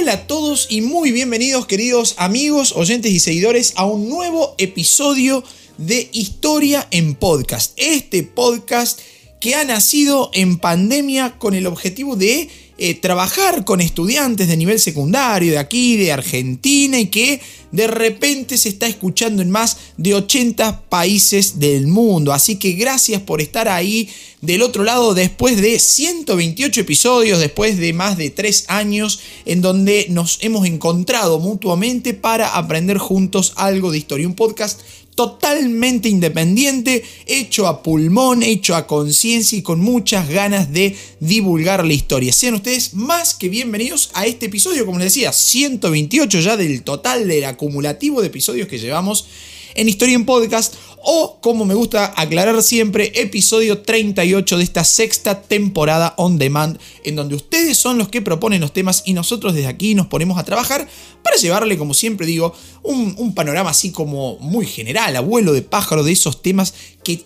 Hola 0.00 0.12
a 0.12 0.26
todos 0.28 0.68
y 0.70 0.80
muy 0.80 1.10
bienvenidos 1.10 1.66
queridos 1.66 2.14
amigos, 2.18 2.72
oyentes 2.76 3.10
y 3.10 3.18
seguidores 3.18 3.72
a 3.74 3.84
un 3.84 4.08
nuevo 4.08 4.54
episodio 4.56 5.42
de 5.76 6.08
Historia 6.12 6.86
en 6.92 7.16
Podcast. 7.16 7.72
Este 7.76 8.22
podcast 8.22 9.00
que 9.40 9.56
ha 9.56 9.64
nacido 9.64 10.30
en 10.34 10.58
pandemia 10.58 11.36
con 11.40 11.52
el 11.52 11.66
objetivo 11.66 12.14
de 12.14 12.48
eh, 12.78 12.94
trabajar 12.94 13.64
con 13.64 13.80
estudiantes 13.80 14.46
de 14.46 14.56
nivel 14.56 14.78
secundario 14.78 15.50
de 15.50 15.58
aquí, 15.58 15.96
de 15.96 16.12
Argentina, 16.12 17.00
y 17.00 17.06
que 17.06 17.40
de 17.72 17.86
repente 17.86 18.56
se 18.56 18.68
está 18.68 18.86
escuchando 18.86 19.42
en 19.42 19.50
más 19.50 19.76
de 19.96 20.14
80 20.14 20.82
países 20.88 21.58
del 21.58 21.86
mundo. 21.86 22.32
Así 22.32 22.56
que 22.56 22.72
gracias 22.72 23.22
por 23.22 23.40
estar 23.40 23.68
ahí 23.68 24.08
del 24.40 24.62
otro 24.62 24.84
lado 24.84 25.14
después 25.14 25.60
de 25.60 25.78
128 25.78 26.80
episodios, 26.80 27.40
después 27.40 27.76
de 27.76 27.92
más 27.92 28.16
de 28.16 28.30
3 28.30 28.66
años 28.68 29.20
en 29.44 29.60
donde 29.60 30.06
nos 30.10 30.38
hemos 30.42 30.66
encontrado 30.66 31.40
mutuamente 31.40 32.14
para 32.14 32.56
aprender 32.56 32.98
juntos 32.98 33.52
algo 33.56 33.90
de 33.90 33.98
historia. 33.98 34.26
Un 34.26 34.34
podcast 34.34 34.80
totalmente 35.18 36.08
independiente, 36.08 37.02
hecho 37.26 37.66
a 37.66 37.82
pulmón, 37.82 38.44
hecho 38.44 38.76
a 38.76 38.86
conciencia 38.86 39.58
y 39.58 39.62
con 39.62 39.80
muchas 39.80 40.28
ganas 40.28 40.72
de 40.72 40.94
divulgar 41.18 41.84
la 41.84 41.92
historia. 41.92 42.32
Sean 42.32 42.54
ustedes 42.54 42.94
más 42.94 43.34
que 43.34 43.48
bienvenidos 43.48 44.12
a 44.14 44.26
este 44.26 44.46
episodio, 44.46 44.86
como 44.86 45.00
les 45.00 45.12
decía, 45.12 45.32
128 45.32 46.38
ya 46.38 46.56
del 46.56 46.84
total 46.84 47.26
del 47.26 47.46
acumulativo 47.46 48.20
de 48.20 48.28
episodios 48.28 48.68
que 48.68 48.78
llevamos 48.78 49.26
en 49.74 49.88
Historia 49.88 50.14
en 50.14 50.24
Podcast 50.24 50.74
o, 51.02 51.38
como 51.40 51.64
me 51.64 51.74
gusta 51.74 52.12
aclarar 52.16 52.62
siempre, 52.62 53.12
episodio 53.14 53.82
38 53.82 54.58
de 54.58 54.64
esta 54.64 54.84
sexta 54.84 55.42
temporada 55.42 56.14
on 56.16 56.38
demand, 56.38 56.78
en 57.04 57.16
donde 57.16 57.36
ustedes 57.36 57.78
son 57.78 57.98
los 57.98 58.08
que 58.08 58.22
proponen 58.22 58.60
los 58.60 58.72
temas 58.72 59.02
y 59.06 59.12
nosotros 59.12 59.54
desde 59.54 59.68
aquí 59.68 59.94
nos 59.94 60.08
ponemos 60.08 60.38
a 60.38 60.44
trabajar 60.44 60.88
para 61.22 61.36
llevarle, 61.36 61.78
como 61.78 61.94
siempre 61.94 62.26
digo, 62.26 62.54
un, 62.82 63.14
un 63.18 63.34
panorama 63.34 63.70
así 63.70 63.90
como 63.90 64.38
muy 64.38 64.66
general, 64.66 65.16
abuelo 65.16 65.52
de 65.52 65.62
pájaro 65.62 66.02
de 66.02 66.12
esos 66.12 66.42
temas 66.42 66.74
que 67.04 67.24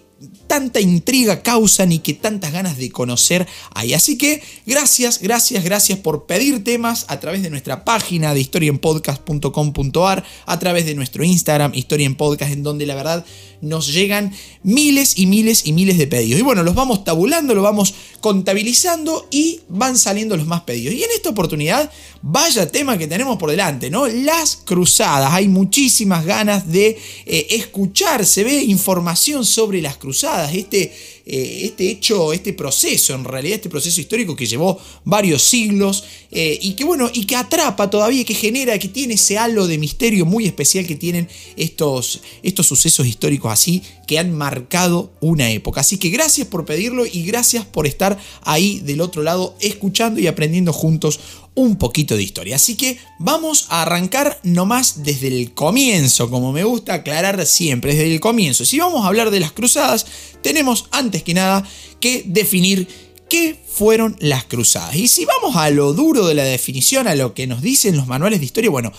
tanta 0.53 0.81
intriga 0.81 1.43
causan 1.43 1.93
y 1.93 2.01
que 2.01 2.13
tantas 2.13 2.53
ganas 2.53 2.77
de 2.77 2.91
conocer 2.91 3.49
hay. 3.75 3.95
Así 3.95 4.19
que 4.19 4.43
gracias, 4.67 5.19
gracias, 5.23 5.65
gracias 5.65 5.99
por 5.99 6.27
pedir 6.27 6.63
temas 6.63 7.07
a 7.09 7.19
través 7.21 7.43
de 7.43 7.49
nuestra 7.49 7.87
página 7.87 8.35
de 8.35 8.41
historienpodcast.com.ar, 8.41 10.25
a 10.45 10.59
través 10.59 10.85
de 10.85 10.95
nuestro 10.95 11.25
Instagram, 11.25 11.73
Historia 11.75 12.05
en 12.05 12.17
Podcast, 12.17 12.53
en 12.53 12.63
donde 12.63 12.85
la 12.85 12.95
verdad 12.95 13.25
nos 13.63 13.93
llegan 13.95 14.35
miles 14.63 15.15
y 15.17 15.27
miles 15.27 15.63
y 15.65 15.73
miles 15.73 15.97
de 15.97 16.07
pedidos. 16.07 16.41
Y 16.41 16.43
bueno, 16.43 16.63
los 16.65 16.75
vamos 16.75 17.05
tabulando, 17.05 17.55
los 17.55 17.63
vamos 17.63 17.95
contabilizando 18.21 19.29
y 19.31 19.61
van 19.69 19.97
saliendo 19.97 20.37
los 20.37 20.47
más 20.47 20.63
pedidos. 20.63 20.95
Y 20.95 21.03
en 21.03 21.11
esta 21.15 21.31
oportunidad, 21.31 21.91
vaya 22.21 22.71
tema 22.71 22.99
que 22.99 23.07
tenemos 23.07 23.39
por 23.39 23.51
delante, 23.51 23.89
¿no? 23.89 24.07
Las 24.07 24.57
cruzadas. 24.57 25.33
Hay 25.33 25.49
muchísimas 25.49 26.27
ganas 26.27 26.71
de 26.71 26.99
eh, 27.25 27.47
escuchar, 27.51 28.27
se 28.27 28.45
ve 28.45 28.65
información 28.65 29.45
sobre 29.45 29.81
las 29.81 29.97
cruzadas. 29.97 30.42
Este 30.51 30.93
eh, 31.25 31.67
este 31.67 31.89
hecho, 31.89 32.33
este 32.33 32.53
proceso, 32.53 33.15
en 33.15 33.25
realidad 33.25 33.55
este 33.55 33.69
proceso 33.69 34.01
histórico 34.01 34.35
que 34.35 34.45
llevó 34.45 34.81
varios 35.05 35.43
siglos 35.45 36.03
eh, 36.33 36.59
y 36.61 36.73
que 36.73 36.83
bueno, 36.83 37.09
y 37.13 37.27
que 37.27 37.37
atrapa 37.37 37.89
todavía, 37.89 38.25
que 38.25 38.35
genera, 38.35 38.77
que 38.81 38.89
tiene 38.89 39.15
ese 39.15 39.39
halo 39.39 39.69
de 39.69 39.79
misterio 39.79 40.27
muy 40.27 40.47
especial 40.47 40.85
que 40.85 40.97
tienen 40.97 41.29
estos, 41.57 42.23
estos 42.43 42.67
sucesos 42.67 43.07
históricos 43.07 43.53
así 43.53 43.83
que 44.09 44.19
han 44.19 44.37
marcado 44.37 45.13
una 45.21 45.49
época. 45.51 45.81
Así 45.83 45.97
que 45.97 46.11
gracias 46.11 46.49
por 46.49 46.65
pedirlo 46.65 47.07
y 47.07 47.25
gracias 47.25 47.65
por 47.65 47.87
estar 47.87 48.19
ahí 48.43 48.81
del 48.81 49.01
otro 49.01 49.23
lado 49.23 49.55
escuchando 49.61 50.19
y 50.19 50.27
aprendiendo 50.27 50.73
juntos 50.73 51.21
un 51.55 51.77
poquito 51.77 52.17
de 52.17 52.23
historia. 52.23 52.57
Así 52.57 52.77
que 52.77 52.99
vamos 53.19 53.67
a 53.69 53.83
arrancar 53.83 54.41
nomás 54.43 55.03
desde 55.03 55.29
el 55.29 55.53
comienzo, 55.53 56.31
como 56.31 56.53
me 56.53 56.65
gusta 56.65 56.95
aclarar 56.95 57.45
siempre, 57.47 57.95
desde 57.95 58.13
el 58.13 58.21
comienzo. 58.21 58.65
Si 58.65 58.79
vamos 58.79 59.05
a 59.05 59.09
hablar 59.09 59.31
de 59.31 59.41
las 59.41 59.53
cruzadas, 59.53 60.07
tenemos 60.43 60.87
antes 60.91 61.23
que 61.23 61.35
nada 61.35 61.67
que 62.01 62.25
definir 62.27 62.89
qué 63.29 63.59
fueron 63.67 64.17
las 64.19 64.45
cruzadas. 64.45 64.97
Y 64.97 65.09
si 65.09 65.25
vamos 65.25 65.57
a 65.57 65.71
lo 65.71 65.93
duro 65.93 66.27
de 66.27 66.35
la 66.35 66.45
definición, 66.45 67.09
a 67.09 67.15
lo 67.15 67.35
que 67.35 67.47
nos 67.47 67.63
dicen 67.63 67.97
los 67.97 68.07
manuales 68.07 68.41
de 68.41 68.47
historia, 68.47 68.71
bueno, 68.71 68.93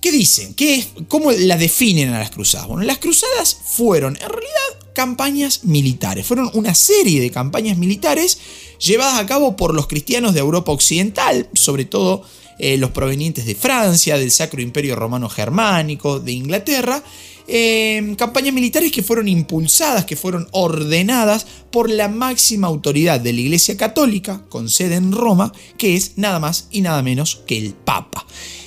¿qué 0.00 0.12
dicen? 0.12 0.54
¿Qué, 0.54 0.84
¿Cómo 1.08 1.32
la 1.32 1.56
definen 1.56 2.12
a 2.12 2.18
las 2.18 2.30
cruzadas? 2.30 2.68
Bueno, 2.68 2.84
las 2.84 2.98
cruzadas 2.98 3.56
fueron 3.64 4.14
en 4.16 4.28
realidad 4.28 4.92
campañas 4.94 5.64
militares, 5.64 6.26
fueron 6.26 6.50
una 6.54 6.74
serie 6.74 7.20
de 7.20 7.30
campañas 7.30 7.76
militares 7.76 8.38
llevadas 8.78 9.20
a 9.20 9.26
cabo 9.26 9.56
por 9.56 9.74
los 9.74 9.86
cristianos 9.86 10.32
de 10.32 10.40
Europa 10.40 10.72
Occidental, 10.72 11.48
sobre 11.52 11.84
todo 11.84 12.24
eh, 12.58 12.78
los 12.78 12.90
provenientes 12.92 13.44
de 13.44 13.54
Francia, 13.54 14.16
del 14.16 14.30
Sacro 14.30 14.62
Imperio 14.62 14.96
Romano 14.96 15.28
Germánico, 15.28 16.20
de 16.20 16.32
Inglaterra, 16.32 17.02
eh, 17.48 18.14
campañas 18.16 18.54
militares 18.54 18.90
que 18.90 19.02
fueron 19.02 19.28
impulsadas, 19.28 20.06
que 20.06 20.16
fueron 20.16 20.48
ordenadas 20.52 21.46
por 21.70 21.90
la 21.90 22.08
máxima 22.08 22.66
autoridad 22.66 23.20
de 23.20 23.34
la 23.34 23.40
Iglesia 23.40 23.76
Católica, 23.76 24.42
con 24.48 24.70
sede 24.70 24.94
en 24.94 25.12
Roma, 25.12 25.52
que 25.76 25.94
es 25.94 26.12
nada 26.16 26.40
más 26.40 26.68
y 26.70 26.80
nada 26.80 27.02
menos 27.02 27.42
que 27.46 27.58
el 27.58 27.74
Papa. 27.74 28.26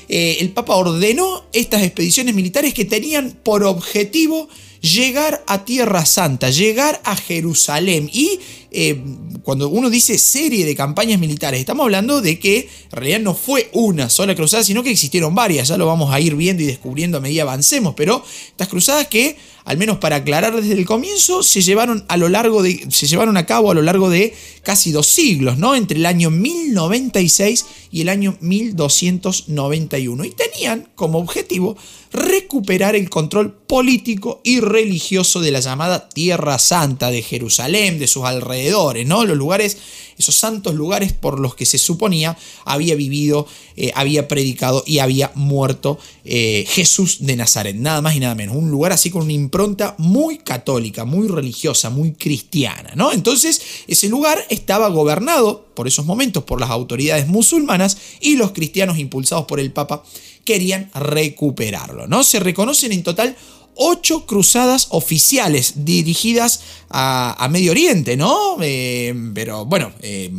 Eh, 0.10 0.38
el 0.40 0.50
Papa 0.50 0.76
ordenó 0.76 1.46
estas 1.54 1.84
expediciones 1.84 2.34
militares 2.34 2.74
que 2.74 2.84
tenían 2.84 3.38
por 3.44 3.64
objetivo 3.64 4.50
llegar 4.82 5.44
a 5.48 5.66
Tierra 5.66 6.06
Santa, 6.06 6.50
llegar 6.50 7.00
a 7.04 7.16
Jerusalén. 7.16 8.10
Y 8.12 8.40
eh, 8.72 9.02
cuando 9.44 9.70
uno 9.70 9.90
dice 9.90 10.18
serie 10.18 10.66
de 10.66 10.76
campañas 10.76 11.20
militares, 11.20 11.60
estamos 11.60 11.84
hablando 11.84 12.22
de 12.22 12.40
que 12.40 12.60
en 12.60 12.92
realidad 12.92 13.20
no 13.20 13.36
fue 13.36 13.70
una 13.74 14.10
sola 14.10 14.36
cruzada, 14.36 14.64
sino 14.64 14.84
que 14.84 14.92
existieron 14.92 15.36
varias, 15.36 15.68
ya 15.68 15.78
lo 15.78 15.86
vamos 15.86 16.14
a 16.14 16.20
ir 16.20 16.36
viendo 16.36 16.64
y 16.64 16.66
descubriendo 16.66 17.18
a 17.18 17.22
medida 17.22 17.44
avancemos, 17.44 17.94
pero 17.96 18.24
estas 18.50 18.68
cruzadas 18.68 19.08
que, 19.08 19.38
al 19.70 19.78
menos 19.78 20.00
para 20.00 20.16
aclarar 20.16 20.56
desde 20.56 20.74
el 20.74 20.84
comienzo, 20.84 21.44
se 21.44 21.62
llevaron 21.62 22.04
a 22.08 22.18
lo 22.18 22.28
largo 22.28 22.64
de, 22.64 22.88
se 22.90 23.06
llevaron 23.06 23.38
a 23.38 23.46
cabo 23.46 23.70
a 23.70 23.76
lo 23.76 23.84
largo 23.84 24.10
de 24.10 24.34
casi 24.64 24.92
dos 24.92 25.06
siglos, 25.06 25.60
¿no? 25.60 25.76
Entre 25.76 26.00
el 26.00 26.08
año 26.08 26.32
1096 26.32 27.68
y 27.92 28.02
el 28.02 28.10
año 28.10 28.36
1291, 28.42 30.26
y 30.26 30.32
tenían 30.32 30.90
como 30.96 31.20
objetivo 31.20 31.78
recuperar 32.12 32.96
el 32.96 33.12
control 33.12 33.54
político 33.54 34.42
y 34.44 34.60
religioso 34.60 35.40
de 35.40 35.52
la 35.52 35.60
llamada 35.60 36.10
Tierra 36.10 36.58
Santa 36.58 37.12
de 37.12 37.22
Jerusalén, 37.22 38.00
de 38.00 38.08
sus 38.08 38.24
alrededores, 38.24 39.06
¿no? 39.06 39.24
Los 39.24 39.38
lugares, 39.38 39.78
esos 40.20 40.36
santos 40.36 40.76
lugares 40.76 41.14
por 41.14 41.40
los 41.40 41.56
que 41.56 41.66
se 41.66 41.78
suponía 41.78 42.38
había 42.66 42.94
vivido, 42.96 43.48
eh, 43.76 43.92
había 43.96 44.28
predicado 44.28 44.84
y 44.86 45.00
había 45.00 45.32
muerto 45.34 45.98
eh, 46.26 46.66
Jesús 46.68 47.18
de 47.22 47.36
Nazaret, 47.38 47.76
nada 47.76 48.02
más 48.02 48.16
y 48.16 48.20
nada 48.20 48.36
menos. 48.36 48.56
Un 48.56 48.70
lugar 48.70 48.92
así 48.92 49.10
con 49.10 49.24
una 49.24 49.34
impronta 49.34 49.96
muy 49.98 50.38
católica, 50.38 51.06
muy 51.06 51.28
religiosa, 51.28 51.90
muy 51.90 52.12
cristiana, 52.12 52.92
¿no? 52.96 53.14
Entonces, 53.14 53.62
ese 53.88 54.10
lugar 54.10 54.46
estaba 54.50 54.90
gobernado 54.90 55.70
por 55.74 55.88
esos 55.88 56.06
momentos 56.06 56.44
por 56.44 56.60
las 56.60 56.70
autoridades 56.70 57.28
musulmanas 57.28 57.98
y 58.20 58.36
los 58.36 58.52
cristianos 58.52 59.00
impulsados 59.00 59.46
por 59.46 59.62
el 59.62 59.72
Papa 59.72 60.04
querían 60.44 60.90
recuperarlo. 60.94 62.08
¿no? 62.08 62.24
Se 62.24 62.40
reconocen 62.40 62.92
en 62.92 63.04
total 63.04 63.38
ocho 63.82 64.26
cruzadas 64.26 64.88
oficiales 64.90 65.86
dirigidas 65.86 66.60
a, 66.90 67.48
Medio 67.52 67.72
Oriente, 67.72 68.18
¿no? 68.18 68.58
Eh, 68.62 69.14
pero 69.34 69.66
bueno, 69.66 69.92
eh, 70.02 70.32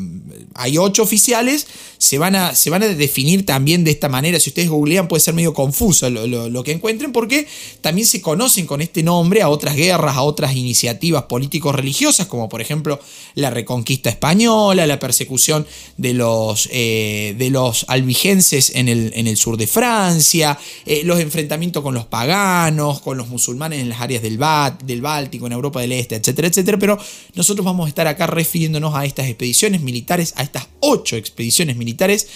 hay 0.54 0.78
ocho 0.78 1.02
oficiales, 1.02 1.66
se 1.98 2.18
van, 2.18 2.34
a, 2.34 2.54
se 2.54 2.70
van 2.70 2.82
a 2.82 2.88
definir 2.88 3.46
también 3.46 3.84
de 3.84 3.92
esta 3.92 4.08
manera. 4.08 4.38
Si 4.40 4.50
ustedes 4.50 4.68
googlean 4.68 5.08
puede 5.08 5.20
ser 5.20 5.34
medio 5.34 5.54
confuso 5.54 6.10
lo, 6.10 6.62
que 6.64 6.72
encuentren 6.72 7.12
porque 7.12 7.46
también 7.80 8.06
se 8.06 8.20
conocen 8.20 8.66
con 8.66 8.80
este 8.80 9.02
nombre 9.02 9.42
a 9.42 9.48
otras 9.48 9.76
guerras, 9.76 10.16
a 10.16 10.22
otras 10.22 10.54
iniciativas 10.54 11.24
políticos-religiosas, 11.24 12.26
como 12.26 12.48
por 12.48 12.60
ejemplo 12.60 13.00
la 13.34 13.50
reconquista 13.50 14.10
española, 14.10 14.86
la 14.86 14.98
persecución 14.98 15.66
de 15.96 16.14
los, 16.14 16.68
eh, 16.72 17.34
de 17.38 17.50
los 17.50 17.84
albigenses 17.88 18.72
en 18.74 18.88
el, 18.88 19.12
en 19.14 19.26
el 19.26 19.36
sur 19.36 19.56
de 19.56 19.66
Francia, 19.66 20.58
los 21.04 21.20
enfrentamientos 21.20 21.82
con 21.82 21.94
los 21.94 22.06
paganos, 22.06 23.00
con 23.00 23.16
los 23.16 23.29
musulmanes 23.30 23.80
en 23.80 23.88
las 23.88 24.00
áreas 24.00 24.22
del, 24.22 24.36
Báltico, 24.36 25.46
en 25.46 25.52
Europa 25.52 25.80
del 25.80 25.92
Este, 25.92 26.16
etcétera, 26.16 26.48
etcétera. 26.48 26.78
Pero 26.78 26.98
nosotros 27.34 27.64
vamos 27.64 27.86
a 27.86 27.88
estar 27.88 28.06
acá 28.06 28.26
refiriéndonos 28.26 28.94
a 28.94 29.04
estas 29.04 29.26
expediciones 29.26 29.80
militares, 29.80 30.34
a 30.36 30.42
estas 30.42 30.66
ocho 30.80 31.16
expediciones 31.16 31.76
militares 31.76 32.28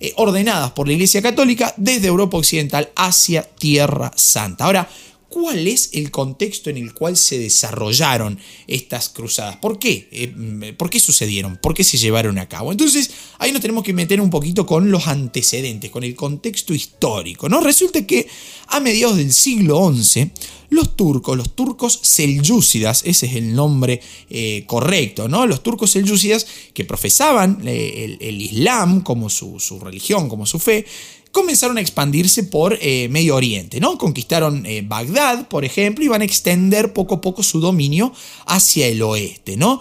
eh, 0.00 0.12
ordenadas 0.16 0.70
por 0.72 0.86
la 0.86 0.94
Iglesia 0.94 1.20
Católica 1.20 1.74
desde 1.76 2.06
Europa 2.06 2.36
Occidental 2.36 2.90
hacia 2.96 3.42
Tierra 3.42 4.12
Santa. 4.14 4.64
Ahora, 4.64 4.88
cuál 5.28 5.68
es 5.68 5.90
el 5.92 6.10
contexto 6.10 6.70
en 6.70 6.78
el 6.78 6.94
cual 6.94 7.16
se 7.16 7.38
desarrollaron 7.38 8.38
estas 8.66 9.08
cruzadas. 9.08 9.56
¿Por 9.56 9.78
qué? 9.78 10.08
Eh, 10.10 10.32
mm, 10.34 10.76
¿Por 10.76 10.90
qué 10.90 11.00
sucedieron? 11.00 11.56
¿Por 11.56 11.74
qué 11.74 11.84
se 11.84 11.98
llevaron 11.98 12.38
a 12.38 12.48
cabo? 12.48 12.72
Entonces, 12.72 13.10
ahí 13.38 13.52
nos 13.52 13.60
tenemos 13.60 13.84
que 13.84 13.92
meter 13.92 14.20
un 14.20 14.30
poquito 14.30 14.66
con 14.66 14.90
los 14.90 15.06
antecedentes, 15.06 15.90
con 15.90 16.04
el 16.04 16.14
contexto 16.14 16.74
histórico. 16.74 17.48
¿no? 17.48 17.60
Resulta 17.60 18.06
que 18.06 18.26
a 18.68 18.80
mediados 18.80 19.16
del 19.16 19.32
siglo 19.32 19.92
XI, 19.94 20.30
los 20.70 20.96
turcos, 20.96 21.36
los 21.36 21.54
turcos 21.54 21.98
selyúcidas, 22.02 23.02
ese 23.06 23.26
es 23.26 23.36
el 23.36 23.54
nombre 23.54 24.00
eh, 24.28 24.64
correcto, 24.66 25.28
¿no? 25.28 25.46
Los 25.46 25.62
turcos 25.62 25.92
selyúcidas 25.92 26.46
que 26.74 26.84
profesaban 26.84 27.62
eh, 27.64 28.18
el, 28.20 28.40
Islam 28.40 29.00
como 29.00 29.30
su, 29.30 29.58
religión, 29.82 30.28
como 30.28 30.44
su 30.44 30.58
fe, 30.58 30.84
comenzaron 31.32 31.78
a 31.78 31.80
expandirse 31.80 32.44
por 32.44 32.78
eh, 32.80 33.08
Medio 33.10 33.36
Oriente, 33.36 33.80
¿no? 33.80 33.98
Conquistaron 33.98 34.64
eh, 34.66 34.82
Bagdad, 34.86 35.48
por 35.48 35.64
ejemplo, 35.64 36.04
y 36.04 36.08
van 36.08 36.22
a 36.22 36.24
extender 36.24 36.92
poco 36.92 37.16
a 37.16 37.20
poco 37.20 37.42
su 37.42 37.60
dominio 37.60 38.12
hacia 38.46 38.86
el 38.86 39.02
oeste, 39.02 39.56
¿no? 39.56 39.80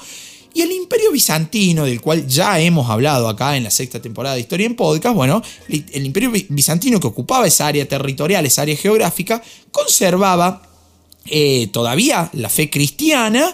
Y 0.54 0.62
el 0.62 0.72
imperio 0.72 1.12
bizantino, 1.12 1.86
del 1.86 2.02
cual 2.02 2.28
ya 2.28 2.60
hemos 2.60 2.90
hablado 2.90 3.30
acá 3.30 3.58
en 3.58 3.64
la 3.64 3.70
sexta 3.70 4.02
temporada 4.02 4.36
de 4.36 4.42
Historia 4.42 4.66
en 4.66 4.76
Podcast, 4.76 5.16
bueno, 5.16 5.44
el 5.70 6.04
imperio 6.04 6.32
bizantino 6.50 7.00
que 7.00 7.06
ocupaba 7.06 7.46
esa 7.46 7.68
área 7.68 7.88
territorial, 7.88 8.44
esa 8.44 8.64
área 8.64 8.76
geográfica, 8.76 9.44
conservaba 9.72 10.68
eh, 11.30 11.68
todavía 11.72 12.30
la 12.34 12.50
fe 12.50 12.70
cristiana 12.70 13.54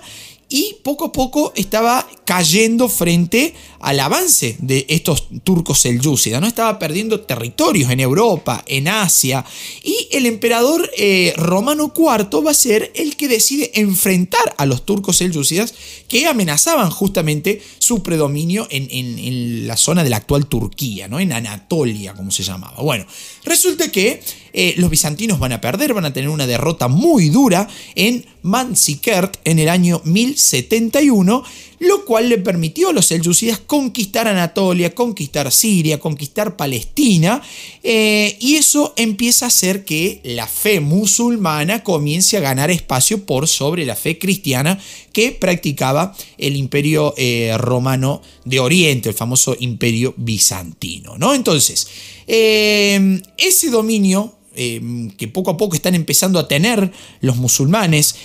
y 0.53 0.75
poco 0.83 1.05
a 1.05 1.11
poco 1.11 1.51
estaba 1.55 2.07
cayendo 2.25 2.87
frente 2.87 3.55
al 3.79 3.99
avance 3.99 4.55
de 4.59 4.85
estos 4.87 5.27
turcos 5.43 5.79
selyúcidas, 5.79 6.39
¿no? 6.39 6.45
Estaba 6.45 6.77
perdiendo 6.77 7.21
territorios 7.21 7.89
en 7.89 7.99
Europa, 7.99 8.63
en 8.67 8.87
Asia, 8.87 9.43
y 9.83 10.09
el 10.11 10.27
emperador 10.27 10.87
eh, 10.95 11.33
romano 11.37 11.91
IV 11.97 12.45
va 12.45 12.51
a 12.51 12.53
ser 12.53 12.91
el 12.93 13.15
que 13.15 13.27
decide 13.27 13.71
enfrentar 13.73 14.53
a 14.59 14.67
los 14.67 14.85
turcos 14.85 15.17
selyúcidas 15.17 15.73
que 16.07 16.27
amenazaban 16.27 16.91
justamente 16.91 17.59
su 17.79 18.03
predominio 18.03 18.67
en, 18.69 19.65
la 19.65 19.75
zona 19.75 20.03
de 20.03 20.11
la 20.11 20.17
actual 20.17 20.45
Turquía, 20.45 21.07
¿no? 21.07 21.19
En 21.19 21.33
Anatolia, 21.33 22.13
como 22.13 22.29
se 22.29 22.43
llamaba. 22.43 22.79
Bueno, 22.83 23.07
resulta 23.43 23.91
que 23.91 24.21
eh, 24.53 24.75
los 24.77 24.89
bizantinos 24.89 25.39
van 25.39 25.51
a 25.51 25.61
perder, 25.61 25.93
van 25.93 26.05
a 26.05 26.13
tener 26.13 26.29
una 26.29 26.45
derrota 26.45 26.87
muy 26.87 27.29
dura 27.29 27.67
en 27.95 28.25
Manzikert 28.43 29.37
en 29.45 29.57
el 29.57 29.67
año 29.67 30.01
1071 30.05 31.43
lo 31.79 32.05
cual 32.05 32.29
le 32.29 32.37
permitió 32.37 32.89
a 32.89 32.93
los 32.93 33.07
selyúcidas 33.07 33.59
conquistar 33.59 34.27
Anatolia, 34.27 34.95
conquistar 34.95 35.51
Siria, 35.51 35.99
conquistar 35.99 36.55
Palestina, 36.55 37.41
eh, 37.83 38.37
y 38.39 38.55
eso 38.55 38.93
empieza 38.95 39.45
a 39.45 39.47
hacer 39.49 39.83
que 39.83 40.21
la 40.23 40.47
fe 40.47 40.79
musulmana 40.79 41.83
comience 41.83 42.37
a 42.37 42.41
ganar 42.41 42.71
espacio 42.71 43.25
por 43.25 43.47
sobre 43.47 43.85
la 43.85 43.95
fe 43.95 44.17
cristiana 44.17 44.79
que 45.11 45.31
practicaba 45.31 46.15
el 46.37 46.55
imperio 46.55 47.13
eh, 47.17 47.53
romano 47.57 48.21
de 48.45 48.59
Oriente, 48.61 49.09
el 49.09 49.15
famoso 49.15 49.55
imperio 49.59 50.13
bizantino. 50.15 51.17
¿no? 51.17 51.33
Entonces, 51.33 51.87
ese 52.25 53.69
dominio 53.69 54.35
que 54.53 55.27
poco 55.27 55.51
a 55.51 55.57
poco 55.57 55.75
están 55.75 55.95
empezando 55.95 56.39
a 56.39 56.47
tener 56.47 56.91
los 57.21 57.37
musulmanes 57.37 58.15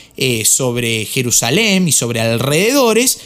sobre 0.44 1.04
Jerusalén 1.04 1.88
y 1.88 1.92
sobre 1.92 2.20
alrededores, 2.20 3.19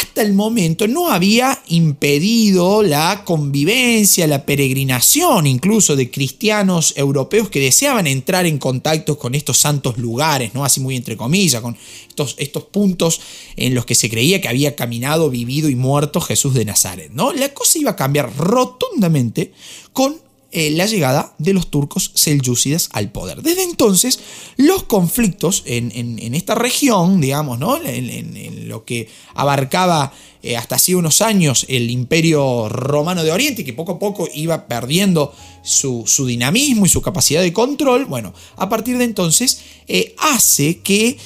hasta 0.00 0.22
el 0.22 0.34
momento 0.34 0.86
no 0.86 1.10
había 1.10 1.62
impedido 1.66 2.82
la 2.82 3.24
convivencia, 3.24 4.28
la 4.28 4.46
peregrinación 4.46 5.48
incluso 5.48 5.96
de 5.96 6.12
cristianos 6.12 6.94
europeos 6.96 7.50
que 7.50 7.58
deseaban 7.58 8.06
entrar 8.06 8.46
en 8.46 8.58
contacto 8.58 9.18
con 9.18 9.34
estos 9.34 9.58
santos 9.58 9.98
lugares, 9.98 10.54
¿no? 10.54 10.64
Así 10.64 10.78
muy 10.80 10.94
entre 10.94 11.16
comillas, 11.16 11.60
con 11.60 11.76
estos, 12.08 12.36
estos 12.38 12.64
puntos 12.64 13.20
en 13.56 13.74
los 13.74 13.84
que 13.84 13.96
se 13.96 14.08
creía 14.08 14.40
que 14.40 14.48
había 14.48 14.76
caminado, 14.76 15.28
vivido 15.28 15.68
y 15.68 15.74
muerto 15.74 16.20
Jesús 16.20 16.54
de 16.54 16.64
Nazaret, 16.64 17.10
¿no? 17.12 17.32
La 17.32 17.52
cosa 17.52 17.78
iba 17.78 17.90
a 17.90 17.96
cambiar 17.96 18.32
rotundamente 18.36 19.52
con 19.92 20.29
eh, 20.52 20.70
la 20.70 20.86
llegada 20.86 21.34
de 21.38 21.52
los 21.52 21.70
turcos 21.70 22.10
selyúcidas 22.14 22.88
al 22.92 23.12
poder. 23.12 23.42
Desde 23.42 23.62
entonces, 23.62 24.20
los 24.56 24.82
conflictos 24.82 25.62
en, 25.66 26.34
esta 26.34 26.54
región, 26.54 27.20
digamos, 27.20 27.58
¿no? 27.58 27.78
en, 27.84 28.68
lo 28.68 28.84
que 28.84 29.08
abarcaba 29.34 30.12
eh, 30.42 30.56
hasta 30.56 30.76
hace 30.76 30.94
unos 30.94 31.20
años 31.20 31.66
el 31.68 31.90
imperio 31.90 32.68
romano 32.68 33.22
de 33.22 33.32
Oriente, 33.32 33.64
que 33.64 33.72
poco 33.72 33.92
a 33.92 33.98
poco 33.98 34.28
iba 34.34 34.66
perdiendo 34.66 35.32
su, 35.62 36.04
dinamismo 36.26 36.86
y 36.86 36.88
su 36.88 37.02
capacidad 37.02 37.42
de 37.42 37.52
control, 37.52 38.06
bueno, 38.06 38.32
a 38.56 38.68
partir 38.68 38.98
de 38.98 39.04
entonces 39.04 39.60
eh, 39.86 40.14
hace 40.18 40.78
que 40.80 41.18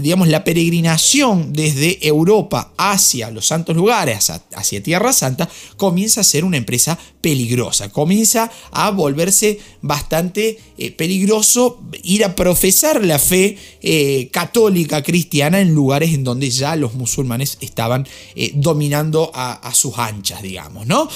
digamos, 0.00 0.28
la 0.28 0.44
peregrinación 0.44 1.52
desde 1.52 2.06
Europa 2.06 2.72
hacia 2.76 3.30
los 3.30 3.46
santos 3.46 3.76
lugares, 3.76 4.30
hacia 4.54 4.82
Tierra 4.82 5.12
Santa, 5.12 5.48
comienza 5.76 6.22
a 6.22 6.24
ser 6.24 6.44
una 6.44 6.56
empresa 6.56 6.98
peligrosa, 7.20 7.90
comienza 7.90 8.50
a 8.70 8.90
volverse 8.90 9.58
bastante 9.82 10.58
eh, 10.78 10.90
peligroso 10.90 11.80
ir 12.02 12.24
a 12.24 12.34
profesar 12.34 13.04
la 13.04 13.18
fe 13.18 13.58
eh, 13.82 14.28
católica 14.32 15.02
cristiana 15.02 15.60
en 15.60 15.74
lugares 15.74 16.14
en 16.14 16.24
donde 16.24 16.50
ya 16.50 16.76
los 16.76 16.94
musulmanes 16.94 17.58
estaban 17.60 18.06
eh, 18.34 18.52
dominando 18.54 19.30
a, 19.34 19.72
sus 19.74 19.98
anchas, 19.98 20.42
digamos, 20.42 20.86
¿no? 20.86 21.08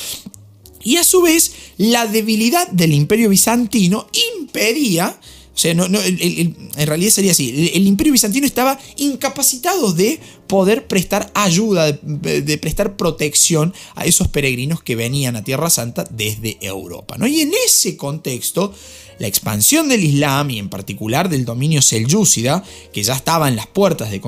Y 0.82 0.97
a 0.97 1.05
su 1.05 1.23
vez, 1.23 1.52
la 1.76 2.06
debilidad 2.06 2.69
del 2.69 2.94
imperio 2.94 3.29
bizantino 3.29 4.06
impedía 4.38 5.19
o 5.52 5.58
sea, 5.61 5.73
en 5.73 6.87
realidad 6.87 7.11
sería 7.11 7.32
así. 7.32 7.70
El, 7.75 7.87
imperio 7.87 8.14
bizantino 8.14 8.47
estaba 8.47 8.79
incapacitado 8.97 9.93
de 9.93 10.19
poder 10.47 10.87
prestar 10.87 11.31
ayuda, 11.35 11.93
de, 11.93 12.58
prestar 12.58 12.97
protección 12.97 13.75
a 13.94 14.06
esos 14.06 14.29
peregrinos 14.29 14.82
que 14.82 14.96
venían 14.96 15.37
a 15.37 15.44
Tierra 15.44 15.69
Santa 15.69 16.06
desde 16.08 16.56
Europa. 16.62 17.19
¿no? 17.19 17.26
Y 17.26 17.41
en 17.41 17.53
ese 17.67 17.99
contexto, 17.99 18.73
la 19.20 19.28
expansión 19.28 19.90
del 19.90 20.02
Islam 20.02 20.50
y 20.50 20.58
en 20.58 20.70
particular 20.70 21.28
del 21.28 21.44
dominio 21.44 21.82
selyúcida, 21.82 22.64
que 22.90 23.02
ya 23.02 23.14
estaba 23.14 23.49
en 23.49 23.55
las 23.55 23.67
puertas 23.67 24.11
de, 24.11 24.19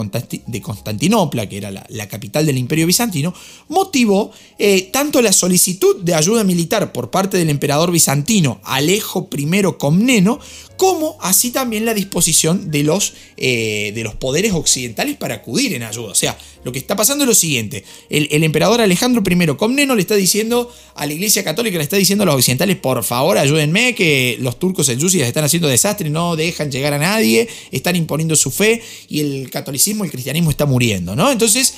Constantinopla, 0.63 1.49
que 1.49 1.57
era 1.57 1.71
la, 1.71 2.09
capital 2.09 2.45
del 2.45 2.59
imperio 2.59 2.87
bizantino, 2.87 3.33
motivó 3.69 4.33
eh, 4.59 4.91
tanto 4.93 5.23
la 5.23 5.33
solicitud 5.33 6.03
de 6.03 6.15
ayuda 6.15 6.45
militar 6.45 6.93
por 6.93 7.11
parte 7.11 7.39
del 7.39 7.49
emperador 7.49 7.91
bizantino 7.91 8.61
Alejo 8.65 9.31
I 9.35 9.63
Comneno, 9.79 10.39
como 10.77 11.17
así 11.21 11.53
también 11.53 11.87
la 11.87 11.95
disposición 11.95 12.71
de 12.71 12.83
los, 12.83 13.15
eh, 13.37 13.93
de 13.95 14.03
los 14.03 14.15
poderes 14.17 14.53
occidentales 14.53 15.17
para 15.17 15.37
acudir 15.37 15.73
en 15.75 15.85
ayuda. 15.85 16.11
O 16.11 16.15
sea, 16.15 16.37
lo 16.65 16.73
que 16.73 16.79
está 16.79 16.97
pasando 16.97 17.25
es 17.25 17.29
lo 17.29 17.35
siguiente, 17.35 17.85
el, 18.11 18.45
emperador 18.45 18.81
Alejandro 18.81 19.23
I 19.25 19.47
Comneno 19.57 19.95
le 19.95 20.03
está 20.03 20.17
diciendo 20.17 20.73
a 20.95 21.07
la 21.07 21.13
Iglesia 21.13 21.43
Católica, 21.43 21.79
le 21.79 21.85
está 21.85 21.97
diciendo 21.97 22.25
a 22.25 22.27
los 22.27 22.37
occidentales, 22.37 22.77
por 22.77 23.03
favor 23.05 23.39
ayúdenme, 23.39 23.95
que 23.95 24.37
los 24.41 24.59
turcos 24.59 24.82
selyúcidas 24.87 25.29
están 25.29 25.45
haciendo 25.45 25.69
desastre, 25.69 26.11
no 26.11 26.37
dejan 26.37 26.71
llegar 26.71 26.93
a 26.93 26.99
nadie, 26.99 27.49
están 27.71 27.97
imponiendo 27.97 28.37
su 28.37 28.51
fe 28.51 28.83
y 29.09 29.21
el 29.21 29.51
catolicismo, 29.51 30.05
el 30.05 30.11
cristianismo 30.11 30.51
está 30.51 30.67
muriendo, 30.67 31.17
¿no? 31.17 31.31
Entonces, 31.31 31.75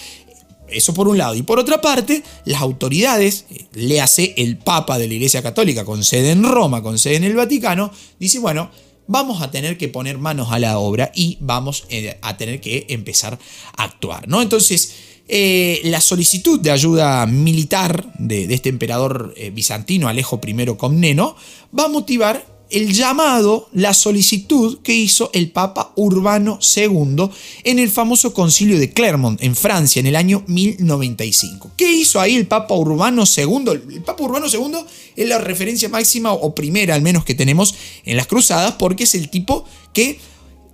eso 0.68 0.94
por 0.94 1.08
un 1.08 1.18
lado. 1.18 1.34
Y 1.34 1.42
por 1.42 1.58
otra 1.58 1.80
parte, 1.80 2.22
las 2.44 2.60
autoridades, 2.60 3.46
le 3.72 4.00
hace 4.00 4.34
el 4.36 4.58
Papa 4.58 4.98
de 4.98 5.08
la 5.08 5.14
Iglesia 5.14 5.42
Católica 5.42 5.84
con 5.84 6.04
sede 6.04 6.30
en 6.32 6.42
Roma, 6.42 6.82
con 6.82 6.98
sede 6.98 7.16
en 7.16 7.24
el 7.24 7.34
Vaticano, 7.34 7.90
dice, 8.18 8.38
bueno, 8.38 8.70
vamos 9.06 9.42
a 9.42 9.50
tener 9.50 9.76
que 9.76 9.88
poner 9.88 10.18
manos 10.18 10.48
a 10.50 10.58
la 10.58 10.78
obra 10.78 11.12
y 11.14 11.38
vamos 11.40 11.84
eh, 11.90 12.18
a 12.22 12.36
tener 12.36 12.60
que 12.60 12.86
empezar 12.88 13.38
a 13.76 13.84
actuar, 13.84 14.28
¿no? 14.28 14.42
Entonces, 14.42 14.94
eh, 15.26 15.80
la 15.84 16.00
solicitud 16.00 16.60
de 16.60 16.70
ayuda 16.70 17.24
militar 17.26 18.12
de, 18.18 18.52
este 18.52 18.68
emperador 18.68 19.34
eh, 19.36 19.50
bizantino, 19.50 20.08
Alejo 20.08 20.40
I 20.44 20.66
Comneno, 20.76 21.36
va 21.78 21.84
a 21.84 21.88
motivar 21.88 22.53
el 22.70 22.92
llamado, 22.92 23.68
la 23.72 23.94
solicitud 23.94 24.78
que 24.82 24.94
hizo 24.94 25.30
el 25.32 25.50
Papa 25.50 25.92
Urbano 25.96 26.58
II 26.76 27.28
en 27.64 27.78
el 27.78 27.90
famoso 27.90 28.34
concilio 28.34 28.78
de 28.78 28.92
Clermont, 28.92 29.42
en 29.42 29.54
Francia, 29.54 30.00
en 30.00 30.06
el 30.06 30.16
año 30.16 30.42
1095. 30.46 31.72
¿Qué 31.76 31.92
hizo 31.92 32.20
ahí 32.20 32.34
el 32.34 32.46
Papa 32.46 32.74
Urbano 32.74 33.24
II? 33.24 33.64
El 33.94 34.02
Papa 34.02 34.22
Urbano 34.24 34.46
II 34.46 34.78
es 35.16 35.28
la 35.28 35.38
referencia 35.38 35.88
máxima 35.88 36.32
o 36.32 36.54
primera 36.54 36.94
al 36.94 37.02
menos 37.02 37.24
que 37.24 37.34
tenemos 37.34 37.74
en 38.04 38.16
las 38.16 38.26
cruzadas 38.26 38.74
porque 38.78 39.04
es 39.04 39.14
el 39.14 39.28
tipo 39.28 39.64
que 39.92 40.18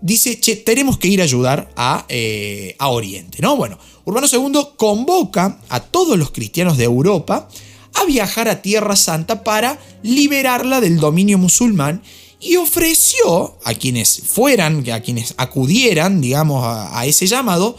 dice, 0.00 0.40
che, 0.40 0.56
tenemos 0.56 0.98
que 0.98 1.08
ir 1.08 1.20
a 1.20 1.24
ayudar 1.24 1.70
a, 1.76 2.06
eh, 2.08 2.76
a 2.78 2.88
Oriente, 2.88 3.38
¿no? 3.40 3.56
Bueno, 3.56 3.78
Urbano 4.04 4.26
II 4.30 4.68
convoca 4.76 5.60
a 5.68 5.80
todos 5.80 6.18
los 6.18 6.30
cristianos 6.30 6.78
de 6.78 6.84
Europa 6.84 7.48
a 7.94 8.04
viajar 8.04 8.48
a 8.48 8.62
Tierra 8.62 8.96
Santa 8.96 9.44
para 9.44 9.78
liberarla 10.02 10.80
del 10.80 10.98
dominio 10.98 11.38
musulmán 11.38 12.02
y 12.40 12.56
ofreció 12.56 13.58
a 13.64 13.74
quienes 13.74 14.22
fueran, 14.24 14.88
a 14.90 15.00
quienes 15.00 15.34
acudieran, 15.36 16.20
digamos, 16.20 16.64
a, 16.64 17.04
ese 17.04 17.26
llamado, 17.26 17.76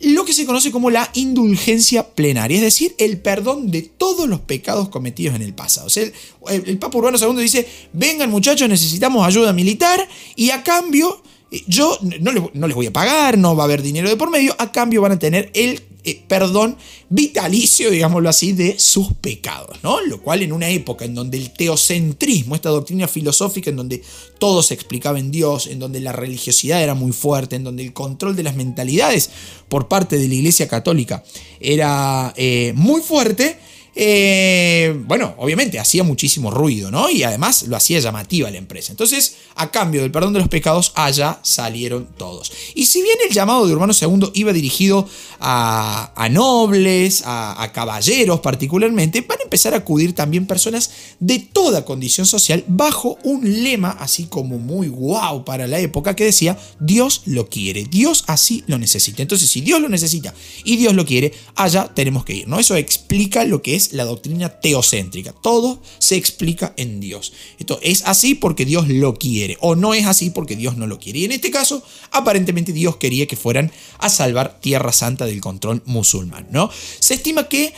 lo 0.00 0.24
que 0.24 0.32
se 0.32 0.46
conoce 0.46 0.72
como 0.72 0.90
la 0.90 1.08
indulgencia 1.14 2.08
plenaria, 2.14 2.56
es 2.56 2.62
decir, 2.62 2.94
el 2.98 3.18
perdón 3.18 3.70
de 3.70 3.82
todos 3.82 4.28
los 4.28 4.40
pecados 4.40 4.88
cometidos 4.88 5.36
en 5.36 5.42
el 5.42 5.54
pasado. 5.54 5.86
O 5.86 5.90
sea, 5.90 6.10
el, 6.48 6.78
Papa 6.78 6.98
Urbano 6.98 7.18
II 7.18 7.40
dice, 7.40 7.68
vengan 7.92 8.30
muchachos, 8.30 8.68
necesitamos 8.68 9.26
ayuda 9.26 9.52
militar 9.52 10.06
y 10.34 10.50
a 10.50 10.64
cambio, 10.64 11.22
yo 11.66 11.98
no 12.20 12.66
les 12.66 12.76
voy 12.76 12.86
a 12.86 12.92
pagar, 12.92 13.36
no 13.36 13.56
va 13.56 13.64
a 13.64 13.66
haber 13.66 13.82
dinero 13.82 14.08
de 14.08 14.16
por 14.16 14.30
medio, 14.30 14.54
a 14.58 14.70
cambio 14.70 15.02
van 15.02 15.12
a 15.12 15.18
tener 15.18 15.50
el 15.54 15.82
eh, 16.02 16.22
perdón 16.28 16.76
vitalicio, 17.10 17.90
digámoslo 17.90 18.28
así, 18.28 18.52
de 18.52 18.78
sus 18.78 19.12
pecados, 19.14 19.78
¿no? 19.82 20.00
Lo 20.00 20.22
cual 20.22 20.42
en 20.42 20.52
una 20.52 20.68
época 20.68 21.04
en 21.04 21.14
donde 21.14 21.36
el 21.36 21.50
teocentrismo, 21.50 22.54
esta 22.54 22.70
doctrina 22.70 23.06
filosófica 23.06 23.68
en 23.68 23.76
donde 23.76 24.02
todo 24.38 24.62
se 24.62 24.74
explicaba 24.74 25.18
en 25.18 25.30
Dios, 25.30 25.66
en 25.66 25.78
donde 25.78 26.00
la 26.00 26.12
religiosidad 26.12 26.82
era 26.82 26.94
muy 26.94 27.12
fuerte, 27.12 27.56
en 27.56 27.64
donde 27.64 27.82
el 27.82 27.92
control 27.92 28.34
de 28.34 28.44
las 28.44 28.54
mentalidades 28.54 29.30
por 29.68 29.88
parte 29.88 30.16
de 30.16 30.28
la 30.28 30.34
Iglesia 30.34 30.68
Católica 30.68 31.22
era 31.58 32.32
eh, 32.36 32.72
muy 32.76 33.02
fuerte, 33.02 33.58
eh, 34.02 34.98
bueno, 35.04 35.34
obviamente 35.36 35.78
hacía 35.78 36.02
muchísimo 36.02 36.50
ruido, 36.50 36.90
¿no? 36.90 37.10
Y 37.10 37.22
además 37.22 37.64
lo 37.64 37.76
hacía 37.76 37.98
llamativa 37.98 38.50
la 38.50 38.56
empresa. 38.56 38.92
Entonces, 38.92 39.36
a 39.56 39.70
cambio 39.70 40.00
del 40.00 40.10
perdón 40.10 40.32
de 40.32 40.38
los 40.38 40.48
pecados, 40.48 40.92
allá 40.94 41.38
salieron 41.42 42.08
todos. 42.16 42.50
Y 42.74 42.86
si 42.86 43.02
bien 43.02 43.18
el 43.28 43.34
llamado 43.34 43.66
de 43.66 43.74
Urbano 43.74 43.92
II 43.92 44.30
iba 44.32 44.54
dirigido 44.54 45.06
a, 45.38 46.28
nobles, 46.30 47.24
a, 47.26 47.70
caballeros 47.74 48.40
particularmente, 48.40 49.20
van 49.20 49.40
a 49.40 49.42
empezar 49.42 49.74
a 49.74 49.78
acudir 49.78 50.14
también 50.14 50.46
personas 50.46 50.90
de 51.18 51.38
toda 51.38 51.84
condición 51.84 52.26
social 52.26 52.64
bajo 52.68 53.18
un 53.22 53.62
lema 53.62 53.90
así 53.90 54.24
como 54.24 54.56
muy 54.56 54.88
guau 54.88 55.44
para 55.44 55.66
la 55.66 55.78
época 55.78 56.16
que 56.16 56.24
decía, 56.24 56.58
Dios 56.78 57.20
lo 57.26 57.50
quiere, 57.50 57.84
Dios 57.84 58.24
así 58.28 58.64
lo 58.66 58.78
necesita. 58.78 59.20
Entonces, 59.20 59.50
si 59.50 59.60
Dios 59.60 59.78
lo 59.78 59.90
necesita 59.90 60.32
y 60.64 60.78
Dios 60.78 60.94
lo 60.94 61.04
quiere, 61.04 61.34
allá 61.54 61.92
tenemos 61.94 62.24
que 62.24 62.32
ir, 62.32 62.48
¿no? 62.48 62.58
Eso 62.58 62.76
explica 62.76 63.44
lo 63.44 63.60
que 63.60 63.74
es 63.74 63.89
la 63.92 64.04
doctrina 64.04 64.60
teocéntrica. 64.60 65.32
Todo 65.32 65.80
se 65.98 66.16
explica 66.16 66.74
en 66.76 67.00
Dios. 67.00 67.32
Esto 67.58 67.78
es 67.82 68.02
así 68.06 68.34
porque 68.34 68.64
Dios 68.64 68.88
lo 68.88 69.14
quiere 69.14 69.56
o 69.60 69.74
no 69.74 69.94
es 69.94 70.06
así 70.06 70.30
porque 70.30 70.56
Dios 70.56 70.76
no 70.76 70.86
lo 70.86 70.98
quiere. 70.98 71.20
Y 71.20 71.24
en 71.24 71.32
este 71.32 71.50
caso, 71.50 71.82
aparentemente 72.10 72.72
Dios 72.72 72.96
quería 72.96 73.26
que 73.26 73.36
fueran 73.36 73.72
a 73.98 74.08
salvar 74.08 74.60
Tierra 74.60 74.92
Santa 74.92 75.26
del 75.26 75.40
control 75.40 75.82
musulmán, 75.86 76.48
¿no? 76.50 76.70
Se 76.98 77.14
estima 77.14 77.48
que 77.48 77.72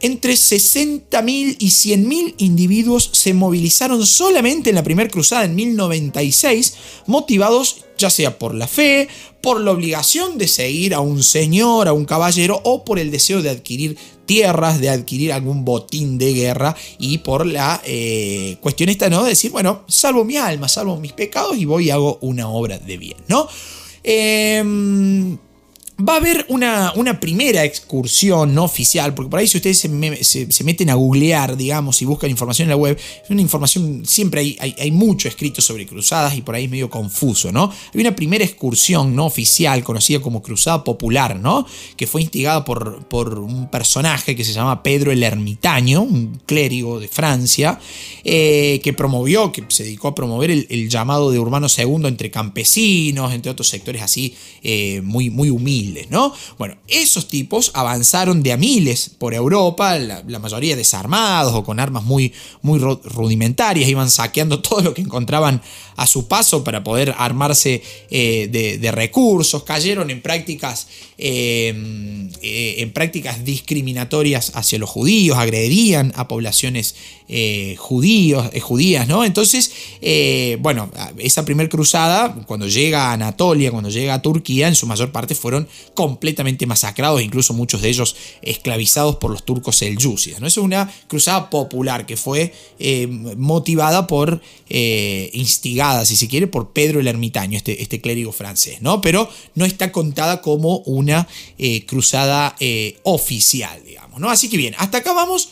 entre 0.00 0.34
60.000 0.34 1.56
y 1.58 1.68
100.000 1.68 2.34
individuos 2.38 3.08
se 3.12 3.32
movilizaron 3.32 4.06
solamente 4.06 4.68
en 4.68 4.76
la 4.76 4.82
primera 4.82 5.08
cruzada 5.08 5.44
en 5.44 5.54
1096, 5.54 6.74
motivados 7.06 7.83
ya 7.98 8.10
sea 8.10 8.38
por 8.38 8.54
la 8.54 8.66
fe, 8.66 9.08
por 9.40 9.60
la 9.60 9.72
obligación 9.72 10.38
de 10.38 10.48
seguir 10.48 10.94
a 10.94 11.00
un 11.00 11.22
señor, 11.22 11.88
a 11.88 11.92
un 11.92 12.04
caballero, 12.04 12.60
o 12.64 12.84
por 12.84 12.98
el 12.98 13.10
deseo 13.10 13.42
de 13.42 13.50
adquirir 13.50 13.96
tierras, 14.26 14.80
de 14.80 14.88
adquirir 14.88 15.32
algún 15.32 15.64
botín 15.64 16.18
de 16.18 16.32
guerra, 16.32 16.76
y 16.98 17.18
por 17.18 17.46
la 17.46 17.80
eh, 17.84 18.56
cuestión 18.60 18.88
esta, 18.88 19.10
¿no? 19.10 19.22
De 19.22 19.30
decir, 19.30 19.50
bueno, 19.50 19.84
salvo 19.86 20.24
mi 20.24 20.36
alma, 20.36 20.68
salvo 20.68 20.98
mis 20.98 21.12
pecados 21.12 21.56
y 21.56 21.64
voy 21.64 21.86
y 21.86 21.90
hago 21.90 22.18
una 22.22 22.48
obra 22.48 22.78
de 22.78 22.96
bien, 22.96 23.18
¿no? 23.28 23.48
Eh, 24.02 25.36
Va 25.96 26.14
a 26.14 26.16
haber 26.16 26.44
una, 26.48 26.92
una, 26.96 27.20
primera 27.20 27.62
excursión 27.62 28.52
no 28.52 28.64
oficial, 28.64 29.14
porque 29.14 29.30
por 29.30 29.38
ahí 29.38 29.46
si 29.46 29.58
ustedes 29.58 29.78
se, 29.78 30.64
meten 30.64 30.90
a 30.90 30.94
googlear, 30.94 31.56
digamos, 31.56 32.02
y 32.02 32.04
buscan 32.04 32.30
información 32.30 32.66
en 32.66 32.70
la 32.70 32.76
web, 32.76 32.98
es 32.98 33.30
una 33.30 33.40
información, 33.40 34.02
siempre 34.04 34.40
hay, 34.40 34.74
hay, 34.76 34.90
mucho 34.90 35.28
escrito 35.28 35.62
sobre 35.62 35.86
cruzadas 35.86 36.36
y 36.36 36.42
por 36.42 36.56
ahí 36.56 36.64
es 36.64 36.70
medio 36.70 36.90
confuso, 36.90 37.52
¿no? 37.52 37.70
Hay 37.94 38.00
una 38.00 38.16
primera 38.16 38.44
excursión 38.44 39.14
no 39.14 39.26
oficial, 39.26 39.84
conocida 39.84 40.18
como 40.18 40.42
Cruzada 40.42 40.82
Popular, 40.82 41.38
¿no? 41.38 41.64
Que 41.96 42.08
fue 42.08 42.22
instigada 42.22 42.64
por, 42.64 43.04
por 43.04 43.38
un 43.38 43.70
personaje 43.70 44.34
que 44.34 44.44
se 44.44 44.52
llama 44.52 44.82
Pedro 44.82 45.12
el 45.12 45.22
Ermitaño, 45.22 46.02
un 46.02 46.40
clérigo 46.44 46.98
de 46.98 47.06
Francia, 47.06 47.78
eh, 48.24 48.80
que 48.82 48.94
promovió, 48.94 49.52
que 49.52 49.62
se 49.68 49.84
dedicó 49.84 50.08
a 50.08 50.14
promover 50.16 50.50
el, 50.50 50.88
llamado 50.88 51.30
de 51.30 51.38
Urbano 51.38 51.68
II 51.68 52.06
entre 52.06 52.32
campesinos, 52.32 53.32
entre 53.32 53.52
otros 53.52 53.68
sectores 53.68 54.02
así 54.02 54.34
eh, 54.64 55.00
muy, 55.04 55.30
muy 55.30 55.50
humildes 55.50 55.83
¿no? 56.10 56.32
Bueno, 56.58 56.76
esos 56.88 57.28
tipos 57.28 57.70
avanzaron 57.74 58.42
de 58.42 58.52
a 58.52 58.56
miles 58.56 59.10
por 59.18 59.34
Europa, 59.34 59.98
la, 59.98 60.38
mayoría 60.38 60.76
desarmados 60.76 61.54
o 61.54 61.64
con 61.64 61.80
armas 61.80 62.04
muy, 62.04 62.32
muy 62.62 62.78
rudimentarias, 62.78 63.88
iban 63.88 64.10
saqueando 64.10 64.60
todo 64.62 64.80
lo 64.80 64.94
que 64.94 65.02
encontraban 65.02 65.62
a 65.96 66.06
su 66.06 66.26
paso 66.26 66.64
para 66.64 66.82
poder 66.82 67.14
armarse 67.18 67.82
eh, 68.10 68.48
de, 68.80 68.92
recursos, 68.92 69.62
cayeron 69.64 70.10
en 70.10 70.20
prácticas, 70.20 70.86
em, 71.18 72.30
eh, 72.42 72.76
en 72.78 72.92
prácticas 72.92 73.44
discriminatorias 73.44 74.52
hacia 74.54 74.78
los 74.78 74.90
judíos, 74.90 75.38
agredían 75.38 76.12
a 76.16 76.28
poblaciones 76.28 76.94
eh, 77.28 77.76
judíos, 77.78 78.50
judías, 78.60 79.08
¿no? 79.08 79.24
Entonces, 79.24 79.72
bueno, 80.60 80.90
esa 81.18 81.44
primera 81.44 81.68
cruzada, 81.68 82.34
cuando 82.46 82.68
llega 82.68 83.08
a 83.08 83.12
Anatolia, 83.12 83.70
cuando 83.70 83.90
llega 83.90 84.14
a 84.14 84.22
Turquía, 84.22 84.68
en 84.68 84.74
su 84.74 84.86
mayor 84.86 85.12
parte 85.12 85.34
fueron 85.34 85.68
completamente 85.94 86.66
masacrados, 86.66 87.22
incluso 87.22 87.54
muchos 87.54 87.82
de 87.82 87.88
ellos 87.88 88.16
esclavizados 88.42 89.16
por 89.16 89.30
los 89.30 89.44
turcos 89.44 89.76
selyúcidas, 89.76 90.40
¿no? 90.40 90.46
Es 90.46 90.56
una 90.56 90.92
cruzada 91.08 91.50
popular 91.50 92.06
que 92.06 92.16
fue 92.16 92.52
motivada 93.36 94.06
por 94.06 94.40
instigar 94.68 95.84
si 96.04 96.16
se 96.16 96.28
quiere, 96.28 96.46
por 96.46 96.72
Pedro 96.72 97.00
el 97.00 97.06
Ermitaño, 97.06 97.56
este, 97.56 97.82
este 97.82 98.00
clérigo 98.00 98.32
francés, 98.32 98.80
¿no? 98.80 99.00
Pero 99.00 99.28
no 99.54 99.64
está 99.64 99.92
contada 99.92 100.40
como 100.40 100.78
una 100.78 101.28
eh, 101.58 101.84
cruzada 101.86 102.56
eh, 102.60 102.98
oficial, 103.02 103.82
digamos, 103.84 104.20
¿no? 104.20 104.30
Así 104.30 104.48
que 104.48 104.56
bien, 104.56 104.74
hasta 104.78 104.98
acá 104.98 105.12
vamos 105.12 105.50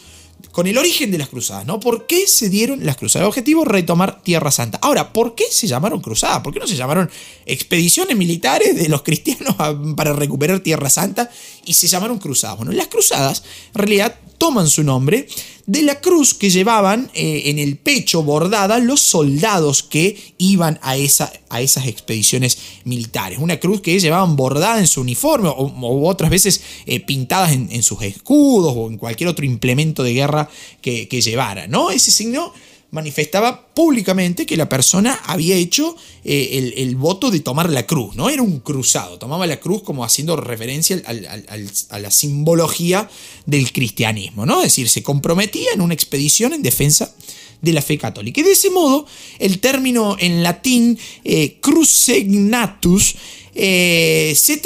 con 0.53 0.67
el 0.67 0.79
origen 0.79 1.11
de 1.11 1.19
las 1.19 1.29
cruzadas, 1.29 1.67
¿no? 1.67 1.81
¿Por 1.81 2.07
qué 2.07 2.27
se 2.27 2.51
dieron 2.51 2.85
las 2.85 2.97
cruzadas? 2.97 3.25
El 3.25 3.29
objetivo 3.29 3.65
retomar 3.65 4.23
Tierra 4.23 4.51
Santa. 4.51 4.79
Ahora, 4.83 5.13
¿por 5.13 5.35
qué 5.35 5.45
se 5.51 5.67
llamaron 5.67 6.01
cruzadas? 6.01 6.41
¿Por 6.41 6.53
qué 6.53 6.61
no 6.61 6.67
se 6.67 6.77
llamaron 6.77 7.11
expediciones 7.47 8.17
militares 8.17 8.77
de 8.77 8.89
los 8.89 9.03
cristianos 9.03 9.57
para 9.97 10.13
recuperar 10.13 10.61
Tierra 10.61 10.91
Santa 10.91 11.31
y 11.65 11.73
se 11.73 11.89
llamaron 11.89 12.19
cruzadas? 12.19 12.59
Bueno, 12.59 12.73
las 12.73 12.89
cruzadas 12.89 13.43
en 13.75 13.79
realidad 13.79 14.15
toman 14.43 14.69
su 14.69 14.83
nombre 14.83 15.29
de 15.67 15.83
la 15.83 16.01
cruz 16.01 16.35
que 16.35 16.51
llevaban 16.51 17.09
eh, 17.15 17.43
en 17.45 17.61
el 17.61 17.77
pecho 17.77 18.25
bordada 18.25 18.81
los 18.81 19.01
soldados 19.01 19.85
que 19.85 20.35
iban 20.37 20.81
a, 20.83 20.97
esa, 20.97 21.33
a 21.49 21.61
esas 21.61 21.87
expediciones 21.87 22.59
militares. 22.83 23.39
Una 23.41 23.61
cruz 23.61 23.81
que 23.81 24.01
llevaban 24.01 24.35
bordada 24.35 24.81
en 24.81 24.89
su 24.89 25.01
uniforme 25.01 25.49
o, 25.49 26.09
otras 26.09 26.29
veces 26.29 26.61
eh, 26.87 26.99
pintadas 26.99 27.53
en, 27.53 27.83
sus 27.85 28.03
escudos 28.03 28.75
o 28.77 28.89
en 28.89 28.99
cualquier 28.99 29.29
otro 29.29 29.45
implemento 29.45 30.03
de 30.03 30.13
guerra 30.13 30.51
que, 30.81 31.07
que 31.07 31.21
llevara. 31.21 31.69
¿no? 31.69 31.93
Ese 31.93 32.11
signo 32.11 32.53
manifestaba 32.93 33.69
públicamente 33.75 34.45
que 34.45 34.57
la 34.57 34.69
persona 34.69 35.19
había 35.25 35.57
hecho 35.57 35.97
eh, 36.25 36.75
el, 36.77 36.95
voto 36.97 37.31
de 37.31 37.41
tomar 37.41 37.71
la 37.71 37.87
cruz, 37.87 38.15
¿no? 38.17 38.29
Era 38.29 38.43
un 38.43 38.61
cruzado, 38.61 39.19
tomaba 39.19 39.47
la 39.47 39.59
cruz 39.59 39.83
como 39.83 40.05
haciendo 40.05 40.37
referencia 40.37 41.03
a 41.07 41.99
la 41.99 42.11
simbología 42.11 43.09
del 43.47 43.73
cristianismo, 43.73 44.45
¿no? 44.45 44.59
Es 44.59 44.65
decir, 44.65 44.91
se 44.91 45.03
comprometía 45.03 45.73
en 45.73 45.81
una 45.81 45.95
expedición 45.95 46.53
en 46.53 46.63
defensa 46.63 47.15
de 47.63 47.73
la 47.73 47.81
fe 47.81 47.97
católica. 47.97 48.41
Y 48.41 48.45
de 48.45 48.53
ese 48.53 48.71
modo, 48.71 49.07
el 49.39 49.61
término 49.61 50.17
en 50.19 50.43
latín 50.43 50.99
eh, 51.25 51.59
crucegnatus 51.61 53.15
eh, 53.55 54.35
se, 54.37 54.57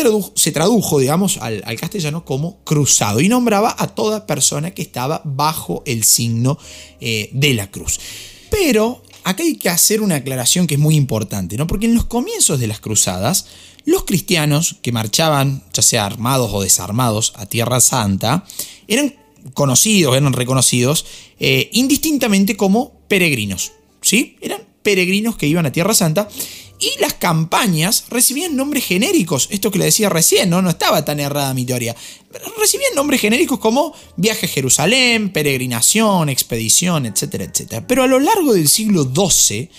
tradujo, 0.53 0.99
digamos, 0.99 1.39
al, 1.39 1.63
castellano 1.79 2.25
como 2.25 2.59
cruzado 2.65 3.21
y 3.21 3.29
nombraba 3.29 3.75
a 3.79 3.89
toda 3.89 4.27
persona 4.27 4.73
que 4.73 4.83
estaba 4.83 5.23
bajo 5.25 5.83
el 5.87 6.05
signo 6.05 6.59
eh, 7.01 7.31
de 7.33 7.55
la 7.55 7.71
cruz. 7.71 8.01
Pero 8.51 9.03
acá 9.25 9.43
hay 9.43 9.57
que 9.57 9.69
hacer 9.69 10.01
una 10.01 10.17
aclaración 10.17 10.67
que 10.67 10.75
es 10.75 10.81
muy 10.81 10.95
importante, 10.95 11.57
¿no? 11.57 11.67
Porque 11.67 11.87
en 11.87 11.95
los 11.95 12.07
comienzos 12.07 12.61
de 12.61 12.69
las 12.69 12.81
cruzadas, 12.81 13.47
los 13.85 14.05
cristianos 14.05 14.77
que 14.83 14.93
marchaban, 14.93 15.65
ya 15.73 15.83
sea 15.83 16.07
armados 16.07 16.51
o 16.53 16.63
desarmados, 16.63 17.33
a 17.37 17.47
Tierra 17.47 17.81
Santa, 17.81 18.45
eran 18.87 19.15
conocidos, 19.55 20.17
eran 20.17 20.33
reconocidos 20.33 21.07
eh, 21.39 21.71
indistintamente 21.73 22.57
como 22.57 23.01
peregrinos. 23.09 23.73
¿Sí? 24.03 24.37
Eran 24.41 24.63
peregrinos 24.83 25.37
que 25.37 25.49
iban 25.49 25.67
a 25.67 25.73
Tierra 25.73 25.95
Santa 25.95 26.29
y 26.79 27.01
las 27.01 27.15
campañas 27.15 28.05
recibían 28.11 28.55
nombres 28.55 28.85
genéricos. 28.85 29.49
Esto 29.51 29.71
que 29.71 29.79
le 29.79 29.87
decía 29.87 30.09
recién, 30.09 30.51
¿no? 30.51 30.61
No 30.63 30.71
estaba 30.71 31.05
tan 31.05 31.21
errada 31.21 31.55
mi 31.55 31.65
teoría. 31.65 31.97
Recibían 32.59 32.95
nombres 32.95 33.21
genéricos 33.21 33.59
como 33.59 33.95
viaje 34.17 34.47
a 34.47 34.49
Jerusalén, 34.49 35.31
peregrinación, 35.31 36.29
expedición, 36.29 37.07
etcétera, 37.07 37.45
etcétera. 37.45 37.87
Pero 37.87 38.03
a 38.03 38.07
lo 38.07 38.21
largo 38.21 38.53
del 38.53 38.69
siglo 38.69 39.05
XII, 39.05 39.71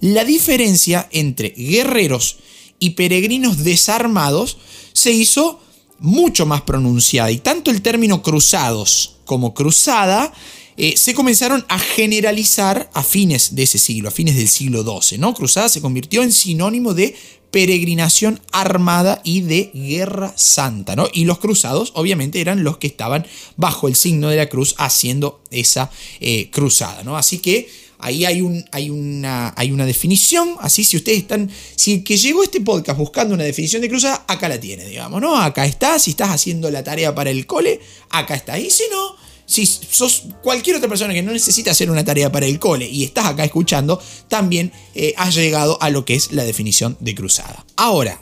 la 0.00 0.24
diferencia 0.24 1.08
entre 1.12 1.50
guerreros 1.50 2.38
y 2.78 2.90
peregrinos 2.90 3.64
desarmados 3.64 4.58
se 4.92 5.12
hizo 5.12 5.60
mucho 5.98 6.46
más 6.46 6.62
pronunciada. 6.62 7.30
Y 7.30 7.38
tanto 7.38 7.70
el 7.70 7.82
término 7.82 8.22
cruzados 8.22 9.16
como 9.24 9.54
cruzada 9.54 10.32
eh, 10.76 10.94
se 10.96 11.14
comenzaron 11.14 11.64
a 11.68 11.78
generalizar 11.78 12.90
a 12.92 13.02
fines 13.02 13.54
de 13.54 13.62
ese 13.62 13.78
siglo, 13.78 14.08
a 14.08 14.12
fines 14.12 14.36
del 14.36 14.48
siglo 14.48 14.82
XII. 14.82 15.18
¿no? 15.18 15.32
Cruzada 15.34 15.68
se 15.68 15.80
convirtió 15.80 16.22
en 16.22 16.32
sinónimo 16.32 16.92
de 16.92 17.14
peregrinación 17.50 18.40
armada 18.52 19.22
y 19.24 19.40
de 19.40 19.70
guerra 19.72 20.34
santa, 20.36 20.94
¿no? 20.94 21.08
Y 21.12 21.24
los 21.24 21.38
cruzados, 21.38 21.92
obviamente, 21.94 22.40
eran 22.40 22.64
los 22.64 22.76
que 22.76 22.86
estaban 22.86 23.26
bajo 23.56 23.88
el 23.88 23.96
signo 23.96 24.28
de 24.28 24.36
la 24.36 24.50
cruz 24.50 24.74
haciendo 24.76 25.40
esa 25.50 25.90
eh, 26.20 26.50
cruzada, 26.50 27.02
¿no? 27.02 27.16
Así 27.16 27.38
que 27.38 27.70
ahí 27.98 28.24
hay, 28.24 28.40
un, 28.40 28.64
hay, 28.72 28.90
una, 28.90 29.52
hay 29.56 29.72
una 29.72 29.86
definición, 29.86 30.56
así 30.60 30.84
si 30.84 30.96
ustedes 30.96 31.18
están, 31.18 31.50
si 31.76 31.94
el 31.94 32.04
que 32.04 32.16
llegó 32.16 32.42
este 32.42 32.60
podcast 32.60 32.98
buscando 32.98 33.34
una 33.34 33.44
definición 33.44 33.82
de 33.82 33.88
cruzada, 33.88 34.24
acá 34.28 34.48
la 34.48 34.60
tiene, 34.60 34.84
digamos, 34.84 35.20
¿no? 35.20 35.36
Acá 35.40 35.66
está, 35.66 35.98
si 35.98 36.10
estás 36.10 36.30
haciendo 36.30 36.70
la 36.70 36.84
tarea 36.84 37.14
para 37.14 37.30
el 37.30 37.46
cole, 37.46 37.80
acá 38.10 38.34
está, 38.34 38.58
y 38.58 38.70
si 38.70 38.84
no, 38.90 39.16
si 39.46 39.64
sos 39.64 40.24
cualquier 40.42 40.76
otra 40.76 40.88
persona 40.88 41.14
que 41.14 41.22
no 41.22 41.32
necesita 41.32 41.70
hacer 41.70 41.90
una 41.90 42.04
tarea 42.04 42.30
para 42.30 42.46
el 42.46 42.58
cole 42.58 42.86
y 42.88 43.04
estás 43.04 43.26
acá 43.26 43.44
escuchando, 43.44 44.02
también 44.28 44.72
eh, 44.94 45.14
has 45.16 45.34
llegado 45.34 45.80
a 45.80 45.90
lo 45.90 46.04
que 46.04 46.14
es 46.14 46.32
la 46.32 46.44
definición 46.44 46.96
de 47.00 47.14
cruzada. 47.14 47.64
Ahora, 47.76 48.20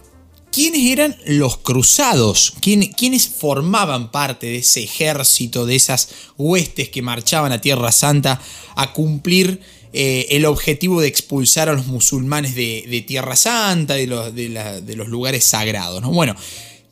quiénes 0.55 0.83
eran 0.83 1.17
los 1.27 1.57
cruzados, 1.57 2.55
quiénes 2.61 3.27
formaban 3.29 4.13
parte 4.13 4.47
de 4.47 4.59
ese 4.59 4.85
ejército, 4.85 5.67
de 5.67 5.75
esas 5.75 6.09
huestes 6.39 6.91
que 6.91 7.03
marchaban 7.03 7.51
a 7.51 7.61
Tierra 7.61 7.91
Santa 7.91 8.41
a 8.77 8.93
cumplir 8.93 9.61
eh, 9.93 10.29
el 10.31 10.45
objetivo 10.45 11.01
de 11.01 11.09
expulsar 11.09 11.69
a 11.69 11.73
los 11.73 11.87
musulmanes 11.87 12.55
de, 12.55 13.05
Tierra 13.07 13.35
Santa, 13.35 13.95
de 13.95 14.07
los, 14.07 14.33
de, 14.33 14.95
los 14.97 15.09
lugares 15.09 15.45
sagrados. 15.45 16.01
¿no? 16.01 16.13
Bueno, 16.13 16.37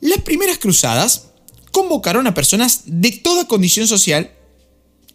las 0.01 0.19
primeras 0.19 0.57
cruzadas 0.57 1.29
convocaron 1.71 2.27
a 2.27 2.33
personas 2.33 2.81
de 2.85 3.11
toda 3.11 3.47
condición 3.47 3.87
social 3.87 4.31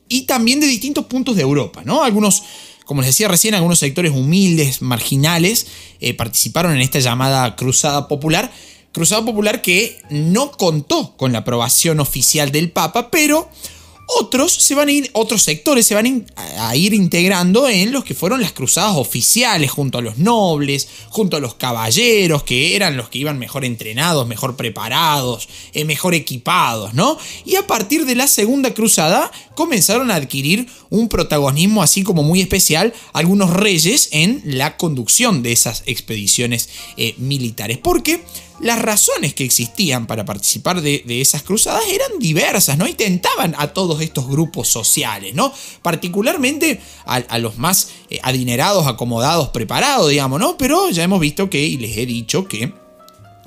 y 0.09 0.23
también 0.23 0.59
de 0.61 0.67
distintos 0.67 1.05
puntos 1.05 1.37
de 1.37 1.43
Europa, 1.43 1.83
¿no? 1.85 2.03
Algunos, 2.03 2.43
como 2.89 3.03
les 3.03 3.11
decía 3.11 3.29
recién, 3.29 3.55
algunos 3.55 3.81
sectores 3.81 4.13
humildes, 4.13 4.81
marginales, 4.81 5.67
eh, 6.01 6.15
participaron 6.15 6.73
en 6.73 6.81
esta 6.81 6.99
llamada 7.01 7.55
Cruzada 7.55 8.09
Popular. 8.09 8.51
Cruzada 8.93 9.27
Popular 9.27 9.61
que 9.61 10.01
no 10.09 10.53
contó 10.53 11.15
con 11.19 11.33
la 11.33 11.41
aprobación 11.41 12.01
oficial 12.01 12.51
del 12.51 12.71
Papa, 12.71 13.11
pero 13.11 13.51
otros 14.09 14.53
se 14.53 14.75
van 14.75 14.89
a 14.89 14.93
ir, 14.93 15.11
otros 15.13 15.43
sectores 15.43 15.87
se 15.87 15.95
van 15.95 16.27
a 16.37 16.75
ir 16.75 16.95
integrando 16.95 17.69
en 17.69 17.93
los 17.93 18.05
que 18.05 18.15
fueron 18.15 18.41
las 18.41 18.53
cruzadas 18.53 18.97
oficiales, 18.97 19.71
junto 19.71 19.99
a 19.99 20.03
los 20.03 20.17
nobles, 20.17 20.89
junto 21.11 21.37
a 21.37 21.41
los 21.41 21.55
caballeros, 21.55 22.43
que 22.43 22.75
eran 22.75 22.97
los 22.97 23.11
que 23.11 23.19
iban 23.19 23.39
mejor 23.39 23.67
entrenados, 23.67 24.27
mejor 24.27 24.57
preparados, 24.57 25.49
eh, 25.75 25.85
mejor 25.85 26.15
equipados, 26.15 26.95
¿no? 26.95 27.19
Y 27.45 27.57
a 27.57 27.67
partir 27.67 28.07
de 28.07 28.15
la 28.15 28.29
segunda 28.29 28.73
cruzada 28.73 29.31
comenzaron 29.55 30.11
a 30.11 30.15
adquirir 30.15 30.67
un 30.89 31.09
protagonismo 31.09 31.83
así 31.83 32.03
como 32.03 32.23
muy 32.23 32.41
especial 32.41 32.95
algunos 33.13 33.51
reyes 33.51 34.09
en 34.13 34.41
la 34.45 34.79
conducción 34.79 35.43
de 35.43 35.53
esas 35.53 35.83
expediciones 35.85 36.71
eh, 36.97 37.15
militares. 37.19 37.77
Porque 37.77 38.23
las 38.61 38.81
razones 38.81 39.35
que 39.35 39.45
existían 39.45 40.07
para 40.07 40.25
participar 40.25 40.81
de, 40.81 41.03
esas 41.21 41.43
cruzadas 41.43 41.85
eran 41.89 42.19
diversas, 42.19 42.79
¿no? 42.79 42.87
Y 42.87 42.95
tentaban 42.95 43.55
a 43.59 43.69
todos 43.69 44.01
estos 44.01 44.29
grupos 44.29 44.69
sociales, 44.69 45.35
¿no? 45.35 45.53
Particularmente 45.83 46.81
a, 47.05 47.39
los 47.39 47.59
más 47.59 47.91
eh, 48.11 48.19
adinerados, 48.23 48.87
acomodados, 48.87 49.49
preparados, 49.51 50.11
digamos, 50.11 50.41
¿no? 50.41 50.57
Pero 50.57 50.91
ya 50.91 51.03
hemos 51.03 51.21
visto 51.21 51.49
que, 51.51 51.65
y 51.65 51.77
les 51.77 51.97
he 51.97 52.07
dicho 52.07 52.49
que 52.49 52.73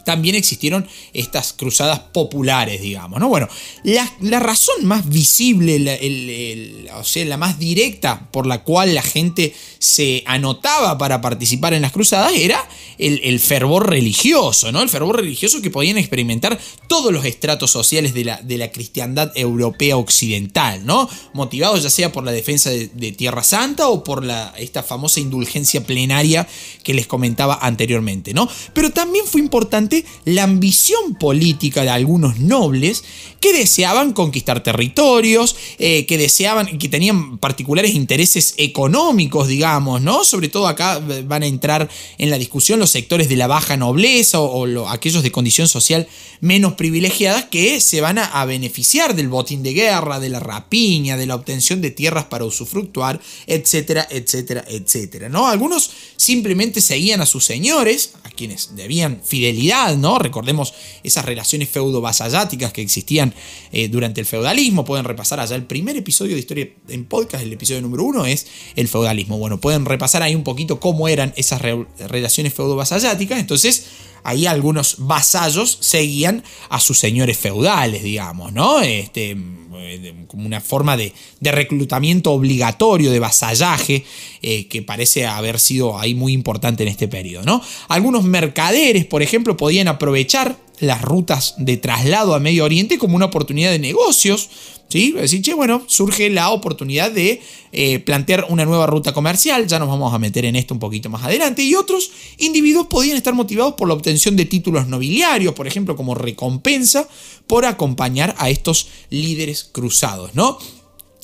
también 0.04 0.36
existieron 0.36 0.88
estas 1.14 1.54
cruzadas 1.54 2.00
populares, 2.00 2.82
digamos, 2.82 3.20
¿no? 3.20 3.30
Bueno, 3.30 3.48
la, 3.84 4.40
razón 4.40 4.86
más 4.86 5.08
visible, 5.08 6.90
o 6.96 7.04
sea, 7.04 7.26
la 7.26 7.38
más 7.38 7.60
directa 7.60 8.28
por 8.32 8.48
la 8.48 8.64
cual 8.64 8.96
la 8.96 9.02
gente 9.02 9.54
se 9.80 10.24
anotaba 10.26 10.98
para 10.98 11.22
participar 11.22 11.74
en 11.74 11.82
las 11.82 11.92
cruzadas 11.92 12.34
era 12.36 12.68
el, 12.98 13.40
fervor 13.40 13.90
religioso, 13.90 14.72
¿no? 14.72 14.82
El 14.82 14.90
fervor 14.90 15.18
religioso 15.18 15.62
que 15.62 15.72
podían 15.72 15.98
experimentar 15.98 16.60
todos 16.88 17.12
los 17.12 17.26
estratos 17.26 17.72
sociales 17.72 18.14
de 18.14 18.26
la, 18.26 18.42
de 18.42 18.58
la 18.58 18.72
cristiandad 18.72 19.32
europea 19.36 19.98
occidental, 19.98 20.86
¿no? 20.86 21.10
Motivados 21.34 21.84
ya 21.84 21.90
sea 21.90 22.12
por 22.12 22.24
la 22.24 22.32
defensa 22.32 22.70
de, 22.70 23.12
Tierra 23.12 23.44
Santa 23.44 23.90
o 23.90 24.04
por 24.04 24.24
la, 24.24 24.54
esta 24.58 24.84
famosa 24.84 25.20
indulgencia 25.20 25.84
plenaria 25.84 26.48
que 26.84 26.94
les 26.94 27.08
comentaba 27.08 27.60
anteriormente, 27.62 28.34
¿no? 28.34 28.48
Pero 28.74 28.92
también 28.92 29.26
fue 29.26 29.42
importante 29.42 29.91
la 30.26 30.44
ambición 30.44 31.16
política 31.16 31.84
de 31.84 31.90
algunos 31.90 32.40
nobles 32.40 33.04
que 33.42 33.54
deseaban 33.54 34.14
conquistar 34.14 34.62
territorios, 34.62 35.56
eh, 35.80 36.06
que 36.06 36.18
deseaban, 36.18 36.78
que 36.78 36.90
tenían 36.90 37.40
particulares 37.40 37.96
intereses 37.96 38.54
económicos, 38.58 39.48
digamos, 39.48 40.02
¿no? 40.02 40.24
Sobre 40.24 40.48
todo 40.48 40.68
acá 40.68 41.02
van 41.26 41.42
a 41.44 41.48
entrar 41.48 41.90
en 42.20 42.30
la 42.30 42.38
discusión 42.38 42.80
los 42.80 42.92
sectores 42.92 43.30
de 43.30 43.36
la 43.36 43.48
baja 43.48 43.78
nobleza 43.78 44.40
o, 44.40 44.88
aquellos 44.90 45.24
de 45.24 45.32
condición 45.32 45.68
social 45.68 46.08
menos 46.40 46.74
privilegiadas 46.74 47.46
que 47.46 47.82
se 47.82 48.00
van 48.02 48.20
a, 48.20 48.46
beneficiar 48.46 49.16
del 49.16 49.30
botín 49.30 49.64
de 49.64 49.74
guerra, 49.74 50.20
de 50.20 50.30
la 50.30 50.40
rapiña, 50.40 51.18
de 51.18 51.26
la 51.26 51.36
obtención 51.36 51.82
de 51.82 51.92
tierras 51.92 52.26
para 52.26 52.46
usufructuar, 52.46 53.20
etcétera, 53.48 54.08
etcétera, 54.10 54.64
etcétera, 54.68 55.30
¿no? 55.30 55.48
Algunos 55.48 55.90
simplemente 56.16 56.82
seguían 56.82 57.22
a 57.22 57.26
sus 57.26 57.46
señores, 57.46 58.14
a 58.24 58.30
quienes 58.30 58.76
debían 58.76 59.22
fidelidad 59.24 59.81
¿no? 59.90 60.20
Recordemos 60.20 60.74
esas 61.04 61.26
relaciones 61.26 61.70
feudo-vasalláticas 61.70 62.72
que 62.72 62.82
existían 62.82 63.34
eh, 63.72 63.88
durante 63.88 64.22
el 64.22 64.28
feudalismo. 64.28 64.86
Pueden 64.86 65.06
repasar 65.06 65.40
allá 65.40 65.56
el 65.56 65.64
primer 65.64 65.98
episodio 65.98 66.34
de 66.34 66.40
Historia 66.40 66.70
en 66.90 67.06
Podcast, 67.06 67.44
el 67.44 67.54
episodio 67.54 67.82
número 67.82 68.04
uno 68.04 68.26
es 68.26 68.48
el 68.76 68.88
feudalismo. 68.88 69.38
Bueno, 69.38 69.60
pueden 69.60 69.86
repasar 69.86 70.24
ahí 70.24 70.36
un 70.36 70.44
poquito 70.44 70.80
cómo 70.80 71.08
eran 71.08 71.34
esas 71.36 71.62
relaciones 71.62 72.54
feudo-vasalláticas. 72.54 73.40
Entonces, 73.40 73.86
ahí 74.24 74.46
algunos 74.46 74.96
vasallos 75.00 75.78
seguían 75.82 76.44
a 76.70 76.80
sus 76.80 77.00
señores 77.00 77.38
feudales, 77.38 78.04
digamos, 78.04 78.54
¿no? 78.54 78.82
Este, 78.82 79.38
eh, 79.74 80.14
como 80.28 80.46
una 80.46 80.62
forma 80.62 80.98
de, 80.98 81.14
reclutamiento 81.42 82.32
obligatorio, 82.32 83.12
de 83.12 83.20
vasallaje, 83.20 84.06
eh, 84.42 84.68
que 84.68 84.82
parece 84.82 85.26
haber 85.26 85.60
sido 85.60 85.98
ahí 86.00 86.16
muy 86.16 86.34
importante 86.34 86.84
en 86.84 86.90
este 86.90 87.08
periodo, 87.08 87.44
¿no? 87.44 87.62
Algunos 87.88 88.24
mercaderes, 88.24 89.06
por 89.06 89.22
ejemplo, 89.22 89.58
podían 89.58 89.88
aprovechar 89.88 90.58
las 90.82 91.02
rutas 91.02 91.54
de 91.58 91.78
traslado 91.78 92.36
a 92.36 92.40
Medio 92.40 92.66
Oriente 92.66 92.98
como 92.98 93.16
una 93.16 93.26
oportunidad 93.26 93.72
de 93.72 93.80
negocios, 93.80 94.50
¿sí? 94.90 95.12
Decir, 95.14 95.56
bueno, 95.56 95.84
surge 95.88 96.30
la 96.30 96.50
oportunidad 96.50 97.12
de 97.12 97.40
eh, 97.72 98.00
plantear 98.00 98.48
una 98.50 98.66
nueva 98.66 98.88
ruta 98.88 99.14
comercial, 99.14 99.68
ya 99.68 99.78
nos 99.78 99.88
vamos 99.88 100.12
a 100.14 100.20
meter 100.20 100.44
en 100.44 100.56
esto 100.56 100.74
un 100.74 100.80
poquito 100.80 101.10
más 101.10 101.24
adelante, 101.24 101.62
y 101.62 101.76
otros 101.76 102.12
individuos 102.40 102.88
podían 102.88 103.16
estar 103.16 103.34
motivados 103.36 103.76
por 103.76 103.88
la 103.88 103.94
obtención 103.94 104.36
de 104.36 104.46
títulos 104.46 104.88
nobiliarios, 104.88 105.54
por 105.54 105.68
ejemplo, 105.68 105.96
como 105.96 106.16
recompensa 106.16 107.08
por 107.46 107.66
acompañar 107.66 108.36
a 108.40 108.50
estos 108.50 108.88
líderes 109.12 109.70
cruzados, 109.72 110.34
¿no? 110.34 110.58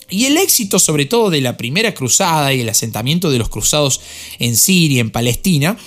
Y 0.10 0.26
el 0.26 0.38
éxito 0.38 0.80
sobre 0.80 1.06
todo 1.06 1.30
de 1.30 1.42
la 1.42 1.58
primera 1.58 1.94
cruzada 1.94 2.54
y 2.54 2.62
el 2.62 2.70
asentamiento 2.70 3.30
de 3.30 3.40
los 3.40 3.50
cruzados 3.50 4.00
en 4.40 4.56
Siria, 4.56 5.02
en 5.02 5.10
Palestina, 5.10 5.78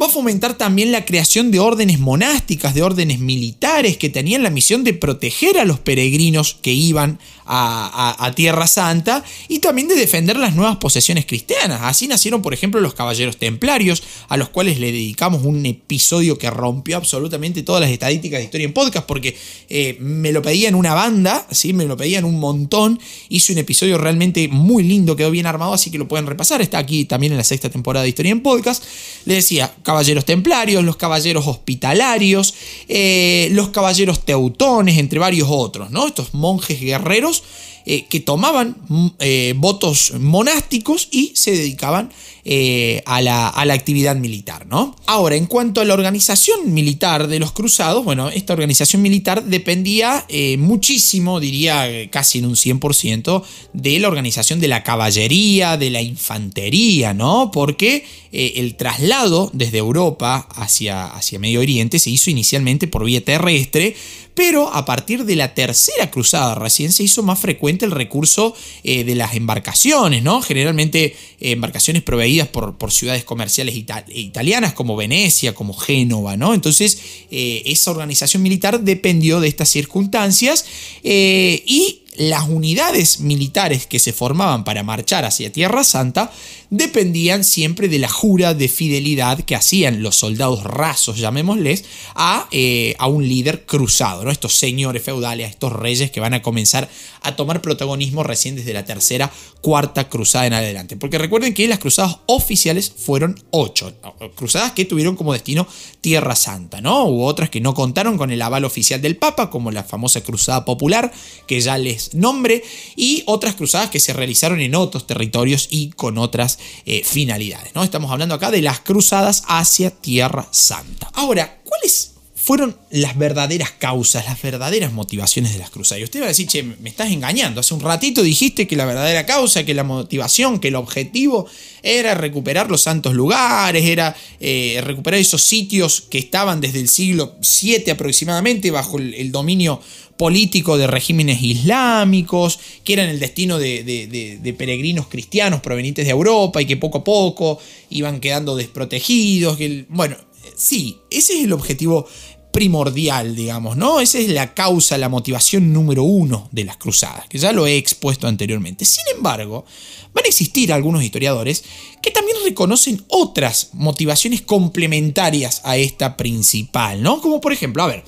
va 0.00 0.06
a 0.06 0.08
fomentar 0.08 0.56
también 0.56 0.90
la 0.90 1.04
creación 1.04 1.50
de 1.50 1.60
órdenes 1.60 1.98
monásticas, 1.98 2.74
de 2.74 2.82
órdenes 2.82 3.18
militares 3.18 3.98
que 3.98 4.08
tenían 4.08 4.42
la 4.42 4.50
misión 4.50 4.84
de 4.84 4.94
proteger 4.94 5.58
a 5.58 5.64
los 5.64 5.80
peregrinos 5.80 6.56
que 6.62 6.72
iban 6.72 7.18
a, 7.44 8.32
Tierra 8.34 8.66
Santa 8.66 9.22
y 9.48 9.58
también 9.58 9.88
de 9.88 9.94
defender 9.94 10.36
las 10.38 10.54
nuevas 10.54 10.76
posesiones 10.76 11.26
cristianas. 11.26 11.80
Así 11.82 12.08
nacieron, 12.08 12.40
por 12.40 12.54
ejemplo, 12.54 12.80
los 12.80 12.94
caballeros 12.94 13.36
templarios, 13.36 14.02
a 14.28 14.36
los 14.36 14.48
cuales 14.48 14.78
le 14.78 14.92
dedicamos 14.92 15.44
un 15.44 15.64
episodio 15.66 16.38
que 16.38 16.48
rompió 16.48 16.96
absolutamente 16.96 17.62
todas 17.62 17.82
las 17.82 17.90
estadísticas 17.90 18.38
de 18.38 18.44
historia 18.44 18.64
en 18.64 18.72
podcast, 18.72 19.06
porque 19.06 19.36
eh, 19.68 19.96
me 20.00 20.32
lo 20.32 20.40
pedían 20.40 20.74
una 20.74 20.94
banda, 20.94 21.46
¿sí? 21.50 21.74
me 21.74 21.84
lo 21.84 21.96
pedían 21.96 22.24
un 22.24 22.40
montón. 22.40 22.98
Hice 23.28 23.52
un 23.52 23.58
episodio 23.58 23.98
realmente 23.98 24.48
muy 24.48 24.82
lindo, 24.82 25.14
quedó 25.16 25.30
bien 25.30 25.46
armado, 25.46 25.74
así 25.74 25.90
que 25.90 25.98
lo 25.98 26.08
pueden 26.08 26.26
repasar. 26.26 26.62
Está 26.62 26.78
aquí 26.78 27.04
también 27.04 27.32
en 27.32 27.38
la 27.38 27.44
sexta 27.44 27.68
temporada 27.68 28.04
de 28.04 28.08
historia 28.08 28.32
en 28.32 28.40
podcast. 28.40 28.84
Le 29.26 29.34
decía, 29.34 29.74
caballeros 29.82 30.24
templarios, 30.24 30.84
los 30.84 30.96
caballeros 30.96 31.46
hospitalarios, 31.46 32.54
eh, 32.88 33.48
los 33.52 33.68
caballeros 33.70 34.24
teutones, 34.24 34.98
entre 34.98 35.18
varios 35.18 35.48
otros, 35.50 35.90
¿no? 35.90 36.06
Estos 36.06 36.34
monjes 36.34 36.80
guerreros 36.80 37.42
eh, 37.84 38.04
que 38.08 38.20
tomaban 38.20 38.76
mm, 38.88 39.06
eh, 39.18 39.54
votos 39.56 40.12
monásticos 40.20 41.08
y 41.10 41.32
se 41.34 41.50
dedicaban 41.50 42.12
eh, 42.44 43.02
a, 43.06 43.20
la, 43.20 43.48
actividad 43.48 44.14
militar. 44.14 44.66
¿no? 44.66 44.96
Ahora, 45.06 45.34
en 45.34 45.46
cuanto 45.46 45.80
a 45.80 45.84
la 45.84 45.94
organización 45.94 46.72
militar 46.72 47.26
de 47.26 47.40
los 47.40 47.52
cruzados, 47.52 48.04
bueno, 48.04 48.28
esta 48.28 48.52
organización 48.52 49.02
militar 49.02 49.44
dependía 49.44 50.26
muchísimo, 50.58 51.40
diría 51.40 52.08
casi 52.10 52.38
en 52.38 52.46
un 52.46 52.54
100%, 52.54 53.42
de 53.72 53.98
la 53.98 54.08
organización 54.08 54.60
de 54.60 54.68
la 54.68 54.82
caballería, 54.82 55.76
de 55.76 55.90
la 55.90 56.02
infantería, 56.02 57.14
¿no? 57.14 57.50
Porque 57.52 58.04
el 58.32 58.76
traslado 58.76 59.50
desde 59.52 59.78
Europa 59.78 60.48
hacia, 60.54 61.06
hacia 61.06 61.38
Medio 61.38 61.60
Oriente 61.60 61.98
se 61.98 62.10
hizo 62.10 62.30
inicialmente 62.30 62.88
por 62.88 63.04
vía 63.04 63.24
terrestre, 63.24 63.94
pero 64.34 64.72
a 64.72 64.84
partir 64.84 65.24
de 65.24 65.36
la 65.36 65.54
tercera 65.54 66.10
cruzada 66.10 66.54
recién 66.54 66.92
se 66.92 67.02
hizo 67.02 67.22
más 67.22 67.38
frecuente 67.38 67.84
el 67.84 67.90
recurso 67.90 68.54
eh, 68.82 69.04
de 69.04 69.14
las 69.14 69.34
embarcaciones, 69.34 70.22
¿no? 70.22 70.40
Generalmente 70.40 71.04
eh, 71.04 71.52
embarcaciones 71.52 72.02
proveídas 72.02 72.48
por, 72.48 72.78
por 72.78 72.92
ciudades 72.92 73.24
comerciales 73.24 73.74
italianas 73.74 74.72
como 74.72 74.96
Venecia, 74.96 75.54
como 75.54 75.74
Génova, 75.74 76.36
¿no? 76.36 76.54
Entonces 76.54 76.98
eh, 77.30 77.62
esa 77.66 77.90
organización 77.90 78.42
militar 78.42 78.80
dependió 78.80 79.40
de 79.40 79.48
estas 79.48 79.68
circunstancias 79.68 80.64
y 81.02 82.02
las 82.16 82.46
unidades 82.48 83.20
militares 83.20 83.86
que 83.86 83.98
se 83.98 84.12
formaban 84.12 84.64
para 84.64 84.82
marchar 84.82 85.24
hacia 85.24 85.52
Tierra 85.52 85.82
Santa 85.82 86.30
dependían 86.72 87.44
siempre 87.44 87.86
de 87.86 87.98
la 87.98 88.08
jura 88.08 88.54
de 88.54 88.66
fidelidad 88.66 89.40
que 89.40 89.54
hacían 89.54 90.02
los 90.02 90.16
soldados 90.16 90.64
rasos, 90.64 91.18
llamémosles, 91.18 91.84
a, 92.14 92.48
eh, 92.50 92.94
a 92.98 93.08
un 93.08 93.28
líder 93.28 93.66
cruzado, 93.66 94.30
estos 94.30 94.54
señores 94.54 95.02
feudales, 95.02 95.50
estos 95.50 95.70
reyes 95.70 96.10
que 96.10 96.20
van 96.20 96.32
a 96.32 96.40
comenzar 96.40 96.88
a 97.20 97.36
tomar 97.36 97.60
protagonismo 97.60 98.22
recién 98.22 98.56
desde 98.56 98.72
la 98.72 98.86
tercera, 98.86 99.30
cuarta 99.60 100.08
cruzada 100.08 100.46
en 100.46 100.54
adelante. 100.54 100.96
Porque 100.96 101.18
recuerden 101.18 101.52
que 101.52 101.68
las 101.68 101.78
cruzadas 101.78 102.20
oficiales 102.24 102.90
fueron 102.90 103.38
ocho, 103.50 103.92
cruzadas 104.34 104.72
que 104.72 104.86
tuvieron 104.86 105.14
como 105.14 105.34
destino 105.34 105.68
Tierra 106.00 106.34
Santa, 106.34 106.80
¿no? 106.80 107.04
Hubo 107.04 107.26
otras 107.26 107.50
que 107.50 107.60
no 107.60 107.74
contaron 107.74 108.16
con 108.16 108.30
el 108.30 108.40
aval 108.40 108.64
oficial 108.64 109.02
del 109.02 109.16
Papa, 109.16 109.50
como 109.50 109.70
la 109.70 109.84
famosa 109.84 110.22
Cruzada 110.22 110.64
Popular, 110.64 111.12
que 111.46 111.60
ya 111.60 111.76
les 111.76 112.14
nombre, 112.14 112.64
y 112.96 113.24
otras 113.26 113.56
cruzadas 113.56 113.90
que 113.90 114.00
se 114.00 114.14
realizaron 114.14 114.60
en 114.62 114.74
otros 114.74 115.06
territorios 115.06 115.68
y 115.70 115.90
con 115.90 116.16
otras 116.16 116.58
eh, 116.84 117.02
finalidades, 117.04 117.74
¿no? 117.74 117.82
Estamos 117.84 118.10
hablando 118.10 118.34
acá 118.34 118.50
de 118.50 118.62
las 118.62 118.80
cruzadas 118.80 119.44
hacia 119.46 119.90
Tierra 119.90 120.46
Santa. 120.50 121.10
Ahora, 121.14 121.60
¿cuáles 121.64 122.11
fueron 122.42 122.76
las 122.90 123.16
verdaderas 123.16 123.70
causas, 123.70 124.24
las 124.24 124.42
verdaderas 124.42 124.92
motivaciones 124.92 125.52
de 125.52 125.60
las 125.60 125.70
cruzadas. 125.70 126.00
Y 126.00 126.04
usted 126.04 126.20
va 126.20 126.24
a 126.24 126.28
decir, 126.28 126.48
che, 126.48 126.64
me 126.64 126.88
estás 126.88 127.12
engañando. 127.12 127.60
Hace 127.60 127.72
un 127.72 127.80
ratito 127.80 128.20
dijiste 128.20 128.66
que 128.66 128.74
la 128.74 128.84
verdadera 128.84 129.24
causa, 129.24 129.64
que 129.64 129.74
la 129.74 129.84
motivación, 129.84 130.58
que 130.58 130.66
el 130.66 130.74
objetivo 130.74 131.46
era 131.84 132.14
recuperar 132.14 132.68
los 132.68 132.82
santos 132.82 133.14
lugares, 133.14 133.84
era 133.84 134.16
eh, 134.40 134.80
recuperar 134.82 135.20
esos 135.20 135.44
sitios 135.44 136.00
que 136.00 136.18
estaban 136.18 136.60
desde 136.60 136.80
el 136.80 136.88
siglo 136.88 137.36
VII 137.62 137.92
aproximadamente 137.92 138.72
bajo 138.72 138.98
el, 138.98 139.30
dominio 139.30 139.80
político 140.16 140.76
de 140.76 140.88
regímenes 140.88 141.40
islámicos, 141.42 142.58
que 142.82 142.94
eran 142.94 143.08
el 143.08 143.20
destino 143.20 143.60
de, 143.60 144.54
peregrinos 144.58 145.06
cristianos 145.06 145.60
provenientes 145.60 146.06
de 146.06 146.10
Europa 146.10 146.60
y 146.60 146.66
que 146.66 146.76
poco 146.76 146.98
a 146.98 147.04
poco 147.04 147.60
iban 147.88 148.18
quedando 148.18 148.56
desprotegidos. 148.56 149.58
bueno, 149.88 150.16
sí, 150.56 150.98
ese 151.10 151.38
es 151.38 151.44
el 151.44 151.52
objetivo 151.52 152.06
primordial, 152.52 153.34
digamos, 153.34 153.76
¿no? 153.78 154.00
Esa 154.00 154.18
es 154.18 154.28
la 154.28 154.52
causa, 154.52 154.98
la 154.98 155.08
motivación 155.08 155.72
número 155.72 156.04
uno 156.04 156.48
de 156.52 156.64
las 156.64 156.76
cruzadas, 156.76 157.26
que 157.26 157.38
ya 157.38 157.50
lo 157.50 157.66
he 157.66 157.78
expuesto 157.78 158.28
anteriormente. 158.28 158.84
Sin 158.84 159.04
embargo, 159.16 159.64
van 160.12 160.24
a 160.26 160.28
existir 160.28 160.70
algunos 160.70 161.02
historiadores 161.02 161.64
que 162.02 162.10
también 162.10 162.36
reconocen 162.44 163.02
otras 163.08 163.70
motivaciones 163.72 164.42
complementarias 164.42 165.62
a 165.64 165.78
esta 165.78 166.18
principal, 166.18 167.02
¿no? 167.02 167.22
Como 167.22 167.40
por 167.40 167.54
ejemplo, 167.54 167.82
a 167.82 167.86
ver, 167.86 168.04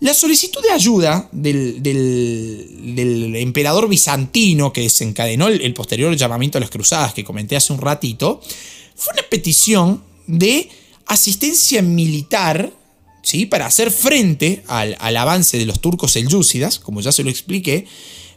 la 0.00 0.14
solicitud 0.14 0.62
de 0.62 0.70
ayuda 0.70 1.28
del, 1.30 1.82
emperador 3.36 3.88
bizantino 3.88 4.72
que 4.72 4.80
desencadenó 4.80 5.48
el, 5.48 5.60
el 5.60 5.74
posterior 5.74 6.16
llamamiento 6.16 6.56
a 6.56 6.62
las 6.62 6.70
cruzadas 6.70 7.12
que 7.12 7.22
comenté 7.22 7.54
hace 7.54 7.74
un 7.74 7.80
ratito, 7.82 8.40
fue 8.96 9.12
una 9.12 9.24
petición 9.28 10.02
de 10.26 10.70
asistencia 11.06 11.82
militar 11.82 12.72
¿sí? 13.24 13.46
para 13.46 13.66
hacer 13.66 13.90
frente 13.90 14.62
al, 14.68 14.96
avance 15.16 15.58
de 15.58 15.66
los 15.66 15.80
turcos 15.80 16.12
selyúcidas, 16.12 16.78
como 16.78 17.00
ya 17.00 17.10
se 17.10 17.24
lo 17.24 17.30
expliqué, 17.30 17.86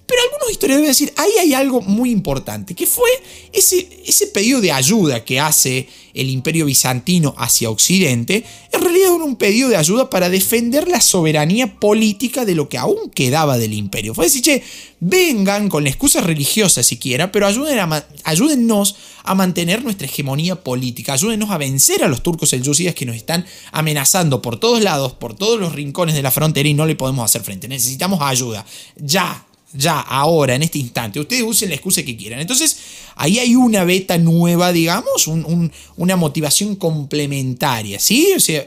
pero 0.07 0.21
algunos 0.23 0.51
historiadores 0.51 0.87
a 0.87 0.91
decir, 0.91 1.13
ahí 1.17 1.31
hay 1.39 1.53
algo 1.53 1.81
muy 1.81 2.11
importante, 2.11 2.73
que 2.73 2.87
fue 2.87 3.09
ese, 3.51 3.87
ese 4.05 4.27
pedido 4.27 4.61
de 4.61 4.71
ayuda 4.71 5.25
que 5.25 5.39
hace 5.39 5.87
el 6.13 6.29
imperio 6.29 6.65
bizantino 6.65 7.35
hacia 7.37 7.69
Occidente, 7.69 8.43
en 8.71 8.81
realidad 8.81 9.15
era 9.15 9.23
un 9.23 9.35
pedido 9.35 9.69
de 9.69 9.75
ayuda 9.75 10.09
para 10.09 10.29
defender 10.29 10.87
la 10.87 11.01
soberanía 11.01 11.79
política 11.79 12.45
de 12.45 12.55
lo 12.55 12.69
que 12.69 12.77
aún 12.77 13.11
quedaba 13.13 13.57
del 13.57 13.73
imperio. 13.73 14.15
Fue 14.15 14.25
decir, 14.25 14.41
che, 14.41 14.63
vengan 14.99 15.69
con 15.69 15.83
la 15.83 15.89
excusa 15.89 16.21
religiosa 16.21 16.81
siquiera, 16.83 17.31
pero 17.31 17.45
ayuden 17.45 17.79
a, 17.79 18.05
ayúdennos 18.23 18.95
a 19.23 19.35
mantener 19.35 19.83
nuestra 19.83 20.07
hegemonía 20.07 20.55
política, 20.55 21.13
ayúdennos 21.13 21.51
a 21.51 21.57
vencer 21.57 22.03
a 22.03 22.07
los 22.07 22.23
turcos 22.23 22.49
selyúcidas 22.49 22.95
que 22.95 23.05
nos 23.05 23.15
están 23.15 23.45
amenazando 23.71 24.41
por 24.41 24.59
todos 24.59 24.81
lados, 24.81 25.13
por 25.13 25.35
todos 25.35 25.59
los 25.59 25.73
rincones 25.73 26.15
de 26.15 26.23
la 26.23 26.31
frontera 26.31 26.67
y 26.67 26.73
no 26.73 26.85
le 26.85 26.95
podemos 26.95 27.25
hacer 27.25 27.43
frente. 27.43 27.67
Necesitamos 27.67 28.21
ayuda. 28.21 28.65
Ya, 28.95 29.46
ya, 29.73 29.99
ahora, 29.99 30.55
en 30.55 30.63
este 30.63 30.79
instante. 30.79 31.19
Ustedes 31.19 31.43
usen 31.43 31.69
la 31.69 31.75
excusa 31.75 32.03
que 32.03 32.15
quieran. 32.15 32.39
Entonces, 32.39 32.77
ahí 33.15 33.39
hay 33.39 33.55
una 33.55 33.83
beta 33.83 34.17
nueva, 34.17 34.71
digamos, 34.71 35.27
una 35.27 36.15
motivación 36.15 36.75
complementaria, 36.75 37.99
¿sí? 37.99 38.33
O 38.35 38.39
sea, 38.39 38.65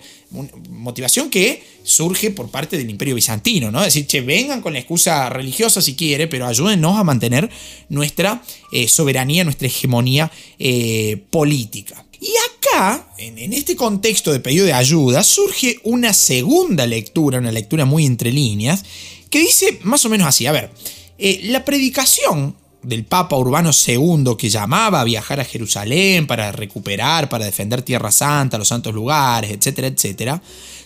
motivación 0.69 1.31
que 1.31 1.63
surge 1.83 2.31
por 2.31 2.51
parte 2.51 2.77
del 2.77 2.91
imperio 2.91 3.15
bizantino, 3.15 3.71
¿no? 3.71 3.81
Es 3.81 3.87
decir, 3.87 4.07
che, 4.07 4.21
vengan 4.21 4.61
con 4.61 4.75
la 4.75 4.79
excusa 4.79 5.29
religiosa 5.31 5.81
si 5.81 5.95
quiere, 5.95 6.29
pero 6.29 6.47
ayúdennos 6.47 6.99
a 6.99 7.05
mantener 7.05 7.51
nuestra 7.89 8.43
eh, 8.73 8.87
soberanía, 8.87 9.45
nuestra 9.45 9.67
hegemonía 9.67 10.31
eh, 10.59 11.23
política. 11.31 12.05
Y 12.21 12.33
acá, 12.51 13.09
en, 13.17 13.53
este 13.55 13.75
contexto 13.77 14.31
de 14.31 14.41
pedido 14.41 14.67
de 14.67 14.75
ayuda, 14.75 15.25
surge 15.25 15.81
una 15.85 16.13
segunda 16.13 16.87
lectura, 16.87 17.39
una 17.39 17.51
lectura 17.51 17.87
muy 17.87 18.05
entre 18.05 18.31
líneas, 18.31 18.85
que 19.31 19.38
dice 19.38 19.79
más 19.83 20.05
o 20.05 20.09
menos 20.09 20.27
así, 20.27 20.47
a 20.47 20.53
ver, 20.53 20.71
eh, 21.19 21.40
la 21.45 21.64
predicación 21.64 22.57
del 22.83 23.05
Papa 23.05 23.37
Urbano 23.37 23.71
II 23.73 24.37
que 24.38 24.49
llamaba 24.49 25.01
a 25.01 25.05
viajar 25.05 25.40
a 25.40 25.45
Jerusalén 25.45 26.27
para 26.27 26.51
recuperar, 26.51 27.29
para 27.29 27.45
defender 27.45 27.83
Tierra 27.83 28.11
Santa, 28.11 28.59
los 28.59 28.69
santos 28.69 28.95
lugares, 28.95 29.51
etcétera, 29.51 29.88
etcétera, 29.88 30.43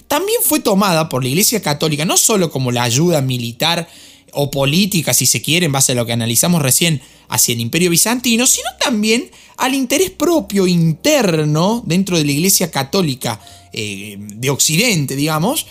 también 0.09 0.41
fue 0.43 0.61
tomada 0.61 1.09
por 1.09 1.23
la 1.23 1.29
Iglesia 1.29 1.63
Católica 1.63 2.05
no 2.05 2.17
solo 2.17 2.51
como 2.51 2.73
la 2.73 2.83
ayuda 2.83 3.21
militar 3.21 3.89
o 4.33 4.51
política, 4.51 5.15
si 5.15 5.27
se 5.27 5.41
quiere, 5.41 5.67
en 5.67 5.73
base 5.73 5.93
a 5.93 5.95
lo 5.95 6.05
que 6.05 6.13
analizamos 6.13 6.61
recién, 6.61 7.01
hacia 7.29 7.55
el 7.55 7.61
Imperio 7.61 7.91
Bizantino, 7.91 8.47
sino 8.47 8.69
también 8.81 9.31
al 9.57 9.75
interés 9.75 10.11
propio 10.11 10.67
interno 10.67 11.83
dentro 11.87 12.19
de 12.19 12.25
la 12.25 12.33
Iglesia 12.33 12.71
Católica 12.71 13.41
eh, 13.73 14.17
de 14.19 14.51
Occidente, 14.51 15.17
digamos, 15.17 15.67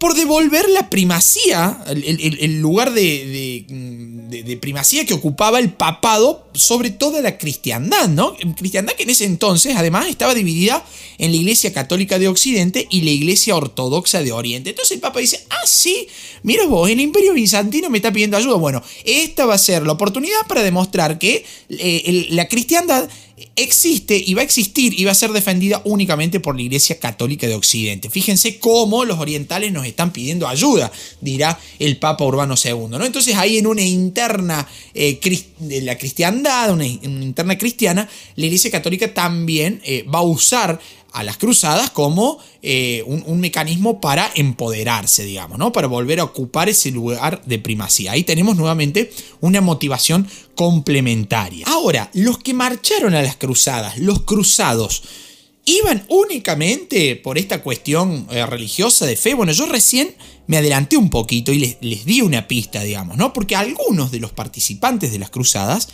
por 0.00 0.14
devolver 0.14 0.66
la 0.70 0.88
primacía, 0.88 1.84
el, 1.86 2.58
lugar 2.62 2.94
de, 2.94 4.56
primacía 4.58 5.04
que 5.04 5.12
ocupaba 5.12 5.58
el 5.58 5.74
papado 5.74 6.48
sobre 6.54 6.88
toda 6.88 7.20
la 7.20 7.36
cristiandad, 7.36 8.08
¿no? 8.08 8.34
Cristiandad 8.56 8.94
que 8.94 9.02
en 9.02 9.10
ese 9.10 9.26
entonces 9.26 9.76
además 9.76 10.08
estaba 10.08 10.34
dividida 10.34 10.82
en 11.18 11.32
la 11.32 11.36
Iglesia 11.36 11.74
Católica 11.74 12.18
de 12.18 12.28
Occidente 12.28 12.86
y 12.88 13.02
la 13.02 13.10
Iglesia 13.10 13.54
Ortodoxa 13.54 14.22
de 14.22 14.32
Oriente. 14.32 14.70
Entonces 14.70 14.92
el 14.92 15.00
Papa 15.00 15.20
dice, 15.20 15.44
ah, 15.50 15.66
sí, 15.66 16.08
mira 16.44 16.64
vos, 16.64 16.88
el 16.88 16.98
Imperio 16.98 17.34
Bizantino 17.34 17.90
me 17.90 17.98
está 17.98 18.10
pidiendo 18.10 18.38
ayuda. 18.38 18.56
Bueno, 18.56 18.82
esta 19.04 19.44
va 19.44 19.52
a 19.52 19.58
ser 19.58 19.82
la 19.82 19.92
oportunidad 19.92 20.46
para 20.48 20.62
demostrar 20.62 21.18
que 21.18 21.44
eh, 21.68 22.26
la 22.30 22.48
cristiandad 22.48 23.06
existe 23.56 24.22
y 24.24 24.34
va 24.34 24.42
a 24.42 24.44
existir 24.44 24.98
y 24.98 25.04
va 25.04 25.12
a 25.12 25.14
ser 25.14 25.32
defendida 25.32 25.80
únicamente 25.84 26.40
por 26.40 26.56
la 26.56 26.62
Iglesia 26.62 26.98
Católica 26.98 27.46
de 27.46 27.54
Occidente. 27.54 28.10
Fíjense 28.10 28.58
cómo 28.58 29.04
los 29.04 29.18
orientales 29.18 29.72
nos 29.72 29.86
están 29.90 30.12
pidiendo 30.12 30.48
ayuda, 30.48 30.90
dirá 31.20 31.58
el 31.78 31.96
Papa 31.98 32.24
Urbano 32.24 32.54
II. 32.62 32.88
¿no? 32.88 33.04
Entonces 33.04 33.36
ahí 33.36 33.58
en 33.58 33.66
una 33.66 33.82
interna 33.82 34.66
eh, 34.94 35.20
de 35.58 35.80
la 35.82 35.96
cristiandad, 35.98 36.72
una, 36.72 36.86
interna 36.86 37.56
cristiana, 37.58 38.08
la 38.36 38.46
Iglesia 38.46 38.70
Católica 38.70 39.12
también 39.12 39.80
eh, 39.84 40.04
va 40.04 40.20
a 40.20 40.22
usar 40.22 40.80
a 41.12 41.24
las 41.24 41.38
cruzadas 41.38 41.90
como 41.90 42.38
eh, 42.62 43.02
un, 43.06 43.40
mecanismo 43.40 44.00
para 44.00 44.30
empoderarse, 44.34 45.24
digamos, 45.24 45.58
¿no? 45.58 45.72
Para 45.72 45.86
volver 45.86 46.20
a 46.20 46.24
ocupar 46.24 46.68
ese 46.68 46.90
lugar 46.90 47.42
de 47.44 47.58
primacía. 47.58 48.12
Ahí 48.12 48.22
tenemos 48.22 48.56
nuevamente 48.56 49.10
una 49.40 49.60
motivación 49.60 50.28
complementaria. 50.54 51.66
Ahora, 51.66 52.10
los 52.14 52.38
que 52.38 52.54
marcharon 52.54 53.14
a 53.14 53.22
las 53.22 53.36
cruzadas, 53.36 53.98
los 53.98 54.22
cruzados, 54.22 55.02
¿iban 55.64 56.04
únicamente 56.08 57.16
por 57.16 57.38
esta 57.38 57.62
cuestión 57.62 58.26
eh, 58.30 58.44
religiosa 58.46 59.06
de 59.06 59.16
fe? 59.16 59.34
Bueno, 59.34 59.52
yo 59.52 59.66
recién 59.66 60.14
me 60.46 60.56
adelanté 60.56 60.96
un 60.96 61.10
poquito 61.10 61.52
y 61.52 61.76
les, 61.80 62.04
di 62.04 62.22
una 62.22 62.48
pista, 62.48 62.82
digamos, 62.82 63.16
¿no? 63.16 63.32
Porque 63.32 63.54
algunos 63.54 64.10
de 64.10 64.18
los 64.18 64.32
participantes 64.32 65.12
de 65.12 65.18
las 65.18 65.30
cruzadas 65.30 65.88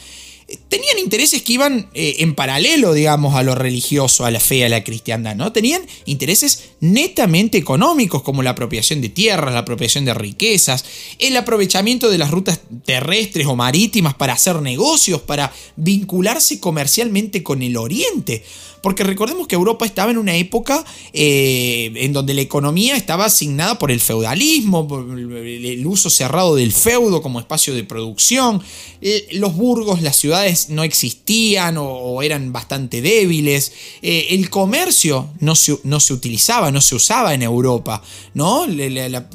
tenían 0.68 0.98
intereses 0.98 1.42
que 1.42 1.54
iban 1.54 1.90
eh, 1.92 2.16
en 2.20 2.34
paralelo, 2.34 2.94
digamos, 2.94 3.34
a 3.34 3.42
lo 3.42 3.54
religioso, 3.54 4.24
a 4.24 4.30
la 4.30 4.38
fe, 4.38 4.64
a 4.64 4.68
la 4.68 4.84
cristiandad, 4.84 5.34
¿no? 5.34 5.52
Tenían 5.52 5.82
intereses 6.04 6.70
netamente 6.80 7.58
económicos, 7.58 8.22
como 8.22 8.42
la 8.42 8.50
apropiación 8.50 9.00
de 9.00 9.08
tierras, 9.08 9.52
la 9.52 9.60
apropiación 9.60 10.04
de 10.04 10.14
riquezas, 10.14 10.84
el 11.18 11.36
aprovechamiento 11.36 12.08
de 12.10 12.18
las 12.18 12.30
rutas 12.30 12.60
terrestres 12.84 13.46
o 13.46 13.56
marítimas 13.56 14.14
para 14.14 14.34
hacer 14.34 14.62
negocios, 14.62 15.20
para 15.20 15.52
vincularse 15.76 16.60
comercialmente 16.60 17.42
con 17.42 17.62
el 17.62 17.76
Oriente. 17.76 18.44
Porque 18.86 19.02
recordemos 19.02 19.48
que 19.48 19.56
Europa 19.56 19.84
estaba 19.84 20.12
en 20.12 20.16
una 20.16 20.36
época 20.36 20.84
eh, 21.12 21.90
en 21.96 22.12
donde 22.12 22.34
la 22.34 22.40
economía 22.40 22.96
estaba 22.96 23.24
asignada 23.24 23.80
por 23.80 23.90
el 23.90 23.98
feudalismo, 23.98 24.86
por 24.86 25.18
el 25.18 25.84
uso 25.84 26.08
cerrado 26.08 26.54
del 26.54 26.72
feudo 26.72 27.20
como 27.20 27.40
espacio 27.40 27.74
de 27.74 27.82
producción. 27.82 28.62
Eh, 29.00 29.26
los 29.32 29.56
burgos, 29.56 30.02
las 30.02 30.14
ciudades 30.14 30.68
no 30.68 30.84
existían 30.84 31.74
o, 31.80 32.22
eran 32.22 32.52
bastante 32.52 33.02
débiles. 33.02 33.72
Eh, 34.02 34.28
el 34.30 34.50
comercio 34.50 35.30
no 35.40 35.56
se, 35.56 35.76
no 35.82 35.98
se, 35.98 36.12
utilizaba, 36.12 36.70
no 36.70 36.80
se 36.80 36.94
usaba 36.94 37.34
en 37.34 37.42
Europa. 37.42 38.04
¿no? 38.34 38.66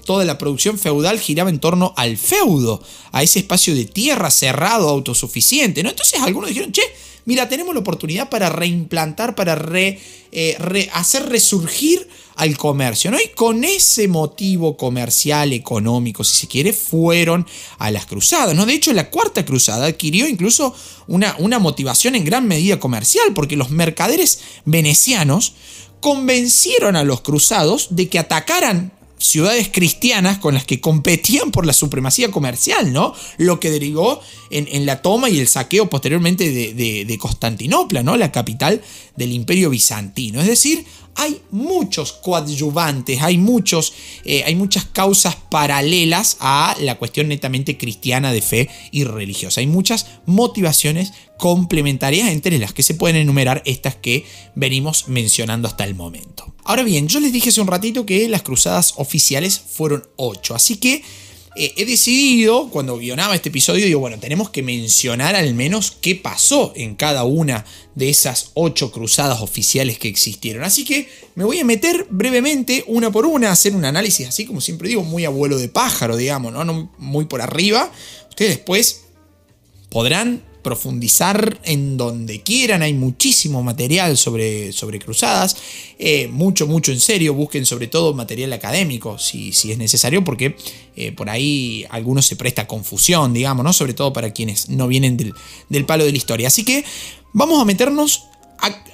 toda 0.06 0.24
la 0.24 0.38
producción 0.38 0.80
feudal 0.80 1.20
giraba 1.20 1.50
en 1.50 1.60
torno 1.60 1.94
al 1.98 2.16
feudo, 2.16 2.82
a 3.12 3.22
ese 3.22 3.40
espacio 3.40 3.76
de 3.76 3.84
tierra 3.84 4.32
cerrado, 4.32 4.88
autosuficiente. 4.88 5.84
¿no? 5.84 5.90
Entonces 5.90 6.22
algunos 6.22 6.48
dijeron, 6.48 6.72
che, 6.72 6.84
mira, 7.26 7.50
tenemos 7.50 7.74
la 7.74 7.82
oportunidad 7.82 8.30
para 8.30 8.50
reimplantar, 8.50 9.36
para 9.36 9.60
eh, 10.32 10.90
hacer 10.94 11.30
resurgir 11.30 12.08
al 12.36 12.58
comercio, 12.58 13.12
¿no? 13.12 13.20
Y 13.20 13.30
con 13.36 13.64
ese 13.64 14.08
motivo 14.08 14.78
comercial, 14.78 15.54
económico, 15.54 16.24
si 16.24 16.36
se 16.36 16.48
quiere, 16.48 16.74
fueron 16.74 17.46
a 17.78 17.92
las 17.92 18.06
cruzadas, 18.06 18.56
¿no? 18.56 18.66
De 18.66 18.74
hecho, 18.74 18.94
la 18.94 19.10
cuarta 19.10 19.46
cruzada 19.46 19.88
adquirió 19.88 20.28
incluso 20.28 20.74
una 21.08 21.60
motivación 21.60 22.16
en 22.16 22.26
gran 22.26 22.48
medida 22.48 22.80
comercial, 22.80 23.34
porque 23.36 23.58
los 23.58 23.70
mercaderes 23.70 24.40
venecianos 24.66 25.54
convencieron 26.00 26.96
a 26.96 27.04
los 27.04 27.22
cruzados 27.22 27.90
de 27.92 28.10
que 28.10 28.20
atacaran 28.20 28.92
ciudades 29.22 29.70
cristianas 29.72 30.40
con 30.40 30.54
las 30.54 30.66
que 30.66 30.82
competían 30.82 31.52
por 31.52 31.66
la 31.66 31.74
supremacía 31.74 32.32
comercial, 32.32 32.92
¿no? 32.92 33.14
Lo 33.38 33.60
que 33.60 33.70
derivó 33.70 34.20
en, 34.50 34.86
la 34.86 35.02
toma 35.02 35.30
y 35.30 35.40
el 35.40 35.48
saqueo 35.48 35.90
posteriormente 35.90 36.50
de, 36.50 37.18
Constantinopla, 37.18 38.04
¿no? 38.04 38.18
La 38.18 38.32
capital 38.32 38.82
del 39.16 39.32
imperio 39.32 39.70
bizantino. 39.70 40.42
Es 40.42 40.48
decir, 40.48 40.86
hay 41.16 41.42
muchos 41.52 42.14
coadyuvantes, 42.14 43.22
hay, 43.22 43.38
muchos, 43.38 43.94
eh, 44.26 44.44
hay 44.46 44.56
muchas 44.56 44.86
causas 44.86 45.36
paralelas 45.50 46.38
a 46.40 46.76
la 46.80 46.96
cuestión 46.96 47.28
netamente 47.28 47.78
cristiana 47.78 48.32
de 48.32 48.42
fe 48.42 48.70
y 48.92 49.04
religiosa. 49.04 49.62
Hay 49.62 49.68
muchas 49.68 50.08
motivaciones 50.26 51.14
complementarias 51.38 52.30
entre 52.30 52.60
las 52.60 52.74
que 52.74 52.84
se 52.84 52.94
pueden 52.94 53.18
enumerar 53.18 53.62
estas 53.66 53.96
que 53.96 54.26
venimos 54.56 55.08
mencionando 55.08 55.68
hasta 55.68 55.84
el 55.84 55.96
momento. 55.96 56.54
Ahora 56.64 56.84
bien, 56.84 57.08
yo 57.08 57.20
les 57.20 57.34
dije 57.34 57.50
hace 57.50 57.62
un 57.62 57.68
ratito 57.68 58.06
que 58.06 58.30
las 58.30 58.44
cruzadas 58.44 58.94
oficiales 58.98 59.60
fueron 59.60 60.08
ocho, 60.16 60.56
así 60.56 60.78
que 60.78 61.04
eh, 61.54 61.74
he 61.76 61.86
decidido, 61.86 62.70
cuando 62.70 62.98
guionaba 62.98 63.36
este 63.36 63.50
episodio, 63.50 63.86
digo, 63.86 64.00
bueno, 64.00 64.18
tenemos 64.20 64.50
que 64.50 64.64
mencionar 64.64 65.36
al 65.36 65.54
menos 65.54 65.98
qué 66.00 66.16
pasó 66.16 66.72
en 66.78 66.96
cada 66.96 67.26
una 67.26 67.66
de 67.96 68.10
esas 68.10 68.52
ocho 68.54 68.92
cruzadas 68.92 69.42
oficiales 69.42 70.00
que 70.00 70.08
existieron. 70.08 70.64
Así 70.64 70.86
que 70.86 71.10
me 71.36 71.44
voy 71.44 71.60
a 71.60 71.66
meter 71.66 72.08
brevemente, 72.10 72.86
una 72.88 73.12
por 73.12 73.26
una, 73.26 73.50
a 73.50 73.52
hacer 73.52 73.76
un 73.76 73.84
análisis 73.84 74.30
así, 74.30 74.46
como 74.46 74.62
siempre 74.62 74.88
digo, 74.88 75.04
muy 75.04 75.26
abuelo 75.26 75.58
de 75.58 75.68
pájaro, 75.68 76.16
digamos, 76.16 76.54
¿no? 76.54 76.64
no 76.64 76.90
muy 76.98 77.26
por 77.26 77.42
arriba. 77.42 77.92
Ustedes 78.30 78.58
después 78.58 79.02
podrán 79.90 80.44
profundizar 80.62 81.60
en 81.64 81.98
donde 81.98 82.42
quieran, 82.42 82.82
hay 82.82 82.94
muchísimo 82.94 83.64
material 83.64 84.18
sobre, 84.18 84.72
sobre 84.72 85.00
cruzadas, 85.00 85.58
eh, 86.00 86.28
mucho, 86.28 86.68
mucho 86.68 86.92
en 86.92 87.00
serio, 87.00 87.34
busquen 87.34 87.66
sobre 87.66 87.88
todo 87.88 88.14
material 88.14 88.54
académico 88.54 89.18
si, 89.18 89.54
si 89.54 89.72
es 89.72 89.78
necesario, 89.78 90.24
porque 90.24 90.56
eh, 90.96 91.12
por 91.12 91.30
ahí 91.30 91.86
algunos 91.90 92.26
se 92.26 92.36
presta 92.36 92.68
confusión, 92.68 93.34
digamos, 93.34 93.64
¿no? 93.64 93.74
sobre 93.74 93.94
todo 93.94 94.14
para 94.14 94.32
quienes 94.32 94.70
no 94.70 94.88
vienen 94.88 95.18
del, 95.18 95.86
palo 95.86 96.06
de 96.06 96.12
la 96.12 96.18
historia. 96.18 96.48
Así 96.48 96.64
que 96.64 96.84
vamos 97.34 97.62
a 97.62 97.66
meternos 97.66 98.26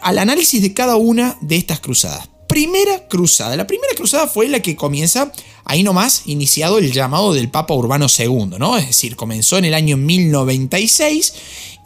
al 0.02 0.18
análisis 0.18 0.62
de 0.62 0.74
cada 0.74 0.96
una 0.96 1.38
de 1.42 1.58
estas 1.58 1.80
cruzadas. 1.82 2.30
Primera 2.48 3.08
cruzada. 3.08 3.56
La 3.56 3.68
primera 3.68 3.94
cruzada 3.96 4.28
fue 4.28 4.48
la 4.48 4.62
que 4.62 4.76
comienza 4.76 5.32
ahí 5.66 5.84
nomás 5.84 6.24
iniciado 6.26 6.78
el 6.78 6.92
llamado 6.92 7.34
del 7.34 7.50
Papa 7.50 7.74
Urbano 7.74 8.08
II, 8.18 8.58
¿no? 8.58 8.78
Es 8.78 8.88
decir, 8.88 9.16
comenzó 9.16 9.58
en 9.58 9.66
el 9.66 9.74
año 9.74 9.98
1096 9.98 11.34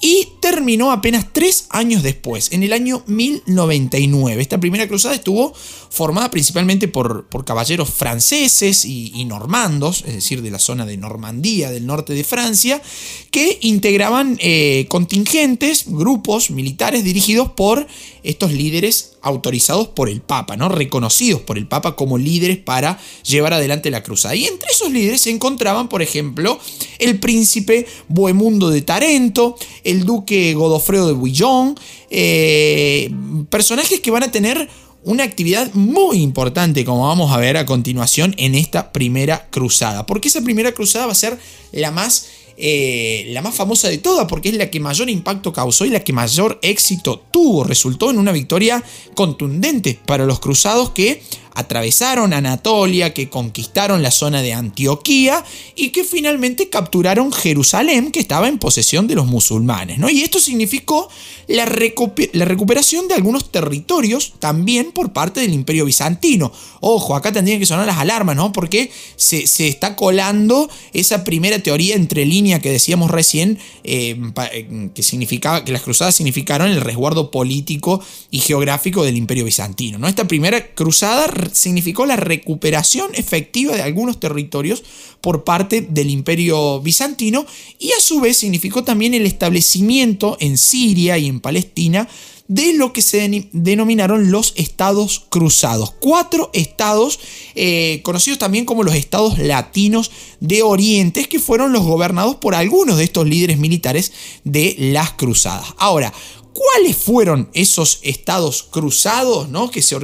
y 0.01 0.29
terminó 0.39 0.91
apenas 0.91 1.27
tres 1.31 1.67
años 1.69 2.01
después, 2.01 2.51
en 2.51 2.63
el 2.63 2.73
año 2.73 3.03
1099. 3.05 4.41
Esta 4.41 4.59
primera 4.59 4.87
cruzada 4.87 5.13
estuvo 5.13 5.53
formada 5.53 6.31
principalmente 6.31 6.87
por, 6.87 7.27
por 7.27 7.45
caballeros 7.45 7.89
franceses 7.89 8.83
y, 8.83 9.23
normandos, 9.25 10.03
es 10.07 10.15
decir, 10.15 10.41
de 10.41 10.49
la 10.49 10.57
zona 10.57 10.87
de 10.87 10.97
Normandía, 10.97 11.69
del 11.69 11.85
norte 11.85 12.13
de 12.13 12.23
Francia, 12.23 12.81
que 13.29 13.59
integraban 13.61 14.37
eh, 14.41 14.87
contingentes, 14.89 15.85
grupos 15.85 16.49
militares 16.49 17.03
dirigidos 17.03 17.51
por 17.51 17.85
estos 18.23 18.51
líderes 18.51 19.10
autorizados 19.21 19.87
por 19.89 20.09
el 20.09 20.21
Papa, 20.21 20.57
¿no? 20.57 20.69
reconocidos 20.69 21.41
por 21.41 21.57
el 21.57 21.67
Papa 21.67 21.95
como 21.95 22.17
líderes 22.17 22.57
para 22.57 22.99
llevar 23.23 23.53
adelante 23.53 23.91
la 23.91 24.03
cruzada. 24.03 24.35
Y 24.35 24.45
entre 24.45 24.69
esos 24.71 24.91
líderes 24.91 25.21
se 25.21 25.29
encontraban, 25.29 25.89
por 25.89 26.01
ejemplo, 26.01 26.59
el 26.99 27.19
príncipe 27.19 27.85
Bohemundo 28.07 28.69
de 28.69 28.81
Tarento, 28.81 29.55
el 29.83 30.05
duque 30.05 30.53
Godofredo 30.53 31.07
de 31.07 31.13
Bouillon, 31.13 31.75
eh, 32.09 33.11
personajes 33.49 33.99
que 33.99 34.11
van 34.11 34.23
a 34.23 34.31
tener 34.31 34.67
una 35.03 35.23
actividad 35.23 35.73
muy 35.73 36.17
importante, 36.21 36.85
como 36.85 37.07
vamos 37.07 37.31
a 37.31 37.37
ver 37.37 37.57
a 37.57 37.65
continuación 37.65 38.35
en 38.37 38.55
esta 38.55 38.91
primera 38.91 39.47
cruzada. 39.49 40.05
Porque 40.05 40.27
esa 40.27 40.41
primera 40.41 40.73
cruzada 40.73 41.07
va 41.07 41.11
a 41.13 41.15
ser 41.15 41.39
la 41.71 41.91
más, 41.91 42.27
eh, 42.63 43.25
la 43.29 43.41
más 43.41 43.55
famosa 43.55 43.89
de 43.89 43.97
todas, 43.97 44.27
porque 44.27 44.49
es 44.49 44.55
la 44.55 44.69
que 44.69 44.79
mayor 44.79 45.09
impacto 45.09 45.51
causó 45.51 45.83
y 45.85 45.89
la 45.89 46.03
que 46.03 46.13
mayor 46.13 46.59
éxito 46.61 47.23
tuvo. 47.31 47.63
Resultó 47.63 48.11
en 48.11 48.19
una 48.19 48.31
victoria 48.31 48.83
contundente 49.15 49.99
para 50.05 50.27
los 50.27 50.39
cruzados 50.39 50.91
que 50.91 51.23
atravesaron 51.53 52.33
Anatolia, 52.33 53.13
que 53.13 53.29
conquistaron 53.29 54.01
la 54.01 54.11
zona 54.11 54.41
de 54.41 54.53
Antioquía 54.53 55.43
y 55.75 55.89
que 55.89 56.03
finalmente 56.03 56.69
capturaron 56.69 57.31
Jerusalén, 57.31 58.11
que 58.11 58.19
estaba 58.19 58.47
en 58.47 58.57
posesión 58.57 59.07
de 59.07 59.15
los 59.15 59.27
musulmanes. 59.27 59.99
¿no? 59.99 60.09
Y 60.09 60.21
esto 60.21 60.39
significó 60.39 61.09
la, 61.47 61.65
recuperación 61.65 63.07
de 63.07 63.15
algunos 63.15 63.51
territorios 63.51 64.33
también 64.39 64.91
por 64.91 65.13
parte 65.13 65.41
del 65.41 65.53
imperio 65.53 65.85
bizantino. 65.85 66.51
Ojo, 66.79 67.15
acá 67.15 67.31
tendrían 67.31 67.59
que 67.59 67.65
sonar 67.65 67.85
las 67.85 67.97
alarmas, 67.97 68.35
¿no? 68.35 68.51
Porque 68.51 68.91
se, 69.15 69.43
está 69.67 69.95
colando 69.95 70.69
esa 70.93 71.23
primera 71.23 71.59
teoría 71.59 71.95
entre 71.95 72.25
línea 72.25 72.59
que 72.59 72.71
decíamos 72.71 73.11
recién, 73.11 73.59
eh, 73.83 74.19
eh, 74.53 74.89
que 74.95 75.03
significaba 75.03 75.63
que 75.63 75.71
las 75.71 75.81
cruzadas 75.81 76.15
significaron 76.15 76.71
el 76.71 76.81
resguardo 76.81 77.31
político 77.31 78.03
y 78.31 78.39
geográfico 78.39 79.03
del 79.03 79.17
imperio 79.17 79.45
bizantino. 79.45 79.97
¿no? 79.97 80.07
Esta 80.07 80.27
primera 80.27 80.73
cruzada 80.73 81.27
significó 81.53 82.05
la 82.05 82.15
recuperación 82.15 83.09
efectiva 83.13 83.75
de 83.75 83.81
algunos 83.81 84.19
territorios 84.19 84.83
por 85.21 85.43
parte 85.43 85.81
del 85.81 86.09
imperio 86.09 86.79
bizantino 86.81 87.45
y 87.79 87.91
a 87.91 87.99
su 87.99 88.19
vez 88.19 88.37
significó 88.37 88.83
también 88.83 89.13
el 89.13 89.25
establecimiento 89.25 90.37
en 90.39 90.57
Siria 90.57 91.17
y 91.17 91.27
en 91.27 91.39
Palestina 91.39 92.07
de 92.51 92.73
lo 92.73 92.91
que 92.91 93.01
se 93.01 93.47
denominaron 93.53 94.29
los 94.29 94.51
estados 94.57 95.25
cruzados. 95.29 95.91
Cuatro 96.01 96.49
estados 96.51 97.17
eh, 97.55 98.01
conocidos 98.03 98.39
también 98.39 98.65
como 98.65 98.83
los 98.83 98.95
estados 98.95 99.39
latinos 99.39 100.11
de 100.41 100.61
Oriente, 100.61 101.29
que 101.29 101.39
fueron 101.39 101.71
los 101.71 101.83
gobernados 101.83 102.35
por 102.35 102.53
algunos 102.53 102.97
de 102.97 103.05
estos 103.05 103.25
líderes 103.25 103.57
militares 103.57 104.11
de 104.43 104.75
las 104.77 105.13
cruzadas. 105.13 105.73
Ahora, 105.77 106.11
¿Cuáles 106.53 106.97
fueron 106.97 107.49
esos 107.53 107.99
estados 108.01 108.63
cruzados 108.63 109.47
¿no? 109.47 109.71
que 109.71 109.81
se, 109.81 109.95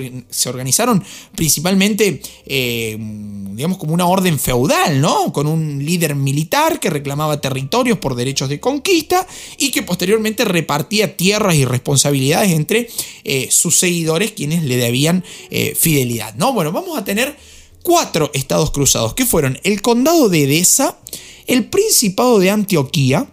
organizaron 0.50 1.04
principalmente, 1.36 2.22
eh, 2.46 2.96
digamos, 2.98 3.78
como 3.78 3.94
una 3.94 4.06
orden 4.06 4.40
feudal, 4.40 5.02
¿no? 5.02 5.34
con 5.34 5.46
un 5.46 5.86
líder 5.86 6.16
militar 6.16 6.80
que 6.80 6.90
reclamaba 6.90 7.42
territorios 7.42 7.98
por 7.98 8.16
derechos 8.16 8.48
de 8.48 8.62
conquista 8.62 9.28
y 9.58 9.72
que 9.72 9.84
posteriormente 9.84 10.46
repartía 10.46 11.18
tierras 11.18 11.56
y 11.56 11.66
responsabilidades 11.66 12.52
entre 12.52 12.90
eh, 13.26 13.50
sus 13.52 13.78
seguidores 13.78 14.32
quienes 14.32 14.64
le 14.64 14.78
debían 14.78 15.26
eh, 15.50 15.76
fidelidad? 15.78 16.34
¿no? 16.36 16.54
Bueno, 16.54 16.72
vamos 16.72 16.98
a 16.98 17.04
tener 17.04 17.36
cuatro 17.84 18.32
estados 18.34 18.72
cruzados 18.72 19.14
que 19.14 19.26
fueron 19.26 19.60
el 19.64 19.82
condado 19.82 20.30
de 20.30 20.44
Edesa, 20.44 20.98
el 21.46 21.66
principado 21.66 22.40
de 22.40 22.52
Antioquía, 22.52 23.28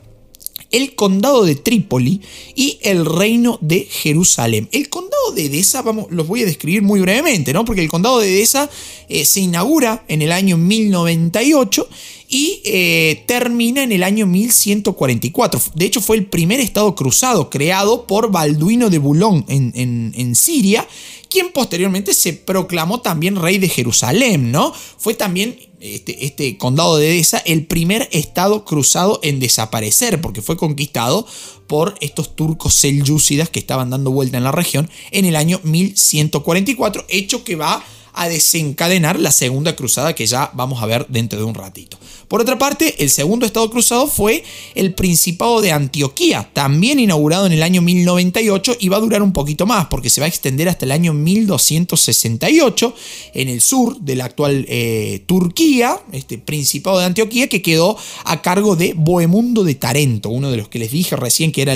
el 0.74 0.96
condado 0.96 1.44
de 1.44 1.54
Trípoli 1.54 2.20
y 2.56 2.78
el 2.82 3.06
reino 3.06 3.58
de 3.60 3.86
Jerusalén. 3.88 4.68
El 4.72 4.88
condado 4.88 5.30
de 5.32 5.46
Edesa, 5.46 5.82
vamos, 5.82 6.06
los 6.10 6.26
voy 6.26 6.42
a 6.42 6.46
describir 6.46 6.82
muy 6.82 7.00
brevemente, 7.00 7.52
¿no? 7.52 7.64
Porque 7.64 7.80
el 7.80 7.88
condado 7.88 8.18
de 8.18 8.34
Edesa 8.34 8.68
eh, 9.08 9.24
se 9.24 9.40
inaugura 9.40 10.04
en 10.08 10.20
el 10.20 10.32
año 10.32 10.56
1098 10.56 11.88
y 12.28 12.60
eh, 12.64 13.22
termina 13.28 13.84
en 13.84 13.92
el 13.92 14.02
año 14.02 14.26
1144. 14.26 15.62
De 15.76 15.84
hecho, 15.84 16.00
fue 16.00 16.16
el 16.16 16.26
primer 16.26 16.58
estado 16.58 16.96
cruzado 16.96 17.50
creado 17.50 18.08
por 18.08 18.32
Balduino 18.32 18.90
de 18.90 18.98
Bulón 18.98 19.44
en, 19.46 20.12
en 20.16 20.34
Siria, 20.34 20.88
quien 21.28 21.52
posteriormente 21.52 22.14
se 22.14 22.32
proclamó 22.32 23.00
también 23.00 23.36
rey 23.36 23.58
de 23.58 23.68
Jerusalén, 23.68 24.50
¿no? 24.50 24.72
Fue 24.98 25.14
también 25.14 25.56
este, 25.84 26.24
este, 26.24 26.56
condado 26.56 26.96
de 26.96 27.10
Edesa 27.10 27.38
el 27.44 27.66
primer 27.66 28.08
estado 28.10 28.64
cruzado 28.64 29.20
en 29.22 29.38
desaparecer, 29.38 30.20
porque 30.22 30.40
fue 30.40 30.56
conquistado 30.56 31.26
por 31.66 31.94
estos 32.00 32.36
turcos 32.36 32.74
selyúcidas 32.74 33.48
que 33.48 33.58
estaban 33.58 33.90
dando 33.90 34.10
vuelta 34.10 34.36
en 34.36 34.44
la 34.44 34.52
región 34.52 34.90
en 35.10 35.24
el 35.24 35.36
año 35.36 35.60
1144, 35.62 37.04
hecho 37.08 37.44
que 37.44 37.56
va 37.56 37.84
a 38.14 38.28
desencadenar 38.28 39.18
la 39.18 39.32
segunda 39.32 39.74
cruzada 39.74 40.14
que 40.14 40.26
ya 40.26 40.50
vamos 40.54 40.82
a 40.82 40.86
ver 40.86 41.06
dentro 41.08 41.38
de 41.38 41.44
un 41.44 41.54
ratito. 41.54 41.98
Por 42.28 42.40
otra 42.40 42.58
parte, 42.58 43.02
el 43.02 43.10
segundo 43.10 43.44
estado 43.44 43.68
cruzado 43.70 44.06
fue 44.06 44.44
el 44.74 44.94
Principado 44.94 45.60
de 45.60 45.72
Antioquía, 45.72 46.48
también 46.52 46.98
inaugurado 46.98 47.46
en 47.46 47.52
el 47.52 47.62
año 47.62 47.82
1098 47.82 48.76
y 48.80 48.88
va 48.88 48.96
a 48.96 49.00
durar 49.00 49.22
un 49.22 49.32
poquito 49.32 49.66
más 49.66 49.86
porque 49.86 50.10
se 50.10 50.20
va 50.20 50.26
a 50.26 50.28
extender 50.28 50.68
hasta 50.68 50.84
el 50.84 50.92
año 50.92 51.12
1268 51.12 52.94
en 53.34 53.48
el 53.48 53.60
sur 53.60 53.98
de 54.00 54.16
la 54.16 54.24
actual 54.24 54.64
eh, 54.68 55.22
Turquía, 55.26 56.00
este 56.12 56.38
Principado 56.38 56.98
de 56.98 57.04
Antioquía 57.04 57.48
que 57.48 57.62
quedó 57.62 57.96
a 58.24 58.42
cargo 58.42 58.76
de 58.76 58.94
Bohemundo 58.94 59.64
de 59.64 59.74
Tarento, 59.74 60.30
uno 60.30 60.50
de 60.50 60.56
los 60.56 60.68
que 60.68 60.78
les 60.78 60.92
dije 60.92 61.16
recién 61.16 61.52
que 61.54 61.62
era 61.62 61.74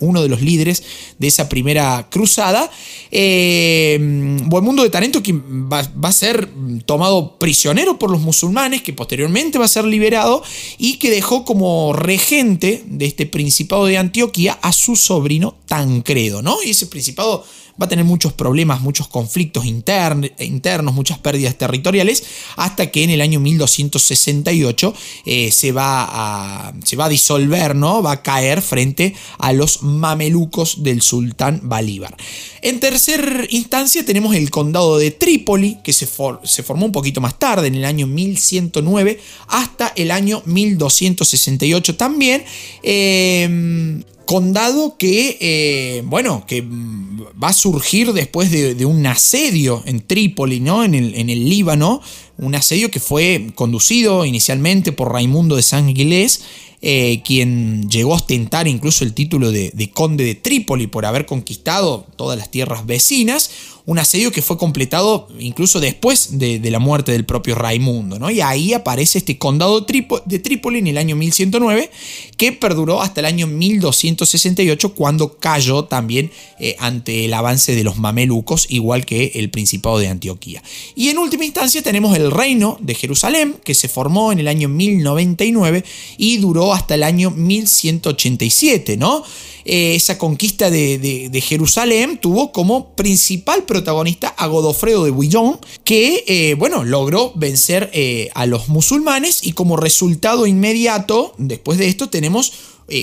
uno 0.00 0.22
de 0.22 0.28
los 0.28 0.40
líderes 0.40 0.82
de 1.18 1.26
esa 1.28 1.48
primera 1.48 2.08
cruzada. 2.10 2.70
Eh, 3.10 3.98
Bohemundo 4.46 4.82
de 4.82 4.90
Tarento 4.90 5.22
que 5.22 5.32
va, 5.32 5.82
va 6.02 6.08
a 6.08 6.12
ser 6.12 6.48
tomado 6.86 7.38
prisionero 7.38 7.98
por 7.98 8.10
los 8.10 8.20
musulmanes, 8.20 8.82
que 8.82 8.94
posteriormente 8.94 9.58
va 9.58 9.66
a 9.66 9.68
ser 9.68 9.84
liberado 9.84 10.42
y 10.78 10.96
que 10.96 11.10
dejó 11.10 11.44
como 11.44 11.92
regente 11.92 12.82
de 12.86 13.04
este 13.04 13.26
principado 13.26 13.84
de 13.84 13.98
Antioquía 13.98 14.58
a 14.62 14.72
su 14.72 14.96
sobrino 14.96 15.56
Tancredo, 15.66 16.40
¿no? 16.40 16.56
Y 16.64 16.70
ese 16.70 16.86
principado 16.86 17.44
va 17.80 17.86
a 17.86 17.88
tener 17.88 18.04
muchos 18.04 18.32
problemas, 18.32 18.80
muchos 18.80 19.08
conflictos 19.08 19.64
internos, 19.66 20.94
muchas 20.94 21.18
pérdidas 21.18 21.56
territoriales, 21.56 22.24
hasta 22.56 22.90
que 22.90 23.04
en 23.04 23.10
el 23.10 23.20
año 23.20 23.40
1268 23.40 24.94
eh, 25.26 25.50
se, 25.50 25.72
va 25.72 26.06
a, 26.08 26.72
se 26.84 26.96
va 26.96 27.06
a 27.06 27.08
disolver, 27.08 27.74
¿no? 27.76 28.02
va 28.02 28.12
a 28.12 28.22
caer 28.22 28.62
frente 28.62 29.14
a 29.38 29.52
los 29.52 29.82
mamelucos 29.82 30.82
del 30.82 31.02
sultán 31.02 31.60
Balíbar. 31.62 32.16
En 32.62 32.80
tercer 32.80 33.46
instancia 33.50 34.04
tenemos 34.04 34.34
el 34.34 34.50
condado 34.50 34.98
de 34.98 35.10
Trípoli, 35.10 35.78
que 35.84 35.92
se, 35.92 36.06
formó 36.06 36.86
un 36.86 36.92
poquito 36.92 37.20
más 37.20 37.38
tarde, 37.38 37.68
en 37.68 37.74
el 37.74 37.84
año 37.84 38.06
1109, 38.06 39.20
hasta 39.48 39.92
el 39.96 40.10
año 40.10 40.42
1268 40.46 41.96
también. 41.96 42.44
Eh, 42.82 44.02
condado 44.26 44.98
que, 44.98 45.38
eh, 45.40 46.02
bueno, 46.04 46.44
que 46.46 46.62
va 46.62 47.48
a 47.48 47.52
surgir 47.52 48.12
después 48.12 48.50
de, 48.50 48.84
un 48.84 49.06
asedio 49.06 49.82
en 49.86 50.00
Trípoli, 50.06 50.60
¿no? 50.60 50.84
En 50.84 50.94
el, 50.94 51.14
en 51.14 51.30
el, 51.30 51.48
Líbano, 51.48 52.02
un 52.36 52.54
asedio 52.54 52.90
que 52.90 53.00
fue 53.00 53.52
conducido 53.54 54.26
inicialmente 54.26 54.92
por 54.92 55.12
Raimundo 55.12 55.56
de 55.56 55.62
San 55.62 55.94
Gilés, 55.94 56.42
eh, 56.82 57.22
quien 57.24 57.88
llegó 57.88 58.12
a 58.12 58.16
ostentar 58.16 58.68
incluso 58.68 59.04
el 59.04 59.14
título 59.14 59.50
de, 59.50 59.70
de 59.72 59.90
conde 59.90 60.24
de 60.24 60.34
Trípoli 60.34 60.86
por 60.86 61.06
haber 61.06 61.24
conquistado 61.24 62.06
todas 62.16 62.36
las 62.36 62.50
tierras 62.50 62.84
vecinas, 62.84 63.50
un 63.86 64.00
asedio 64.00 64.32
que 64.32 64.42
fue 64.42 64.58
completado 64.58 65.28
incluso 65.38 65.78
después 65.78 66.38
de, 66.38 66.60
la 66.66 66.80
muerte 66.80 67.12
del 67.12 67.24
propio 67.24 67.54
Raimundo, 67.54 68.18
¿no? 68.18 68.30
Y 68.30 68.40
ahí 68.40 68.74
aparece 68.74 69.18
este 69.18 69.38
condado 69.38 69.80
de 69.80 70.38
Trípoli 70.40 70.80
en 70.80 70.88
el 70.88 70.98
año 70.98 71.14
1109, 71.14 71.90
que 72.36 72.50
perduró 72.50 73.00
hasta 73.00 73.20
el 73.20 73.26
año 73.26 73.46
1268, 73.46 74.94
cuando 74.94 75.38
cayó 75.38 75.84
también 75.84 76.32
eh, 76.58 76.74
ante 76.80 77.24
el 77.24 77.34
avance 77.34 77.76
de 77.76 77.84
los 77.84 77.96
mamelucos, 77.96 78.66
igual 78.70 79.06
que 79.06 79.30
el 79.36 79.50
Principado 79.50 79.98
de 79.98 80.08
Antioquía. 80.08 80.62
Y 80.96 81.08
en 81.08 81.18
última 81.18 81.44
instancia 81.44 81.80
tenemos 81.80 82.16
el 82.16 82.32
reino 82.32 82.78
de 82.80 82.96
Jerusalén, 82.96 83.56
que 83.62 83.74
se 83.74 83.88
formó 83.88 84.32
en 84.32 84.40
el 84.40 84.48
año 84.48 84.68
1099 84.68 85.84
y 86.18 86.38
duró 86.38 86.74
hasta 86.74 86.96
el 86.96 87.04
año 87.04 87.30
1187, 87.30 88.96
¿no? 88.96 89.22
Eh, 89.68 89.96
esa 89.96 90.16
conquista 90.16 90.70
de, 90.70 91.42
Jerusalén 91.44 92.18
tuvo 92.18 92.52
como 92.52 92.94
principal 92.94 93.64
protagonista 93.64 94.28
a 94.28 94.46
Godofredo 94.46 95.04
de 95.04 95.10
Bouillon, 95.10 95.58
que, 95.82 96.22
eh, 96.28 96.54
bueno, 96.54 96.84
logró 96.84 97.32
vencer 97.34 97.90
eh, 97.92 98.30
a 98.34 98.46
los 98.46 98.68
musulmanes 98.68 99.44
y 99.44 99.52
como 99.52 99.76
resultado 99.76 100.46
inmediato, 100.46 101.34
después 101.36 101.78
de 101.78 101.88
esto, 101.88 102.08
tenemos 102.08 102.52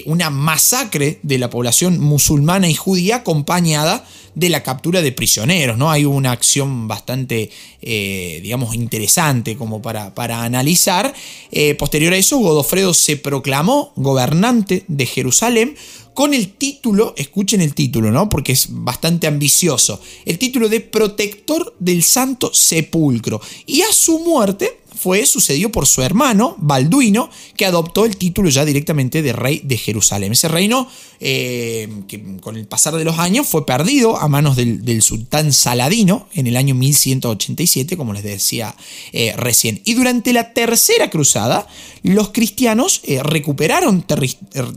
una 0.06 0.30
masacre 0.30 1.19
de 1.23 1.38
la 1.38 1.49
población 1.49 1.99
musulmana 1.99 2.69
y 2.69 2.73
judía 2.73 3.17
acompañada 3.17 4.08
de 4.34 4.47
la 4.47 4.63
captura 4.63 5.02
de 5.02 5.12
prisioneros, 5.12 5.78
¿no? 5.78 5.91
Hay 5.91 6.06
una 6.06 6.32
acción 6.32 6.88
bastante, 6.88 7.49
digamos, 7.82 8.76
interesante 8.76 9.58
como 9.58 9.82
para, 9.82 10.15
para 10.15 10.43
analizar. 10.43 11.13
posterior 11.78 12.13
a 12.13 12.17
eso, 12.17 12.38
Godofredo 12.38 12.93
se 12.93 13.17
proclamó 13.17 13.91
gobernante 13.97 14.86
de 14.88 15.06
Jerusalén 15.06 15.76
con 16.13 16.34
el 16.34 16.54
título, 16.54 17.13
escuchen 17.17 17.62
el 17.62 17.73
título, 17.73 18.12
¿no? 18.12 18.30
Porque 18.30 18.52
es 18.52 18.67
bastante 18.69 19.28
ambicioso, 19.28 19.99
el 20.26 20.38
título 20.38 20.69
de 20.69 20.82
Protector 20.82 21.76
del 21.80 22.04
Santo 22.04 22.54
Sepulcro. 22.54 23.41
Y 23.65 23.82
a 23.82 23.91
su 23.91 24.19
muerte, 24.19 24.80
fue 24.95 25.25
sucedido 25.25 25.71
por 25.71 25.88
su 25.88 26.01
hermano, 26.01 26.56
Balduino, 26.60 27.29
que 27.58 27.65
adoptó 27.65 28.06
el 28.06 28.17
título 28.17 28.49
ya 28.49 28.65
directamente 28.65 29.21
de 29.21 29.34
rey 29.34 29.62
de 29.63 29.77
Jerusalén. 29.77 30.32
Ese 30.32 30.47
reino, 30.47 30.88
eh, 31.19 31.89
que 32.08 32.21
con 32.41 32.56
el 32.56 32.67
pasar 32.67 32.95
de 32.95 33.03
los 33.03 33.19
años 33.19 33.47
fue 33.47 33.65
perdido 33.65 34.17
a 34.17 34.27
manos 34.27 34.56
del, 34.56 35.01
sultán 35.01 35.51
Saladino 35.53 36.27
en 36.34 36.47
el 36.47 36.56
año 36.56 36.75
1187, 36.75 37.97
como 37.97 38.13
les 38.13 38.23
decía 38.23 38.75
eh, 39.12 39.34
recién. 39.36 39.82
Y 39.86 39.93
durante 39.93 40.34
la 40.34 40.53
tercera 40.53 41.10
cruzada, 41.10 41.67
los 42.03 42.29
cristianos 42.29 43.01
eh, 43.03 43.21
recuperaron 43.23 44.06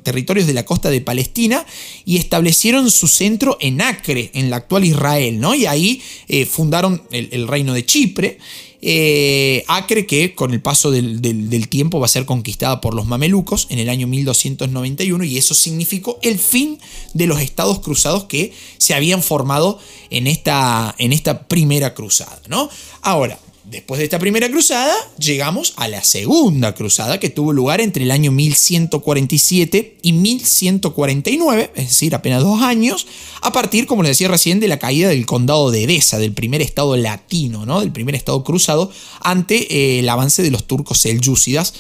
territorios 0.03 0.47
de 0.47 0.55
la 0.55 0.65
costa 0.65 0.91
de 0.91 1.01
Palestina 1.01 1.67
y 2.05 2.17
establecieron 2.17 2.91
su 2.91 3.09
centro 3.09 3.59
en 3.61 3.81
Acre, 3.81 4.31
en 4.35 4.51
la 4.51 4.57
actual 4.57 4.85
Israel, 4.85 5.41
¿no? 5.41 5.55
Y 5.55 5.67
ahí 5.67 6.03
fundaron 6.49 7.03
el 7.11 7.49
reino 7.49 7.75
de 7.75 7.85
Chipre 7.85 8.39
eh, 8.83 9.65
Acre 9.69 10.07
que 10.07 10.35
con 10.35 10.53
el 10.53 10.61
paso 10.61 10.91
del, 10.91 11.69
tiempo 11.69 11.99
va 11.99 12.07
a 12.07 12.09
ser 12.09 12.27
conquistada 12.27 12.81
por 12.81 12.95
los 12.95 13.07
mamelucos 13.07 13.67
en 13.71 13.79
el 13.79 13.89
año 13.89 14.07
1291 14.07 15.25
y 15.25 15.39
eso 15.39 15.55
significó 15.55 16.19
el 16.23 16.39
fin 16.39 16.79
de 17.15 17.27
los 17.27 17.41
estados 17.41 17.81
cruzados 17.81 18.25
que 18.25 18.53
se 18.79 18.95
habían 18.95 19.23
formado 19.23 19.79
en 20.11 20.27
esta, 20.27 20.95
en 20.99 21.13
esta 21.13 21.49
primera 21.49 21.95
cruzada. 21.95 22.41
¿no? 22.49 22.69
Ahora, 23.03 23.39
Después 23.71 23.99
de 23.99 24.05
esta 24.05 24.21
primera 24.21 24.49
cruzada, 24.49 24.95
llegamos 25.19 25.75
a 25.77 25.89
la 25.89 26.05
segunda 26.05 26.73
cruzada 26.73 27.19
que 27.19 27.31
tuvo 27.31 27.53
lugar 27.53 27.81
entre 27.81 28.05
el 28.05 28.13
año 28.13 28.31
1147 28.31 29.99
y 30.03 30.13
1149, 30.13 31.73
es 31.75 31.89
decir, 31.89 32.15
apenas 32.15 32.45
dos 32.45 32.63
años, 32.63 33.09
a 33.43 33.51
partir, 33.51 33.87
como 33.87 34.05
les 34.05 34.11
decía 34.11 34.29
recién, 34.29 34.61
de 34.61 34.69
la 34.69 34.79
caída 34.79 35.09
del 35.09 35.27
condado 35.27 35.73
de 35.73 35.83
Edesa, 35.83 36.21
del 36.21 36.33
primer 36.33 36.63
estado 36.63 36.97
latino, 36.97 37.67
¿no? 37.67 37.81
del 37.81 37.91
primer 37.91 38.15
estado 38.15 38.45
cruzado, 38.45 38.93
ante 39.21 39.57
eh, 39.75 39.99
el 39.99 40.09
avance 40.09 40.45
de 40.45 40.53
los 40.53 40.69
turcos 40.69 40.99
selyúcidas 40.99 41.75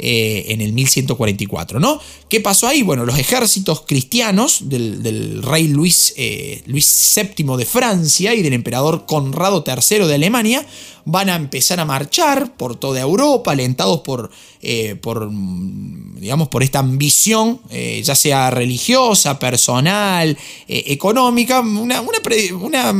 eh, 0.00 0.52
en 0.52 0.60
el 0.60 0.72
1144, 0.74 1.80
¿no? 1.80 2.00
¿Qué 2.28 2.40
pasó 2.40 2.68
ahí? 2.68 2.82
Bueno, 2.82 3.04
los 3.04 3.18
ejércitos 3.18 3.82
cristianos 3.84 4.68
del, 4.68 5.42
rey 5.42 5.66
Luis, 5.66 6.14
eh, 6.16 6.62
Luis 6.66 7.16
VII 7.16 7.56
de 7.56 7.66
Francia 7.66 8.32
y 8.32 8.42
del 8.42 8.52
emperador 8.52 9.06
Conrado 9.06 9.64
III 9.66 10.06
de 10.06 10.14
Alemania 10.14 10.64
van 11.04 11.30
a 11.30 11.34
empezar 11.34 11.80
a 11.80 11.84
marchar 11.84 12.54
por 12.56 12.76
toda 12.76 13.00
Europa, 13.00 13.50
alentados 13.50 14.02
por, 14.02 14.30
eh, 14.62 14.94
por 14.94 15.28
digamos, 15.32 16.46
por 16.46 16.62
esta 16.62 16.78
ambición, 16.78 17.60
ya 18.02 18.14
sea 18.14 18.50
religiosa, 18.50 19.38
personal, 19.38 20.36
económica, 20.68 21.60
una, 21.60 22.02
una, 22.02 22.90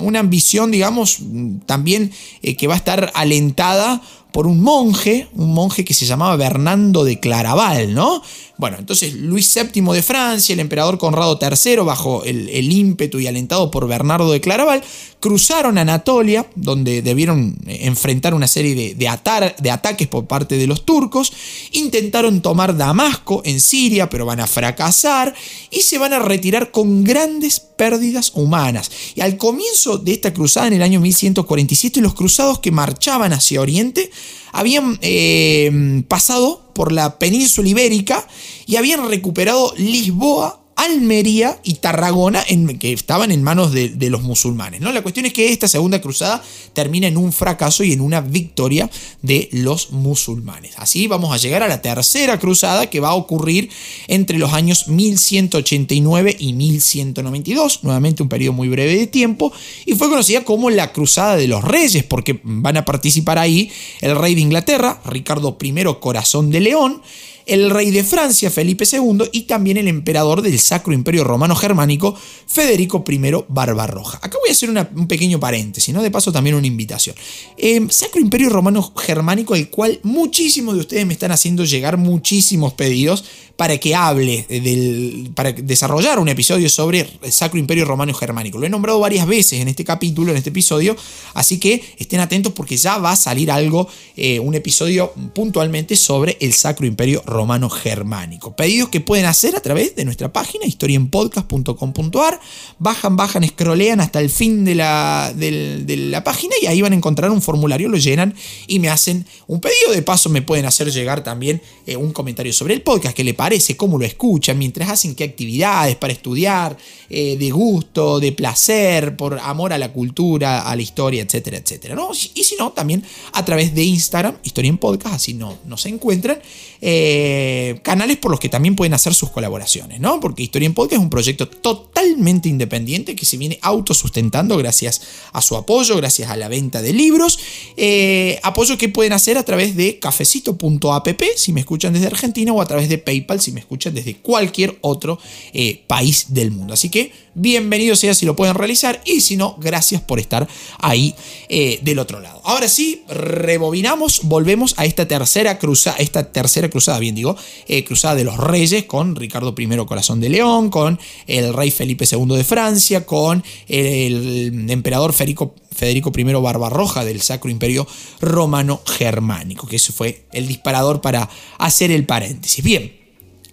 una, 0.00 0.20
ambición, 0.20 0.70
digamos, 0.70 1.18
también 1.66 2.12
que 2.56 2.66
va 2.68 2.74
a 2.74 2.76
estar 2.76 3.10
alentada 3.14 4.00
por 4.32 4.46
un 4.46 4.60
monje, 4.60 5.28
un 5.34 5.52
monje 5.54 5.84
que 5.84 5.94
se 5.94 6.06
llamaba 6.06 6.36
Bernardo 6.36 7.04
de 7.04 7.20
Claraval, 7.20 7.94
¿no? 7.94 8.22
Bueno, 8.58 8.76
entonces 8.76 9.14
Luis 9.14 9.54
VII 9.54 9.82
de 9.94 10.02
Francia, 10.02 10.52
el 10.52 10.58
emperador 10.58 10.98
Conrado 10.98 11.38
III, 11.40 11.76
bajo 11.76 12.24
el, 12.24 12.72
ímpetu 12.72 13.20
y 13.20 13.28
alentado 13.28 13.70
por 13.70 13.86
Bernardo 13.86 14.32
de 14.32 14.40
Claraval, 14.40 14.82
cruzaron 15.20 15.78
Anatolia, 15.78 16.44
donde 16.56 17.00
debieron 17.00 17.56
enfrentar 17.66 18.34
una 18.34 18.48
serie 18.48 18.74
de, 18.74 18.94
de 18.96 19.70
ataques 19.70 20.08
por 20.08 20.26
parte 20.26 20.56
de 20.56 20.66
los 20.66 20.84
turcos, 20.84 21.32
intentaron 21.70 22.42
tomar 22.42 22.76
Damasco 22.76 23.42
en 23.44 23.60
Siria, 23.60 24.10
pero 24.10 24.26
van 24.26 24.40
a 24.40 24.48
fracasar 24.48 25.32
y 25.70 25.82
se 25.82 25.98
van 25.98 26.12
a 26.12 26.18
retirar 26.18 26.72
con 26.72 27.04
grandes 27.04 27.60
pérdidas 27.60 28.32
humanas. 28.34 28.90
Y 29.14 29.20
al 29.20 29.36
comienzo 29.36 29.98
de 29.98 30.10
esta 30.10 30.34
cruzada, 30.34 30.66
en 30.66 30.72
el 30.72 30.82
año 30.82 30.98
1147, 30.98 32.00
los 32.00 32.14
cruzados 32.14 32.58
que 32.58 32.72
marchaban 32.72 33.32
hacia 33.32 33.60
Oriente 33.60 34.10
habían 34.52 34.98
eh, 35.00 36.02
pasado 36.08 36.67
por 36.78 36.92
la 36.92 37.18
península 37.18 37.68
ibérica 37.68 38.24
y 38.64 38.76
habían 38.76 39.08
recuperado 39.08 39.74
Lisboa 39.76 40.60
Almería 40.78 41.58
y 41.64 41.74
Tarragona, 41.74 42.42
en, 42.46 42.78
que 42.78 42.92
estaban 42.92 43.32
en 43.32 43.42
manos 43.42 43.72
de, 43.72 44.10
los 44.10 44.22
musulmanes. 44.22 44.80
¿no? 44.80 44.92
La 44.92 45.02
cuestión 45.02 45.26
es 45.26 45.32
que 45.32 45.50
esta 45.52 45.66
segunda 45.66 46.00
cruzada 46.00 46.40
termina 46.72 47.08
en 47.08 47.16
un 47.16 47.32
fracaso 47.32 47.82
y 47.82 47.92
en 47.92 48.00
una 48.00 48.20
victoria 48.20 48.88
de 49.20 49.48
los 49.50 49.90
musulmanes. 49.90 50.74
Así 50.76 51.08
vamos 51.08 51.34
a 51.34 51.36
llegar 51.36 51.64
a 51.64 51.68
la 51.68 51.82
tercera 51.82 52.38
cruzada 52.38 52.88
que 52.88 53.00
va 53.00 53.08
a 53.08 53.14
ocurrir 53.14 53.70
entre 54.06 54.38
los 54.38 54.52
años 54.52 54.86
1189 54.86 56.36
y 56.38 56.52
1192, 56.52 57.82
nuevamente 57.82 58.22
un 58.22 58.28
periodo 58.28 58.52
muy 58.52 58.68
breve 58.68 58.96
de 58.96 59.08
tiempo, 59.08 59.52
y 59.84 59.94
fue 59.94 60.08
conocida 60.08 60.44
como 60.44 60.70
la 60.70 60.92
Cruzada 60.92 61.36
de 61.36 61.48
los 61.48 61.64
Reyes, 61.64 62.04
porque 62.04 62.40
van 62.44 62.76
a 62.76 62.84
participar 62.84 63.38
ahí 63.38 63.70
el 64.00 64.16
rey 64.16 64.36
de 64.36 64.42
Inglaterra, 64.42 65.02
Ricardo 65.04 65.58
I 65.60 65.74
Corazón 66.00 66.50
de 66.50 66.60
León, 66.60 67.02
el 67.48 67.70
rey 67.70 67.90
de 67.90 68.04
Francia, 68.04 68.50
Felipe 68.50 68.84
II, 68.90 69.24
y 69.32 69.42
también 69.42 69.76
el 69.76 69.88
emperador 69.88 70.42
del 70.42 70.58
Sacro 70.58 70.92
Imperio 70.92 71.24
Romano 71.24 71.56
Germánico, 71.56 72.16
Federico 72.46 73.04
I 73.08 73.20
Barbarroja. 73.48 74.18
Acá 74.18 74.38
voy 74.40 74.50
a 74.50 74.52
hacer 74.52 74.70
un 74.70 75.08
pequeño 75.08 75.40
paréntesis, 75.40 75.92
¿no? 75.94 76.02
De 76.02 76.10
paso 76.10 76.30
también 76.30 76.56
una 76.56 76.66
invitación. 76.66 77.16
Em, 77.56 77.88
Sacro 77.90 78.20
Imperio 78.20 78.50
Romano 78.50 78.92
Germánico, 78.96 79.54
el 79.54 79.70
cual 79.70 79.98
muchísimos 80.02 80.74
de 80.74 80.80
ustedes 80.80 81.06
me 81.06 81.14
están 81.14 81.32
haciendo 81.32 81.64
llegar 81.64 81.96
muchísimos 81.96 82.74
pedidos 82.74 83.24
para 83.58 83.76
que 83.78 83.92
hable 83.92 84.46
del, 84.48 85.32
para 85.34 85.50
desarrollar 85.50 86.20
un 86.20 86.28
episodio 86.28 86.68
sobre 86.68 87.08
el 87.20 87.32
Sacro 87.32 87.58
Imperio 87.58 87.84
Romano 87.84 88.14
Germánico. 88.14 88.56
Lo 88.56 88.66
he 88.66 88.70
nombrado 88.70 89.00
varias 89.00 89.26
veces 89.26 89.60
en 89.60 89.66
este 89.66 89.82
capítulo, 89.82 90.30
en 90.30 90.36
este 90.36 90.50
episodio, 90.50 90.96
así 91.34 91.58
que 91.58 91.82
estén 91.98 92.20
atentos 92.20 92.52
porque 92.52 92.76
ya 92.76 92.98
va 92.98 93.10
a 93.10 93.16
salir 93.16 93.50
algo, 93.50 93.88
eh, 94.16 94.38
un 94.38 94.54
episodio 94.54 95.12
puntualmente 95.34 95.96
sobre 95.96 96.36
el 96.40 96.52
Sacro 96.52 96.86
Imperio 96.86 97.20
Romano 97.26 97.68
Germánico. 97.68 98.54
Pedidos 98.54 98.90
que 98.90 99.00
pueden 99.00 99.26
hacer 99.26 99.56
a 99.56 99.60
través 99.60 99.96
de 99.96 100.04
nuestra 100.04 100.32
página 100.32 100.64
historienpodcast.com.ar, 100.64 102.38
bajan, 102.78 103.16
bajan, 103.16 103.44
scrollean 103.44 104.00
hasta 104.00 104.20
el 104.20 104.30
fin 104.30 104.64
de 104.64 104.76
la, 104.76 105.32
de 105.34 105.96
la 105.96 106.22
página 106.22 106.54
y 106.62 106.66
ahí 106.66 106.80
van 106.80 106.92
a 106.92 106.96
encontrar 106.96 107.32
un 107.32 107.42
formulario, 107.42 107.88
lo 107.88 107.96
llenan 107.96 108.36
y 108.68 108.78
me 108.78 108.88
hacen 108.88 109.26
un 109.48 109.60
pedido. 109.60 109.90
De 109.90 110.02
paso 110.02 110.28
me 110.28 110.42
pueden 110.42 110.64
hacer 110.64 110.92
llegar 110.92 111.24
también 111.24 111.60
eh, 111.88 111.96
un 111.96 112.12
comentario 112.12 112.52
sobre 112.52 112.74
el 112.74 112.82
podcast 112.82 113.16
que 113.16 113.24
le 113.24 113.34
parece 113.34 113.47
parece, 113.48 113.78
cómo 113.78 113.96
lo 113.96 114.04
escuchan, 114.04 114.58
mientras 114.58 114.90
hacen 114.90 115.14
qué 115.14 115.24
actividades 115.24 115.96
para 115.96 116.12
estudiar, 116.12 116.76
eh, 117.08 117.38
de 117.38 117.50
gusto, 117.50 118.20
de 118.20 118.32
placer, 118.32 119.16
por 119.16 119.38
amor 119.38 119.72
a 119.72 119.78
la 119.78 119.90
cultura, 119.90 120.68
a 120.68 120.76
la 120.76 120.82
historia, 120.82 121.22
etcétera, 121.22 121.56
etcétera. 121.56 121.96
Y 122.34 122.44
si 122.44 122.56
no, 122.56 122.72
también 122.72 123.02
a 123.32 123.42
través 123.46 123.74
de 123.74 123.84
Instagram, 123.84 124.36
Historia 124.42 124.68
en 124.68 124.76
Podcast, 124.76 125.14
así 125.14 125.32
no, 125.32 125.56
no 125.64 125.78
se 125.78 125.88
encuentran, 125.88 126.38
eh, 126.82 127.80
canales 127.82 128.18
por 128.18 128.30
los 128.30 128.38
que 128.38 128.50
también 128.50 128.76
pueden 128.76 128.92
hacer 128.92 129.14
sus 129.14 129.30
colaboraciones, 129.30 129.98
¿no? 129.98 130.20
Porque 130.20 130.42
Historia 130.42 130.66
en 130.66 130.74
Podcast 130.74 130.98
es 130.98 131.04
un 131.04 131.08
proyecto 131.08 131.48
totalmente 131.48 132.50
independiente 132.50 133.16
que 133.16 133.24
se 133.24 133.38
viene 133.38 133.58
autosustentando 133.62 134.58
gracias 134.58 135.00
a 135.32 135.40
su 135.40 135.56
apoyo, 135.56 135.96
gracias 135.96 136.30
a 136.30 136.36
la 136.36 136.48
venta 136.48 136.82
de 136.82 136.92
libros, 136.92 137.38
eh, 137.78 138.38
apoyo 138.42 138.76
que 138.76 138.90
pueden 138.90 139.14
hacer 139.14 139.38
a 139.38 139.42
través 139.42 139.74
de 139.74 139.98
cafecito.app, 139.98 141.22
si 141.34 141.54
me 141.54 141.60
escuchan 141.60 141.94
desde 141.94 142.08
Argentina, 142.08 142.52
o 142.52 142.60
a 142.60 142.66
través 142.66 142.90
de 142.90 142.98
PayPal 142.98 143.37
si 143.40 143.52
me 143.52 143.60
escuchan 143.60 143.94
desde 143.94 144.16
cualquier 144.16 144.78
otro 144.80 145.18
eh, 145.52 145.82
país 145.86 146.26
del 146.28 146.50
mundo. 146.50 146.74
Así 146.74 146.88
que 146.88 147.12
bienvenido 147.38 147.94
sea 147.96 148.14
si 148.14 148.26
lo 148.26 148.36
pueden 148.36 148.54
realizar 148.54 149.00
y 149.04 149.20
si 149.20 149.36
no, 149.36 149.56
gracias 149.58 150.02
por 150.02 150.18
estar 150.18 150.48
ahí 150.80 151.14
eh, 151.48 151.78
del 151.82 151.98
otro 151.98 152.20
lado. 152.20 152.40
Ahora 152.44 152.68
sí, 152.68 153.02
rebobinamos, 153.08 154.20
volvemos 154.24 154.74
a 154.76 154.84
esta 154.84 155.06
tercera 155.06 155.58
cruzada, 155.58 155.96
esta 155.98 156.32
tercera 156.32 156.68
cruzada, 156.68 156.98
bien 156.98 157.14
digo, 157.14 157.36
eh, 157.66 157.84
cruzada 157.84 158.16
de 158.16 158.24
los 158.24 158.36
reyes 158.36 158.84
con 158.84 159.16
Ricardo 159.16 159.54
I 159.56 159.68
Corazón 159.86 160.20
de 160.20 160.28
León, 160.28 160.70
con 160.70 160.98
el 161.26 161.54
rey 161.54 161.70
Felipe 161.70 162.06
II 162.10 162.36
de 162.36 162.44
Francia, 162.44 163.06
con 163.06 163.44
el, 163.68 164.68
emperador 164.70 165.12
Federico, 165.12 165.54
Federico 165.74 166.12
I 166.16 166.24
Barbarroja 166.24 167.04
del 167.04 167.22
Sacro 167.22 167.50
Imperio 167.50 167.86
Romano 168.20 168.80
Germánico, 168.84 169.66
que 169.66 169.76
ese 169.76 169.92
fue 169.92 170.24
el 170.32 170.48
disparador 170.48 171.00
para 171.00 171.28
hacer 171.58 171.90
el 171.90 172.04
paréntesis. 172.04 172.64
Bien, 172.64 172.97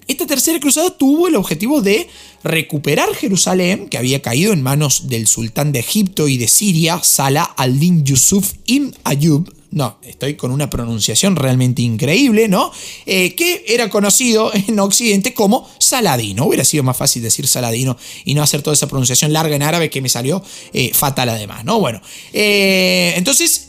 esta 0.07 0.27
tercera 0.27 0.59
cruzada 0.59 0.91
tuvo 0.91 1.27
el 1.27 1.35
objetivo 1.35 1.81
de 1.81 2.07
recuperar 2.43 3.13
Jerusalén, 3.15 3.89
que 3.89 3.97
había 3.97 4.21
caído 4.21 4.53
en 4.53 4.61
manos 4.61 5.07
del 5.07 5.25
sultán 5.27 5.71
de 5.71 5.79
Egipto 5.79 6.27
y 6.27 6.37
de 6.37 6.47
Siria, 6.47 7.01
Salah 7.03 7.43
al-Din 7.57 8.03
Yusuf 8.03 8.53
ibn 8.65 8.95
Ayub. 9.03 9.51
No, 9.71 9.97
estoy 10.03 10.35
con 10.35 10.51
una 10.51 10.69
pronunciación 10.69 11.35
realmente 11.35 11.81
increíble, 11.81 12.47
¿no? 12.47 12.71
Eh, 13.05 13.35
que 13.35 13.65
era 13.67 13.89
conocido 13.89 14.51
en 14.53 14.79
Occidente 14.79 15.33
como 15.33 15.69
Saladino. 15.79 16.45
Hubiera 16.45 16.63
sido 16.63 16.83
más 16.83 16.95
fácil 16.95 17.21
decir 17.21 17.45
Saladino 17.45 17.97
y 18.23 18.35
no 18.35 18.43
hacer 18.43 18.61
toda 18.61 18.73
esa 18.73 18.87
pronunciación 18.87 19.33
larga 19.33 19.55
en 19.55 19.63
árabe 19.63 19.89
que 19.89 20.01
me 20.01 20.07
salió 20.07 20.41
eh, 20.71 20.91
fatal 20.93 21.27
además, 21.27 21.65
¿no? 21.65 21.79
Bueno, 21.79 21.99
eh, 22.31 23.15
entonces 23.17 23.64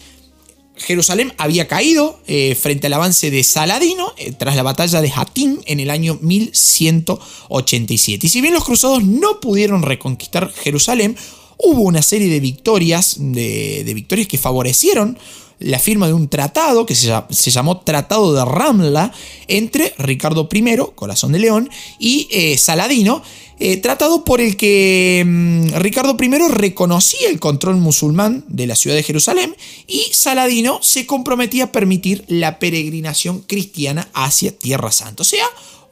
Jerusalén 0.77 1.33
había 1.39 1.68
caído 1.68 2.20
eh, 2.27 2.55
frente 2.55 2.87
al 2.87 2.93
avance 2.93 3.31
de 3.31 3.43
Saladino 3.45 4.12
eh, 4.18 4.33
tras 4.33 4.57
la 4.57 4.62
batalla 4.62 5.01
de 5.01 5.12
Hattin 5.14 5.61
en 5.66 5.81
el 5.81 5.91
año 5.91 6.18
1187. 6.20 8.27
Y 8.27 8.31
si 8.31 8.41
bien 8.41 8.55
los 8.55 8.64
cruzados 8.64 9.03
no 9.03 9.41
pudieron 9.41 9.83
reconquistar 9.83 10.53
Jerusalén, 10.53 11.16
hubo 11.59 11.83
una 11.83 12.03
serie 12.03 12.29
de 12.29 12.41
victorias, 12.41 13.16
de, 13.18 13.91
victorias 13.95 14.29
que 14.29 14.39
favorecieron 14.39 15.18
la 15.59 15.78
firma 15.78 16.07
de 16.07 16.12
un 16.12 16.28
tratado 16.28 16.84
que 16.86 16.94
se, 16.94 17.50
llamó 17.50 17.80
Tratado 17.80 18.34
de 18.34 18.44
Ramla 18.44 19.12
entre 19.48 19.94
Ricardo 19.98 20.48
I, 20.52 20.76
Corazón 20.94 21.32
de 21.32 21.38
León, 21.38 21.70
y 21.98 22.28
eh, 22.30 22.59
Saladino, 22.59 23.22
eh, 23.59 23.78
tratado 23.78 24.22
por 24.22 24.42
el 24.42 24.59
que 24.59 25.24
mm, 25.26 25.76
Ricardo 25.76 26.14
I 26.20 26.28
reconocía 26.48 27.30
el 27.30 27.40
control 27.40 27.76
musulmán 27.76 28.44
de 28.48 28.66
la 28.66 28.76
ciudad 28.76 28.96
de 28.96 29.02
Jerusalén 29.02 29.57
y 29.86 30.02
Saladino 30.12 30.78
se 30.82 31.07
comprometía 31.07 31.64
a 31.64 31.72
permitir 31.72 32.22
la 32.28 32.59
peregrinación 32.59 33.40
cristiana 33.40 34.09
hacia 34.12 34.57
Tierra 34.57 34.92
Santa. 34.92 35.22
O 35.22 35.24
sea, 35.24 35.46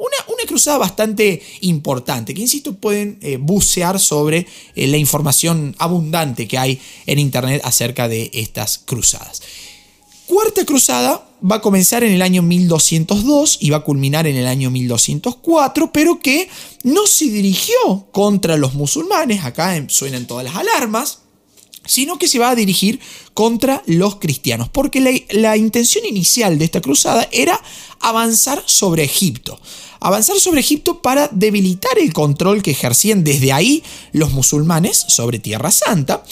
una, 0.06 0.34
una, 0.34 0.44
cruzada 0.46 0.78
bastante 0.78 1.42
importante, 1.62 2.34
que 2.34 2.42
insisto, 2.42 2.74
pueden 2.74 3.18
eh, 3.22 3.38
bucear 3.38 3.98
sobre 3.98 4.46
eh, 4.74 4.86
la 4.86 4.96
información 4.96 5.74
abundante 5.78 6.46
que 6.46 6.58
hay 6.58 6.80
en 7.06 7.18
Internet 7.18 7.62
acerca 7.64 8.08
de 8.08 8.30
estas 8.34 8.78
cruzadas. 8.78 9.42
Cuarta 10.26 10.64
cruzada 10.64 11.28
va 11.50 11.56
a 11.56 11.60
comenzar 11.60 12.02
en 12.02 12.12
el 12.12 12.22
año 12.22 12.42
1202 12.42 13.58
y 13.60 13.70
va 13.70 13.78
a 13.78 13.84
culminar 13.84 14.26
en 14.26 14.36
el 14.36 14.46
año 14.46 14.70
1204, 14.70 15.92
pero 15.92 16.20
que 16.20 16.48
no 16.82 17.06
se 17.06 17.26
dirigió 17.26 18.08
contra 18.10 18.56
los 18.56 18.74
musulmanes, 18.74 19.44
acá 19.44 19.84
suenan 19.88 20.26
todas 20.26 20.44
las 20.44 20.56
alarmas, 20.56 21.18
sino 21.84 22.18
que 22.18 22.28
se 22.28 22.38
va 22.38 22.50
a 22.50 22.54
dirigir 22.54 23.00
contra 23.34 23.82
los 23.86 24.16
cristianos, 24.16 24.70
porque 24.70 25.00
la, 25.00 25.10
la 25.30 25.56
intención 25.58 26.06
inicial 26.06 26.58
de 26.58 26.64
esta 26.64 26.80
cruzada 26.80 27.28
era 27.30 27.60
avanzar 28.00 28.62
sobre 28.64 29.04
Egipto 29.04 29.60
avanzar 30.04 30.38
sobre 30.38 30.60
Egipto 30.60 31.00
para 31.00 31.28
debilitar 31.32 31.98
el 31.98 32.12
control 32.12 32.62
que 32.62 32.72
ejercían 32.72 33.24
desde 33.24 33.52
ahí 33.52 33.82
los 34.12 34.32
musulmanes 34.32 35.02
sobre 35.08 35.38
Tierra 35.38 35.70
Santa 35.70 36.22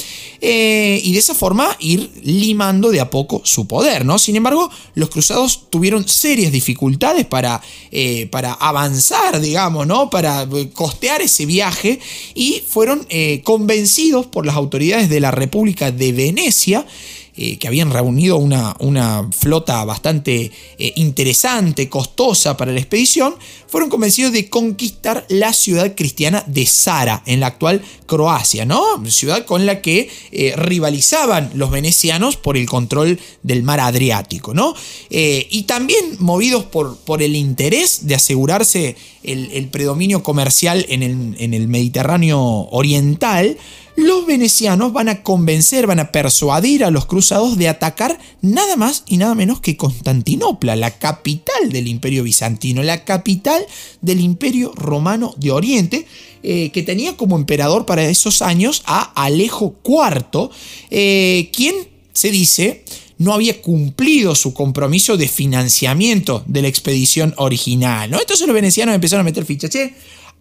eh, 0.43 1.01
y 1.03 1.15
de 1.15 1.19
esa 1.19 1.35
forma 1.35 1.75
ir 1.81 2.11
limando 2.23 2.91
de 2.91 3.01
a 3.01 3.09
poco 3.09 3.41
su 3.45 3.67
poder. 3.67 4.05
¿no? 4.05 4.19
Sin 4.19 4.37
embargo, 4.37 4.69
los 4.95 5.09
cruzados 5.09 5.71
tuvieron 5.71 6.07
serias 6.07 6.53
dificultades 6.53 7.25
para, 7.25 7.63
eh, 7.91 8.29
para 8.31 8.53
avanzar, 8.53 9.41
digamos, 9.41 9.87
¿no? 9.87 10.11
para 10.11 10.43
eh, 10.43 10.69
costear 10.75 11.23
ese 11.23 11.47
viaje 11.47 11.99
y 12.35 12.63
fueron 12.69 13.07
convencidos 13.43 14.27
por 14.27 14.45
las 14.45 14.57
autoridades 14.57 15.09
de 15.09 15.21
la 15.21 15.31
República 15.31 15.91
de 15.91 16.13
Venecia 16.13 16.87
eh, 17.35 17.57
que 17.57 17.67
habían 17.67 17.91
reunido 17.91 18.37
una, 18.37 18.77
una 18.79 19.27
flota 19.33 19.83
bastante 19.87 20.51
eh, 20.77 20.93
interesante, 20.97 21.89
costosa 21.89 22.59
para 22.59 22.73
la 22.73 22.79
expedición, 22.79 23.37
fueron 23.67 23.89
convencidos 23.89 24.33
de 24.33 24.51
conquistar 24.51 25.25
la 25.31 25.55
ciudad 25.55 25.95
cristiana 25.97 26.45
de 26.47 26.67
Zara, 26.67 27.23
en 27.25 27.41
la 27.41 27.47
actual 27.47 27.81
Croacia, 28.05 28.67
¿no? 28.67 28.83
Ciudad 29.09 29.47
con 29.47 29.65
la 29.65 29.81
que 29.81 30.11
eh, 30.31 30.53
rivalizaban 30.57 31.51
los 31.55 31.71
venecianos 31.71 32.37
por 32.37 32.59
el 32.59 32.67
control 32.67 33.19
del 33.43 33.63
mar 33.63 33.81
Adriático, 33.81 34.53
¿no? 34.53 34.75
y 35.09 35.63
también 35.63 36.17
movidos 36.19 36.65
por, 36.65 36.97
por 36.99 37.23
el 37.23 37.37
interés 37.37 38.07
de 38.07 38.15
asegurarse 38.15 38.97
el, 39.23 39.69
predominio 39.69 40.23
comercial 40.23 40.85
en 40.89 41.03
el, 41.03 41.37
en 41.39 41.55
el 41.55 41.69
Mediterráneo 41.69 42.41
oriental, 42.41 43.57
los 43.97 44.27
venecianos 44.27 44.93
van 44.93 45.09
a 45.09 45.23
convencer, 45.23 45.87
van 45.87 46.01
a 46.01 46.13
persuadir 46.13 46.85
a 46.85 46.91
los 46.91 47.07
cruzados 47.07 47.59
de 47.59 47.69
atacar 47.69 48.19
nada 48.41 48.77
más 48.77 49.05
y 49.07 49.19
nada 49.19 49.35
menos 49.35 49.61
que 49.61 49.77
Constantinopla, 49.77 50.77
la 50.77 50.99
capital 50.99 51.71
del 51.71 51.89
imperio 51.89 52.23
bizantino, 52.23 52.83
la 52.83 53.05
capital 53.05 53.65
del 54.01 54.21
imperio 54.21 54.73
romano 54.75 55.35
de 55.37 55.51
Oriente, 55.51 56.07
eh, 56.43 56.71
que 56.71 56.83
tenía 56.83 57.17
como 57.17 57.37
emperador 57.37 57.87
para 57.87 58.03
esos 58.05 58.43
años 58.43 58.83
a 58.87 59.13
Alejo 59.23 59.77
IV, 59.85 60.51
eh, 60.91 61.51
quien 61.53 61.75
se 62.13 62.31
dice 62.31 62.85
no 63.19 63.33
había 63.33 63.63
cumplido 63.63 64.35
su 64.35 64.53
compromiso 64.53 65.17
de 65.17 65.29
financiamiento 65.29 66.43
de 66.47 66.63
la 66.63 66.69
expedición 66.69 67.35
original. 67.37 68.13
Entonces 68.13 68.47
los 68.47 68.55
venecianos 68.55 68.95
empezaron 68.95 69.21
a 69.21 69.25
meter 69.25 69.45
fichas. 69.45 69.71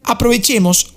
aprovechemos 0.03 0.93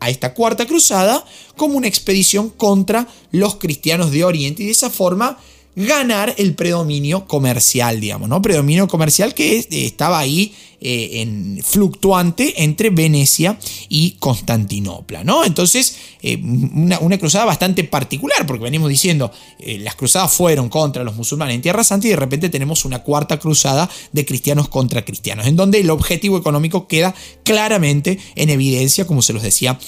a 0.00 0.10
esta 0.10 0.34
cuarta 0.34 0.66
cruzada 0.66 1.24
como 1.56 1.76
una 1.76 1.88
expedición 1.88 2.50
contra 2.50 3.08
los 3.30 3.56
cristianos 3.56 4.10
de 4.10 4.24
Oriente. 4.24 4.62
Y 4.62 4.66
de 4.66 4.72
esa 4.72 4.90
forma 4.90 5.38
ganar 5.76 6.34
el 6.38 6.54
predominio 6.54 7.26
comercial, 7.26 8.00
digamos, 8.00 8.28
¿no? 8.28 8.40
Predominio 8.40 8.88
comercial 8.88 9.34
que 9.34 9.66
estaba 9.70 10.18
ahí 10.18 10.54
eh, 10.78 11.22
en, 11.22 11.60
fluctuante 11.64 12.62
entre 12.62 12.90
Venecia 12.90 13.58
y 13.88 14.12
Constantinopla, 14.18 15.24
¿no? 15.24 15.42
Entonces, 15.44 15.96
eh, 16.22 16.36
una, 16.36 17.18
cruzada 17.18 17.46
bastante 17.46 17.82
particular, 17.84 18.46
porque 18.46 18.64
venimos 18.64 18.90
diciendo, 18.90 19.32
eh, 19.58 19.78
las 19.78 19.94
cruzadas 19.94 20.32
fueron 20.32 20.68
contra 20.68 21.02
los 21.02 21.16
musulmanes 21.16 21.54
en 21.54 21.62
Tierra 21.62 21.82
Santa 21.82 22.06
y 22.06 22.10
de 22.10 22.16
repente 22.16 22.50
tenemos 22.50 22.84
una 22.84 23.00
cuarta 23.00 23.38
cruzada 23.38 23.88
de 24.12 24.26
cristianos 24.26 24.68
contra 24.68 25.04
cristianos, 25.04 25.46
en 25.46 25.56
donde 25.56 25.80
el 25.80 25.88
objetivo 25.88 26.36
económico 26.36 26.86
queda 26.86 27.14
claramente 27.42 28.18
en 28.34 28.50
evidencia, 28.50 29.06
como 29.06 29.22
se 29.22 29.32
los 29.32 29.42
decía 29.42 29.78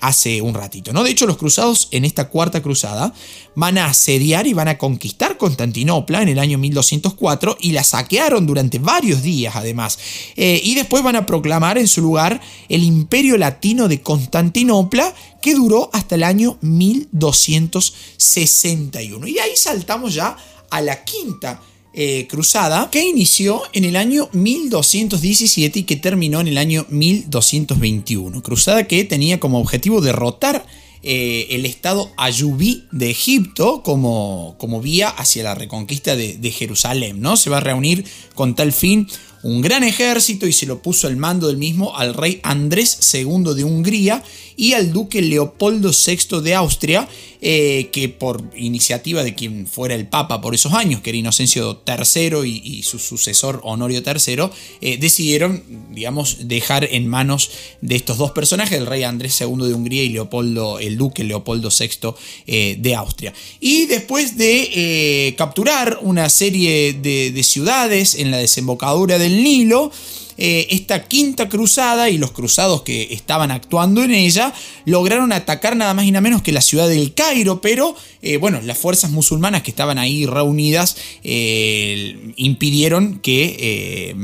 hace 0.00 0.40
un 0.40 0.54
ratito, 0.54 0.92
¿no? 0.92 1.04
De 1.04 1.10
hecho, 1.10 1.26
los 1.26 1.36
cruzados 1.36 1.88
en 1.92 2.04
esta 2.04 2.28
cuarta 2.28 2.62
cruzada 2.62 3.12
van 3.54 3.78
a 3.78 3.86
asediar 3.86 4.46
y 4.46 4.54
van 4.54 4.68
a 4.68 4.78
conquistar 4.78 5.11
Constantinopla 5.38 6.20
en 6.22 6.28
el 6.28 6.38
año 6.38 6.58
1204 6.58 7.56
y 7.60 7.72
la 7.72 7.82
saquearon 7.84 8.46
durante 8.46 8.78
varios 8.78 9.22
días, 9.22 9.56
además. 9.56 9.98
Eh, 10.36 10.60
y 10.62 10.74
después 10.74 11.02
van 11.02 11.16
a 11.16 11.24
proclamar 11.26 11.78
en 11.78 11.88
su 11.88 12.00
lugar 12.00 12.40
el 12.68 12.84
imperio 12.84 13.36
latino 13.36 13.88
de 13.88 14.00
Constantinopla, 14.00 15.12
que 15.40 15.54
duró 15.54 15.90
hasta 15.92 16.14
el 16.14 16.22
año 16.22 16.58
1261. 16.60 19.26
Y 19.26 19.38
ahí 19.38 19.56
saltamos 19.56 20.14
ya 20.14 20.36
a 20.70 20.80
la 20.80 21.04
quinta 21.04 21.60
eh, 21.94 22.26
cruzada 22.30 22.88
que 22.90 23.04
inició 23.04 23.60
en 23.74 23.84
el 23.84 23.96
año 23.96 24.30
1217 24.32 25.80
y 25.80 25.82
que 25.82 25.96
terminó 25.96 26.40
en 26.40 26.48
el 26.48 26.56
año 26.56 26.86
1221. 26.88 28.42
Cruzada 28.42 28.88
que 28.88 29.04
tenía 29.04 29.38
como 29.38 29.60
objetivo 29.60 30.00
derrotar 30.00 30.64
eh, 31.04 31.48
el 31.50 31.66
estado 31.66 32.12
ayubí 32.16 32.86
de 32.92 33.10
Egipto 33.10 33.82
como, 33.82 34.54
como 34.58 34.80
vía 34.80 35.08
hacia 35.08 35.42
la 35.42 35.54
reconquista 35.54 36.14
de, 36.14 36.50
Jerusalén. 36.52 37.20
¿no? 37.20 37.36
Se 37.36 37.50
va 37.50 37.56
a 37.56 37.60
reunir 37.60 38.04
con 38.34 38.54
tal 38.54 38.72
fin 38.72 39.08
un 39.42 39.60
gran 39.60 39.82
ejército 39.82 40.46
y 40.46 40.52
se 40.52 40.66
lo 40.66 40.80
puso 40.80 41.08
al 41.08 41.16
mando 41.16 41.48
del 41.48 41.56
mismo 41.56 41.96
al 41.96 42.14
rey 42.14 42.38
Andrés 42.44 43.12
II 43.12 43.54
de 43.56 43.64
Hungría 43.64 44.22
y 44.56 44.74
al 44.74 44.92
duque 44.92 45.20
Leopoldo 45.22 45.90
VI 45.90 46.40
de 46.40 46.54
Austria, 46.54 47.08
eh, 47.44 47.88
que 47.90 48.08
por 48.08 48.40
iniciativa 48.56 49.24
de 49.24 49.34
quien 49.34 49.66
fuera 49.66 49.96
el 49.96 50.06
papa 50.06 50.40
por 50.40 50.54
esos 50.54 50.74
años, 50.74 51.00
que 51.00 51.10
era 51.10 51.18
Inocencio 51.18 51.82
III 51.84 52.48
y, 52.48 52.84
su 52.84 53.00
sucesor 53.00 53.60
Honorio 53.64 54.00
III, 54.06 54.44
eh, 54.80 54.96
decidieron, 54.96 55.64
digamos, 55.90 56.46
dejar 56.46 56.84
en 56.84 57.08
manos 57.08 57.50
de 57.80 57.96
estos 57.96 58.16
dos 58.16 58.30
personajes, 58.30 58.78
el 58.78 58.86
rey 58.86 59.02
Andrés 59.02 59.40
II 59.40 59.66
de 59.66 59.74
Hungría 59.74 60.04
y 60.04 60.10
Leopoldo, 60.10 60.78
el 60.78 60.96
duque 60.96 61.24
Leopoldo 61.24 61.70
VI 61.70 62.14
eh, 62.46 62.76
de 62.78 62.94
Austria. 62.94 63.34
Y 63.58 63.86
después 63.86 64.36
de 64.36 65.34
capturar 65.36 65.98
una 66.00 66.28
serie 66.30 66.92
de 66.92 67.42
ciudades 67.42 68.14
en 68.14 68.30
la 68.30 68.38
desembocadura 68.38 69.18
del 69.18 69.42
Nilo, 69.42 69.90
eh, 70.38 70.66
esta 70.70 71.04
quinta 71.04 71.48
cruzada 71.48 72.08
y 72.08 72.18
los 72.18 72.32
cruzados 72.32 72.82
que 72.82 73.12
estaban 73.12 73.50
actuando 73.50 74.02
en 74.02 74.12
ella 74.12 74.52
lograron 74.84 75.32
atacar 75.32 75.76
nada 75.76 75.94
más 75.94 76.06
y 76.06 76.10
nada 76.10 76.22
menos 76.22 76.42
que 76.42 76.52
la 76.52 76.60
ciudad 76.60 76.88
del 76.88 77.14
Cairo, 77.14 77.60
pero 77.60 77.94
eh, 78.22 78.38
bueno, 78.38 78.60
las 78.62 78.78
fuerzas 78.78 79.10
musulmanas 79.10 79.62
que 79.62 79.70
estaban 79.70 79.98
ahí 79.98 80.26
reunidas 80.26 80.96
eh, 81.22 82.32
impidieron 82.36 83.18
que, 83.18 84.14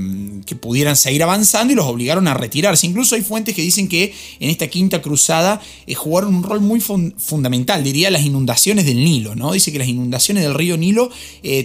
que 0.46 0.56
pudieran 0.56 0.96
seguir 0.96 1.22
avanzando 1.22 1.72
y 1.72 1.76
los 1.76 1.86
obligaron 1.86 2.28
a 2.28 2.34
retirarse. 2.34 2.86
Incluso 2.86 3.14
hay 3.14 3.22
fuentes 3.22 3.54
que 3.54 3.62
dicen 3.62 3.88
que 3.88 4.14
en 4.40 4.50
esta 4.50 4.68
quinta 4.68 5.02
cruzada 5.02 5.61
jugaron 5.96 6.34
un 6.34 6.42
rol 6.42 6.61
muy 6.61 6.80
fundamental, 6.80 7.84
diría 7.84 8.11
las 8.11 8.22
inundaciones 8.24 8.86
del 8.86 9.04
Nilo, 9.04 9.34
¿no? 9.34 9.52
Dice 9.52 9.72
que 9.72 9.78
las 9.78 9.88
inundaciones 9.88 10.42
del 10.42 10.54
río 10.54 10.76
Nilo 10.76 11.11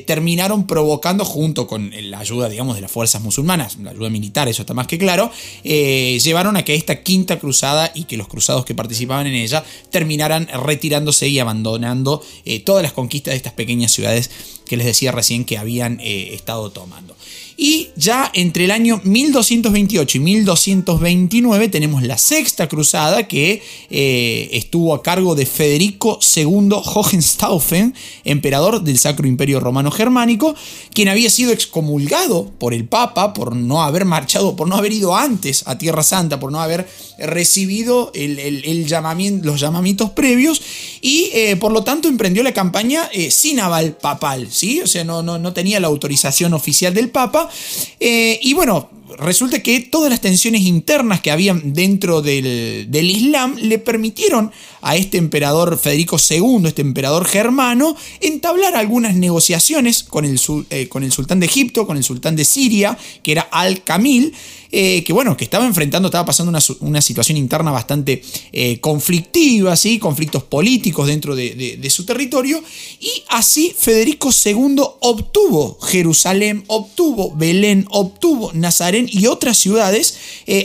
terminaron 0.06 0.68
provocando, 0.68 1.26
junto 1.26 1.68
con 1.68 1.92
la 2.10 2.20
ayuda, 2.20 2.50
digamos, 2.50 2.76
de 2.76 2.82
las 2.82 2.92
fuerzas 2.92 3.22
musulmanas, 3.22 3.78
la 3.80 3.92
ayuda 3.92 4.10
militar, 4.10 4.33
eso 4.48 4.64
está 4.64 4.74
más 4.74 4.88
que 4.88 4.98
claro, 4.98 5.32
eh, 5.64 6.20
llevaron 6.22 6.58
a 6.58 6.66
que 6.66 6.76
esta 6.76 7.04
quinta 7.04 7.40
cruzada 7.40 7.92
y 7.94 8.06
que 8.06 8.18
los 8.18 8.28
cruzados 8.28 8.66
que 8.66 8.76
participaban 8.76 9.28
en 9.28 9.36
ella 9.36 9.64
terminaran 9.92 10.48
retirándose 10.48 11.28
y 11.28 11.40
abandonando 11.40 12.24
eh, 12.46 12.60
todas 12.60 12.84
las 12.84 12.94
conquistas 12.94 13.34
de 13.34 13.38
estas 13.38 13.54
pequeñas 13.54 13.92
ciudades 13.92 14.30
que 14.66 14.78
les 14.78 14.86
decía 14.86 15.12
recién 15.12 15.46
que 15.46 15.58
habían 15.58 16.00
eh, 16.00 16.34
estado 16.34 16.72
tomando. 16.72 17.16
Y 17.56 17.90
ya 17.96 18.32
entre 18.34 18.66
el 18.66 18.72
año 18.72 19.00
1228 19.04 20.18
y 20.18 20.22
1229 20.22 21.70
tenemos 21.70 22.02
la 22.02 22.18
sexta 22.18 22.68
cruzada 22.68 23.28
que 23.28 23.62
eh, 23.90 24.50
estuvo 24.54 24.94
a 24.96 25.04
cargo 25.04 25.36
de 25.36 25.46
Federico 25.46 26.20
II 26.36 26.70
Hohenstaufen, 26.72 27.94
emperador 28.24 28.82
del 28.82 28.98
Sacro 28.98 29.28
Imperio 29.28 29.60
Romano 29.60 29.92
Germánico, 29.92 30.56
quien 30.94 31.10
había 31.10 31.30
sido 31.30 31.52
excomulgado 31.52 32.52
por 32.58 32.74
el 32.74 32.86
Papa 32.86 33.34
por 33.34 33.56
no 33.56 33.84
haber 33.84 34.06
marchado, 34.06 34.56
por 34.56 34.68
no 34.68 34.76
haber 34.76 34.92
ido 34.92 35.16
antes 35.16 35.64
a 35.68 35.78
Tierra 35.78 36.02
Santa, 36.02 36.40
por 36.40 36.52
no 36.52 36.60
haber 36.60 36.88
recibido 37.20 38.12
los 38.16 39.60
llamamientos 39.60 40.10
previos 40.12 40.62
y 41.02 41.30
eh, 41.34 41.56
por 41.58 41.72
lo 41.72 41.84
tanto 41.84 42.08
emprendió 42.08 42.44
la 42.44 42.54
campaña 42.54 43.10
eh, 43.14 43.30
sin 43.30 43.60
aval 43.60 43.96
papal, 43.96 44.48
¿sí? 44.54 44.82
O 44.82 44.88
sea, 44.88 45.04
no, 45.04 45.22
no, 45.22 45.40
no 45.40 45.54
tenía 45.54 45.80
la 45.80 45.88
autorización 45.88 46.54
oficial 46.54 46.94
del 46.94 47.10
Papa 47.10 47.50
eh, 48.00 48.40
y 48.42 48.54
bueno, 48.54 48.90
resulta 49.18 49.62
que 49.62 49.80
todas 49.82 50.10
las 50.10 50.22
tensiones 50.22 50.62
internas 50.62 51.22
que 51.22 51.32
habían 51.32 51.74
dentro 51.74 52.22
del, 52.22 52.88
Islam 52.92 53.56
le 53.58 53.80
permitieron 53.80 54.52
a 54.84 54.98
este 54.98 55.18
emperador 55.18 55.80
Federico 55.80 56.18
II, 56.18 56.64
este 56.66 56.82
emperador 56.82 57.26
germano, 57.26 57.96
entablar 58.20 58.76
algunas 58.76 59.16
negociaciones 59.16 60.04
con 60.04 60.26
el, 60.26 60.40
eh, 60.70 60.90
con 60.90 61.04
el 61.04 61.12
sultán 61.12 61.40
de 61.40 61.46
Egipto, 61.46 61.88
con 61.88 61.96
el 61.96 62.04
sultán 62.04 62.36
de 62.36 62.44
Siria, 62.44 62.98
que 63.24 63.32
era 63.32 63.48
Al-Kamil, 63.50 64.34
eh, 64.76 65.04
que 65.04 65.14
bueno, 65.14 65.38
que 65.38 65.44
estaba 65.46 65.66
enfrentando, 65.66 66.08
estaba 66.08 66.26
pasando 66.26 66.52
una, 66.82 67.02
situación 67.02 67.38
interna 67.38 67.72
bastante 67.72 68.24
eh, 68.52 68.80
conflictiva, 68.80 69.76
¿sí? 69.78 70.00
conflictos 70.00 70.44
políticos 70.44 71.08
dentro 71.08 71.36
de, 71.36 71.90
su 71.90 72.06
territorio, 72.06 72.62
y 73.00 73.24
así 73.30 73.74
Federico 73.78 74.32
II 74.32 74.78
obtuvo 75.00 75.80
Jerusalén, 75.80 76.64
obtuvo 76.68 77.34
Belén, 77.36 77.86
obtuvo 77.90 78.52
Nazaret 78.54 79.08
y 79.14 79.28
otras 79.28 79.60
ciudades 79.60 80.18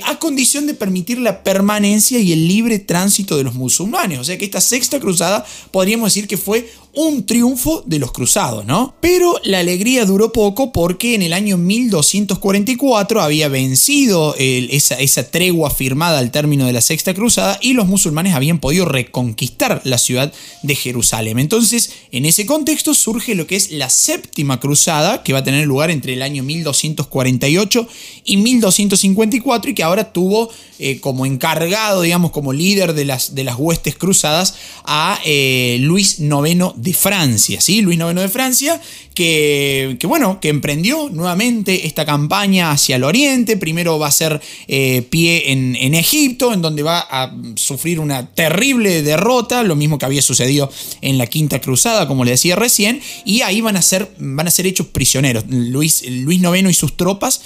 a 0.05 0.19
condición 0.19 0.67
de 0.67 0.75
permitir 0.75 1.19
la 1.19 1.43
permanencia 1.43 2.19
y 2.19 2.33
el 2.33 2.49
libre 2.49 2.79
tránsito 2.79 3.37
de 3.37 3.45
los 3.45 3.55
musulmanes. 3.55 4.08
O 4.17 4.25
sea 4.25 4.39
que 4.39 4.45
esta 4.45 4.61
sexta 4.61 4.99
cruzada 5.01 5.45
podríamos 5.71 6.13
decir 6.13 6.27
que 6.27 6.37
fue 6.37 6.71
un 6.99 7.27
triunfo 7.27 7.85
de 7.87 8.01
los 8.01 8.11
cruzados, 8.11 8.67
¿no? 8.67 8.93
Pero 9.01 9.37
la 9.45 9.61
alegría 9.61 10.05
duró 10.05 10.33
poco 10.33 10.73
porque 10.73 11.15
en 11.15 11.23
el 11.23 11.33
año 11.33 11.57
1244 11.57 13.23
había 13.23 13.47
vencido 13.47 14.35
esa, 14.37 15.31
tregua 15.31 15.71
firmada 15.71 16.19
al 16.19 16.33
término 16.33 16.67
de 16.67 16.73
la 16.73 16.81
Sexta 16.81 17.15
Cruzada 17.15 17.57
y 17.63 17.75
los 17.75 17.87
musulmanes 17.87 18.35
habían 18.35 18.59
podido 18.59 18.85
reconquistar 18.85 19.81
la 19.85 19.97
ciudad 19.97 20.33
de 20.65 20.75
Jerusalén. 20.75 21.39
Entonces, 21.39 21.93
en 22.11 22.27
ese 22.27 22.47
contexto 22.47 22.93
surge 22.95 23.37
lo 23.37 23.47
que 23.47 23.55
es 23.55 23.71
la 23.71 23.91
Séptima 23.91 24.59
Cruzada, 24.59 25.23
que 25.23 25.33
va 25.33 25.39
a 25.39 25.45
tener 25.45 25.69
lugar 25.69 25.93
entre 25.93 26.15
el 26.15 26.23
año 26.23 26.43
1248 26.43 27.87
y 28.25 28.39
1254 28.39 29.71
y 29.71 29.75
que 29.75 29.85
ahora 29.85 30.13
tuvo 30.13 30.51
eh, 30.81 30.99
como 30.99 31.27
encargado, 31.27 32.03
digamos, 32.03 32.33
como 32.33 32.53
líder 32.53 32.95
de 32.95 33.05
las, 33.05 33.37
de 33.37 33.45
las 33.45 33.55
huestes 33.57 33.95
cruzadas 33.95 34.57
a 34.85 35.21
eh, 35.25 35.79
Luis 35.81 36.19
IX 36.19 36.73
de 36.77 36.88
Francia, 36.93 37.61
¿sí? 37.61 37.81
Luis 37.83 37.99
IX 37.99 38.15
de 38.15 38.29
Francia, 38.29 38.81
que, 39.15 39.99
bueno, 40.05 40.39
que 40.41 40.49
emprendió 40.49 41.09
nuevamente 41.11 41.87
esta 41.87 42.05
campaña 42.05 42.71
hacia 42.71 42.97
el 42.97 43.05
oriente, 43.05 43.57
primero 43.57 43.99
va 43.99 44.07
a 44.07 44.13
ser 44.13 44.41
eh, 44.69 45.03
pie 45.11 45.51
en, 45.51 45.95
Egipto, 45.95 46.53
en 46.53 46.63
donde 46.63 46.85
va 46.85 47.01
a 47.01 47.35
sufrir 47.57 47.99
una 47.99 48.27
terrible 48.27 49.03
derrota, 49.03 49.65
lo 49.65 49.75
mismo 49.75 49.99
que 49.99 50.07
había 50.07 50.23
sucedido 50.23 50.71
en 51.01 51.19
la 51.19 51.27
Quinta 51.27 51.61
Cruzada, 51.61 52.07
como 52.07 52.25
le 52.25 52.33
decía 52.33 52.55
recién, 52.55 53.01
y 53.25 53.43
ahí 53.43 53.61
van 53.61 53.77
a 53.77 53.83
ser, 53.83 54.09
van 54.19 54.47
a 54.47 54.51
ser 54.53 54.67
hechos 54.67 54.87
prisioneros. 54.87 55.45
Luis, 55.49 56.05
Luis 56.09 56.41
IX 56.41 56.71
y 56.71 56.75
sus 56.75 56.97
tropas 56.97 57.41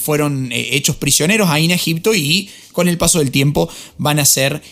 fueron 0.00 0.50
hechos 0.52 0.96
prisioneros 0.96 1.50
ahí 1.50 1.66
en 1.66 1.72
Egipto 1.72 2.14
y 2.14 2.48
con 2.72 2.88
el 2.88 2.96
paso 2.96 3.18
del 3.18 3.30
tiempo 3.30 3.68
van 3.98 4.18
a 4.20 4.24
ser 4.24 4.62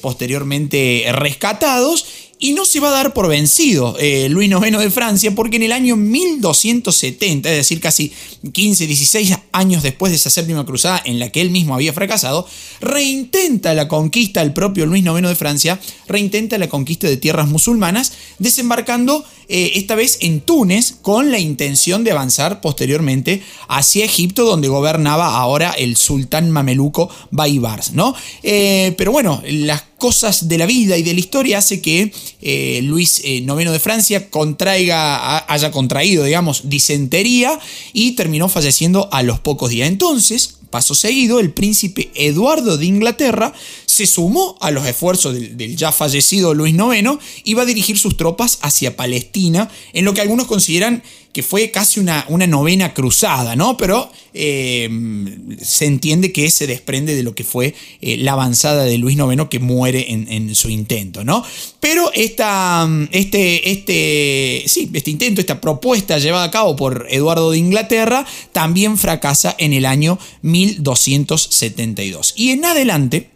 posteriormente 0.00 1.04
rescatados 1.12 2.06
Y 2.42 2.54
no 2.54 2.64
se 2.64 2.80
va 2.80 2.88
a 2.88 2.90
dar 2.90 3.14
por 3.14 3.28
vencido 3.28 3.96
eh, 4.00 4.28
Luis 4.28 4.50
IX 4.50 4.76
de 4.76 4.90
Francia 4.90 5.32
porque 5.32 5.58
en 5.58 5.62
el 5.62 5.70
año 5.70 5.94
1270, 5.94 7.48
es 7.48 7.56
decir, 7.56 7.78
casi 7.78 8.12
15, 8.50 8.88
16 8.88 9.38
años 9.52 9.84
después 9.84 10.10
de 10.10 10.16
esa 10.16 10.28
séptima 10.28 10.66
cruzada 10.66 11.00
en 11.04 11.20
la 11.20 11.30
que 11.30 11.40
él 11.40 11.50
mismo 11.50 11.72
había 11.72 11.92
fracasado, 11.92 12.44
reintenta 12.80 13.74
la 13.74 13.86
conquista, 13.86 14.42
el 14.42 14.52
propio 14.52 14.86
Luis 14.86 15.04
IX 15.04 15.22
de 15.22 15.36
Francia, 15.36 15.80
reintenta 16.08 16.58
la 16.58 16.68
conquista 16.68 17.06
de 17.06 17.16
tierras 17.16 17.46
musulmanas, 17.46 18.12
desembarcando 18.40 19.24
eh, 19.48 19.72
esta 19.76 19.94
vez 19.94 20.18
en 20.22 20.40
Túnez 20.40 20.96
con 21.00 21.30
la 21.30 21.38
intención 21.38 22.02
de 22.02 22.10
avanzar 22.10 22.60
posteriormente 22.60 23.40
hacia 23.68 24.04
Egipto, 24.04 24.44
donde 24.44 24.66
gobernaba 24.66 25.36
ahora 25.36 25.70
el 25.70 25.96
sultán 25.96 26.50
mameluco 26.50 27.08
Baibars, 27.30 27.92
¿no? 27.92 28.16
Eh, 28.42 28.94
pero 28.98 29.12
bueno, 29.12 29.42
las 29.46 29.84
cosas 30.02 30.48
de 30.48 30.58
la 30.58 30.66
vida 30.66 30.98
y 30.98 31.04
de 31.04 31.14
la 31.14 31.20
historia 31.20 31.58
hace 31.58 31.80
que 31.80 32.12
eh, 32.40 32.80
Luis 32.82 33.20
IX 33.24 33.48
eh, 33.48 33.70
de 33.70 33.78
Francia 33.78 34.30
contraiga, 34.30 35.44
haya 35.46 35.70
contraído, 35.70 36.24
digamos, 36.24 36.68
disentería 36.68 37.56
y 37.92 38.16
terminó 38.16 38.48
falleciendo 38.48 39.08
a 39.12 39.22
los 39.22 39.38
pocos 39.38 39.70
días. 39.70 39.86
Entonces, 39.86 40.56
paso 40.70 40.96
seguido, 40.96 41.38
el 41.38 41.52
príncipe 41.52 42.10
Eduardo 42.16 42.78
de 42.78 42.86
Inglaterra 42.86 43.52
se 43.92 44.06
sumó 44.06 44.56
a 44.60 44.70
los 44.70 44.86
esfuerzos 44.86 45.34
del, 45.34 45.76
ya 45.76 45.92
fallecido 45.92 46.54
Luis 46.54 46.74
IX 46.74 47.18
y 47.44 47.52
va 47.54 47.62
a 47.62 47.66
dirigir 47.66 47.98
sus 47.98 48.16
tropas 48.16 48.58
hacia 48.62 48.96
Palestina, 48.96 49.70
en 49.92 50.06
lo 50.06 50.14
que 50.14 50.22
algunos 50.22 50.46
consideran 50.46 51.02
que 51.32 51.42
fue 51.42 51.70
casi 51.70 52.00
una, 52.00 52.24
una 52.28 52.46
novena 52.46 52.92
cruzada, 52.92 53.56
¿no? 53.56 53.76
Pero 53.76 54.10
eh, 54.34 54.88
se 55.60 55.86
entiende 55.86 56.30
que 56.32 56.50
se 56.50 56.66
desprende 56.66 57.14
de 57.14 57.22
lo 57.22 57.34
que 57.34 57.44
fue 57.44 57.74
eh, 58.00 58.16
la 58.18 58.32
avanzada 58.32 58.84
de 58.84 58.98
Luis 58.98 59.16
IX 59.16 59.48
que 59.48 59.58
muere 59.58 60.12
en, 60.12 60.54
su 60.54 60.68
intento, 60.68 61.24
¿no? 61.24 61.44
Pero 61.80 62.10
esta, 62.12 62.88
este, 63.12 63.70
este, 63.70 64.64
sí, 64.66 64.90
este 64.92 65.10
intento, 65.10 65.40
esta 65.40 65.60
propuesta 65.60 66.18
llevada 66.18 66.44
a 66.44 66.50
cabo 66.50 66.76
por 66.76 67.06
Eduardo 67.10 67.50
de 67.50 67.58
Inglaterra 67.58 68.26
también 68.52 68.98
fracasa 68.98 69.54
en 69.58 69.72
el 69.72 69.86
año 69.86 70.18
1272. 70.42 72.34
Y 72.36 72.50
en 72.50 72.66
adelante, 72.66 73.31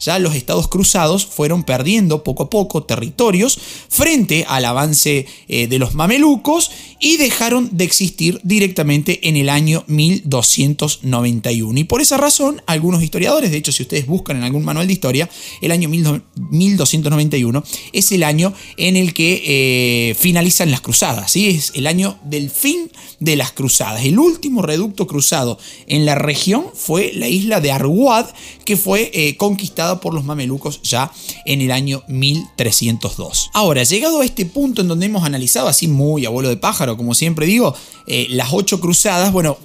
ya 0.00 0.18
los 0.18 0.34
estados 0.34 0.68
cruzados 0.68 1.26
fueron 1.26 1.64
perdiendo 1.64 2.24
poco 2.24 2.44
a 2.44 2.50
poco 2.50 2.82
territorios 2.84 3.58
frente 3.88 4.44
al 4.48 4.64
avance 4.64 5.26
eh, 5.48 5.66
de 5.66 5.78
los 5.78 5.94
mamelucos 5.94 6.70
y 6.98 7.16
dejaron 7.16 7.70
de 7.72 7.84
existir 7.84 8.40
directamente 8.44 9.28
en 9.28 9.36
el 9.36 9.48
año 9.48 9.84
1291. 9.86 11.80
Y 11.80 11.84
por 11.84 12.00
esa 12.00 12.16
razón, 12.16 12.62
algunos 12.66 13.02
historiadores, 13.02 13.50
de 13.50 13.56
hecho 13.56 13.72
si 13.72 13.82
ustedes 13.82 14.06
buscan 14.06 14.36
en 14.36 14.44
algún 14.44 14.64
manual 14.64 14.86
de 14.86 14.92
historia, 14.92 15.28
el 15.60 15.72
año 15.72 15.88
1291 15.88 17.64
es 17.92 18.12
el 18.12 18.22
año 18.22 18.52
en 18.76 18.96
el 18.96 19.14
que 19.14 19.42
eh, 19.44 20.14
finalizan 20.14 20.70
las 20.70 20.80
cruzadas, 20.80 21.32
¿sí? 21.32 21.48
es 21.48 21.72
el 21.74 21.86
año 21.86 22.18
del 22.24 22.50
fin 22.50 22.90
de 23.18 23.36
las 23.36 23.52
cruzadas. 23.52 24.04
El 24.04 24.18
último 24.18 24.62
reducto 24.62 25.06
cruzado 25.06 25.58
en 25.86 26.04
la 26.06 26.14
región 26.14 26.66
fue 26.74 27.12
la 27.14 27.28
isla 27.28 27.60
de 27.60 27.72
Arwad, 27.72 28.26
que 28.64 28.76
fue 28.76 29.10
eh, 29.14 29.36
conquistada 29.40 30.00
por 30.00 30.12
los 30.12 30.22
mamelucos 30.22 30.82
ya 30.82 31.10
en 31.46 31.62
el 31.62 31.70
año 31.70 32.02
1302. 32.08 33.48
Ahora, 33.54 33.82
llegado 33.84 34.20
a 34.20 34.24
este 34.26 34.44
punto 34.44 34.82
en 34.82 34.88
donde 34.88 35.06
hemos 35.06 35.24
analizado 35.24 35.66
así 35.66 35.88
muy 35.88 36.26
abuelo 36.26 36.50
de 36.50 36.58
pájaro, 36.58 36.98
como 36.98 37.14
siempre 37.14 37.46
digo, 37.46 37.74
eh, 38.06 38.26
las 38.28 38.52
ocho 38.52 38.80
cruzadas, 38.80 39.32
bueno, 39.32 39.56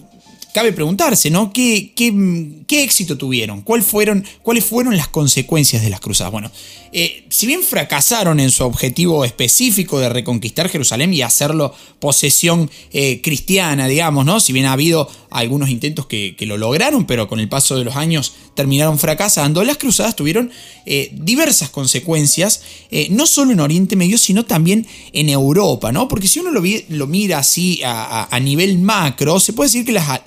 cabe 0.55 0.71
preguntarse, 0.71 1.29
¿no? 1.29 1.51
¿Qué, 1.51 1.91
qué, 1.93 2.83
éxito 2.83 3.17
tuvieron? 3.17 3.65
fueron, 3.83 4.23
¿Cuáles 4.41 4.63
fueron 4.63 4.95
las 4.95 5.09
consecuencias 5.09 5.83
de 5.83 5.89
las 5.89 5.99
cruzadas? 5.99 6.31
Bueno, 6.31 6.49
eh, 6.93 7.25
si 7.27 7.45
bien 7.45 7.61
fracasaron 7.61 8.39
en 8.39 8.51
su 8.51 8.63
objetivo 8.63 9.25
específico 9.25 9.99
de 9.99 10.07
reconquistar 10.07 10.69
Jerusalén 10.69 11.13
y 11.13 11.23
hacerlo 11.23 11.75
posesión 11.99 12.71
eh, 12.93 13.19
cristiana, 13.21 13.87
digamos, 13.87 14.25
¿no? 14.25 14.39
Si 14.39 14.53
bien 14.53 14.65
ha 14.65 14.71
habido 14.71 15.09
algunos 15.29 15.69
intentos 15.69 16.05
que, 16.05 16.37
lo 16.39 16.57
lograron, 16.57 17.05
pero 17.05 17.27
con 17.27 17.41
el 17.41 17.49
paso 17.49 17.75
de 17.75 17.83
los 17.83 17.97
años 17.97 18.31
terminaron 18.53 18.97
fracasando, 18.97 19.61
las 19.65 19.77
cruzadas 19.77 20.15
tuvieron 20.15 20.51
eh, 20.85 21.09
diversas 21.11 21.69
consecuencias, 21.69 22.61
no 23.09 23.27
solo 23.27 23.51
en 23.51 23.59
Oriente 23.59 23.97
Medio, 23.97 24.17
sino 24.17 24.45
también 24.45 24.87
en 25.11 25.27
Europa, 25.27 25.91
¿no? 25.91 26.07
Porque 26.07 26.29
si 26.29 26.39
uno 26.39 26.51
lo, 26.51 26.61
lo 26.89 27.07
mira 27.07 27.39
así 27.39 27.81
a, 27.83 28.39
nivel 28.41 28.77
macro, 28.77 29.41
se 29.41 29.51
puede 29.51 29.67
decir 29.67 29.85
que 29.85 29.91
las 29.91 30.21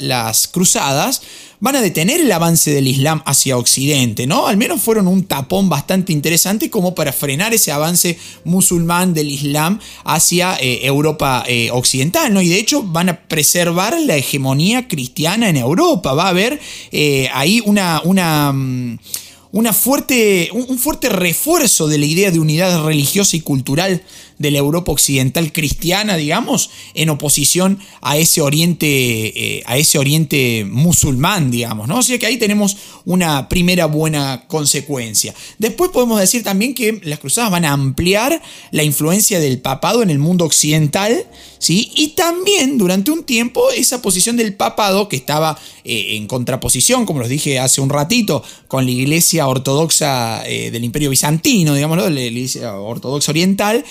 cruzadas 0.50 1.22
van 1.60 1.76
a 1.76 1.80
detener 1.80 2.20
el 2.20 2.30
avance 2.30 2.70
del 2.70 2.86
Islam 2.86 3.22
hacia 3.26 3.56
Occidente, 3.56 4.26
¿no? 4.26 4.46
Al 4.46 4.56
menos 4.56 4.80
fueron 4.80 5.08
un 5.08 5.24
tapón 5.24 5.68
bastante 5.68 6.12
interesante 6.12 6.70
como 6.70 6.94
para 6.94 7.12
frenar 7.12 7.52
ese 7.52 7.72
avance 7.72 8.18
musulmán 8.44 9.12
del 9.14 9.30
Islam 9.30 9.80
hacia 10.04 10.56
eh, 10.60 10.86
Europa 10.86 11.44
eh, 11.46 11.70
Occidental, 11.72 12.32
¿no? 12.32 12.40
Y 12.42 12.48
de 12.48 12.58
hecho 12.58 12.82
van 12.82 13.08
a 13.08 13.20
preservar 13.28 14.00
la 14.00 14.16
hegemonía 14.16 14.88
cristiana 14.88 15.48
en 15.48 15.56
Europa, 15.56 16.14
va 16.14 16.26
a 16.26 16.30
haber 16.30 16.60
eh, 16.92 17.28
ahí 17.34 17.60
una... 17.64 18.00
una 18.04 18.52
mm, 18.52 18.98
fuerte, 19.72 20.50
un 20.52 20.78
fuerte 20.78 21.08
refuerzo 21.08 21.88
de 21.88 21.98
la 21.98 22.06
idea 22.06 22.30
de 22.30 22.38
unidad 22.38 22.84
religiosa 22.84 23.36
y 23.36 23.40
cultural 23.40 24.02
de 24.38 24.50
la 24.50 24.58
Europa 24.58 24.92
occidental 24.92 25.52
cristiana, 25.52 26.16
digamos, 26.16 26.70
en 26.94 27.10
oposición 27.10 27.78
a 28.00 28.16
ese 28.16 28.40
oriente, 28.40 28.86
eh, 29.58 29.62
a 29.66 29.76
ese 29.76 29.98
oriente 29.98 30.66
musulmán, 30.68 31.50
digamos, 31.50 31.88
¿no? 31.88 31.98
O 31.98 32.02
sea 32.02 32.18
que 32.18 32.26
ahí 32.26 32.36
tenemos 32.36 32.76
una 33.04 33.48
primera 33.48 33.86
buena 33.86 34.44
consecuencia. 34.46 35.34
Después 35.58 35.90
podemos 35.90 36.20
decir 36.20 36.42
también 36.42 36.74
que 36.74 37.00
las 37.04 37.18
cruzadas 37.18 37.50
van 37.50 37.64
a 37.64 37.72
ampliar 37.72 38.40
la 38.70 38.82
influencia 38.82 39.40
del 39.40 39.60
papado 39.60 40.02
en 40.02 40.10
el 40.10 40.18
mundo 40.18 40.44
occidental, 40.44 41.26
¿sí? 41.58 41.90
Y 41.94 42.08
también 42.08 42.78
durante 42.78 43.10
un 43.10 43.24
tiempo 43.24 43.70
esa 43.70 44.00
posición 44.02 44.36
del 44.36 44.54
papado 44.54 45.08
que 45.08 45.16
estaba 45.16 45.58
eh, 45.84 46.16
en 46.16 46.26
contraposición, 46.26 47.06
como 47.06 47.20
los 47.20 47.28
dije 47.28 47.58
hace 47.58 47.80
un 47.80 47.90
ratito, 47.90 48.42
con 48.68 48.84
la 48.84 48.90
iglesia 48.90 49.46
ortodoxa 49.48 50.46
eh, 50.46 50.70
del 50.70 50.84
imperio 50.84 51.10
bizantino, 51.10 51.74
digámoslo, 51.74 52.08
la 52.10 52.20
iglesia 52.20 52.74
ortodoxa 52.74 53.32
oriental, 53.32 53.84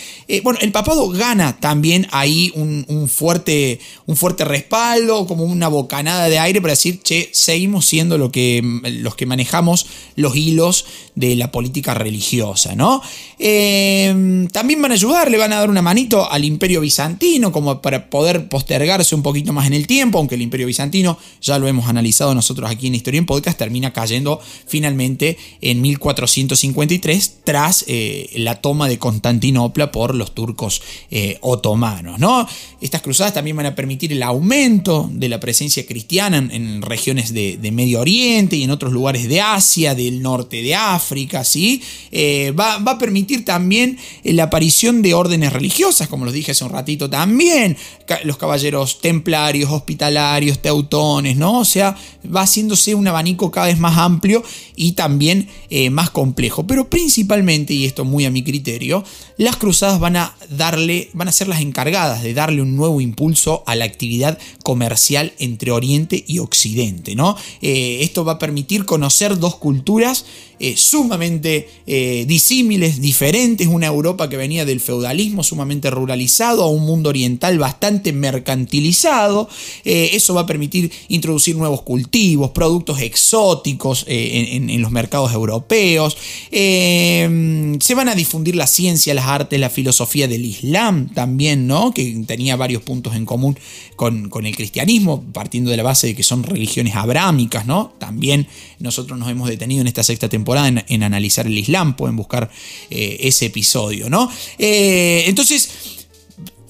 bueno, 0.44 0.60
el 0.62 0.72
papado 0.72 1.10
gana 1.10 1.58
también 1.60 2.08
ahí 2.12 2.52
un, 2.56 3.08
fuerte, 3.08 3.80
un 4.06 4.16
fuerte 4.16 4.46
respaldo, 4.46 5.28
como 5.28 5.44
una 5.44 5.68
bocanada 5.68 6.30
de 6.30 6.40
aire 6.40 6.62
para 6.62 6.74
decir, 6.74 7.02
che, 7.02 7.30
seguimos 7.34 7.86
siendo 7.86 8.18
lo 8.18 8.32
que, 8.32 8.62
los 9.02 9.16
que 9.16 9.26
manejamos 9.26 9.88
los 10.16 10.36
hilos 10.36 10.86
de 11.16 11.36
la 11.36 11.52
política 11.52 11.94
religiosa, 11.94 12.76
¿no? 12.76 13.02
Eh, 13.40 14.48
también 14.52 14.82
van 14.82 14.92
a 14.92 14.96
ayudar, 14.96 15.32
le 15.32 15.38
van 15.38 15.54
a 15.54 15.60
dar 15.60 15.70
una 15.70 15.82
manito 15.82 16.30
al 16.30 16.46
imperio 16.46 16.82
bizantino, 16.82 17.52
como 17.52 17.82
para 17.82 18.10
poder 18.10 18.50
postergarse 18.50 19.16
un 19.16 19.24
poquito 19.24 19.54
más 19.54 19.68
en 19.68 19.74
el 19.74 19.88
tiempo, 19.88 20.18
aunque 20.18 20.36
el 20.36 20.42
imperio 20.42 20.68
bizantino, 20.68 21.18
ya 21.42 21.60
lo 21.60 21.68
hemos 21.68 21.88
analizado 21.88 22.34
nosotros 22.34 22.70
aquí 22.70 22.88
en 22.88 22.96
Historia 22.96 23.20
en 23.20 23.26
Podcast, 23.26 23.58
termina 23.58 23.94
cayendo 23.94 24.40
finalmente 24.66 25.38
en 25.62 25.82
1453 25.82 27.38
tras 27.44 27.86
eh, 27.88 28.30
la 28.36 28.56
toma 28.56 28.88
de 28.88 29.00
Constantinopla 29.00 29.92
por 29.92 30.16
los 30.16 30.27
turcos 30.34 30.82
eh, 31.12 31.38
otomanos. 31.42 32.20
¿no? 32.20 32.48
Estas 32.82 33.02
cruzadas 33.02 33.34
también 33.34 33.56
van 33.56 33.66
a 33.66 33.76
permitir 33.76 34.12
el 34.12 34.24
aumento 34.24 35.10
de 35.12 35.30
la 35.30 35.40
presencia 35.40 35.86
cristiana 35.86 36.38
en, 36.38 36.82
regiones 36.82 37.34
de, 37.34 37.58
Medio 37.72 38.00
Oriente 38.00 38.56
y 38.56 38.64
en 38.64 38.72
otros 38.72 38.94
lugares 38.94 39.28
de 39.28 39.42
Asia, 39.42 39.94
del 39.94 40.22
norte 40.22 40.62
de 40.64 40.74
África. 40.74 41.44
¿sí? 41.44 41.82
Eh, 42.12 42.52
va, 42.58 42.76
a 42.76 42.98
permitir 42.98 43.46
también 43.46 43.98
la 44.24 44.44
aparición 44.44 45.02
de 45.02 45.14
órdenes 45.14 45.54
religiosas, 45.54 46.08
como 46.08 46.26
los 46.26 46.34
dije 46.34 46.52
hace 46.52 46.64
un 46.64 46.72
ratito 46.72 47.10
también, 47.10 47.78
los 48.24 48.38
caballeros 48.38 49.02
templarios, 49.02 49.72
hospitalarios, 49.72 50.62
teutones, 50.62 51.36
¿no? 51.36 51.60
O 51.60 51.66
sea, 51.66 51.96
va 52.34 52.42
haciéndose 52.42 52.96
un 52.96 53.08
abanico 53.08 53.52
cada 53.52 53.68
vez 53.68 53.80
más 53.80 53.98
amplio 53.98 54.44
y 54.76 54.94
también 54.94 55.48
eh, 55.70 55.90
más 55.90 56.10
complejo. 56.10 56.66
Pero 56.68 56.90
principalmente, 56.90 57.74
y 57.74 57.86
esto 57.86 58.06
muy 58.06 58.26
a 58.26 58.32
mi 58.32 58.44
criterio, 58.44 59.04
las 59.38 59.58
cruzadas 59.58 60.00
van 60.00 60.16
a 60.16 60.36
darle, 60.50 61.10
van 61.14 61.28
a 61.28 61.32
ser 61.32 61.48
las 61.48 61.62
encargadas 61.62 62.24
de 62.24 62.34
darle 62.34 62.62
un 62.62 62.76
nuevo 62.76 63.02
impulso 63.02 63.64
a 63.66 63.76
la 63.76 63.86
actividad 63.86 64.38
comercial 64.64 65.34
entre 65.40 65.72
Oriente 65.72 66.24
y 66.28 66.40
Occidente. 66.40 67.16
¿no? 67.16 67.36
Eh, 67.62 68.00
esto 68.02 68.24
va 68.24 68.34
a 68.34 68.40
permitir 68.40 68.86
conocer 68.86 69.38
dos 69.40 69.56
culturas 69.56 70.26
eh, 70.60 70.76
sumamente 70.76 71.70
disímiles, 71.86 73.00
diferentes, 73.00 73.68
una 73.68 73.86
Europa 73.86 74.28
que 74.28 74.38
venía 74.38 74.66
del 74.66 74.80
feudalismo 74.80 75.44
sumamente 75.44 75.92
ruralizado 75.92 76.64
a 76.64 76.68
un 76.68 76.84
mundo 76.84 77.10
oriental 77.10 77.60
bastante 77.60 78.12
mercantilizado. 78.12 79.48
Eso 79.84 80.34
va 80.34 80.42
a 80.42 80.46
permitir 80.46 80.92
introducir 81.10 81.56
nuevos 81.56 81.84
cultivos, 81.84 82.17
productos 82.54 83.02
exóticos 83.02 84.06
en, 84.08 84.82
los 84.82 84.92
mercados 84.92 85.34
europeos. 85.34 86.18
se 86.52 87.94
van 87.96 88.10
a 88.10 88.16
difundir 88.16 88.56
la 88.56 88.68
ciencia, 88.68 89.14
las 89.14 89.26
artes, 89.26 89.60
la 89.60 89.70
filosofía 89.70 89.88
filosofía 89.88 90.28
del 90.28 90.46
Islam 90.46 91.08
también, 91.14 91.66
¿no? 91.66 91.94
Que 91.94 92.24
tenía 92.28 92.56
varios 92.56 92.84
puntos 92.84 93.16
en 93.16 93.26
común 93.26 93.58
con, 93.96 94.46
el 94.46 94.56
cristianismo, 94.56 95.24
partiendo 95.32 95.72
de 95.72 95.78
la 95.78 95.84
base 95.84 96.08
de 96.08 96.16
que 96.16 96.24
son 96.24 96.44
religiones 96.44 96.96
abrámicas, 96.96 97.66
¿no? 97.66 97.94
También 97.98 98.48
nosotros 98.80 99.18
nos 99.18 99.30
hemos 99.30 99.48
detenido 99.48 99.82
en 99.82 99.88
esta 99.88 100.04
sexta 100.04 100.30
temporada 100.30 100.68
en, 100.68 101.04
analizar 101.04 101.48
el 101.48 101.58
Islam, 101.58 101.96
pueden 101.96 102.16
buscar 102.16 102.52
eh, 102.90 103.18
ese 103.22 103.46
episodio, 103.46 104.10
¿no? 104.10 104.30
Eh, 104.60 105.24
entonces, 105.28 105.97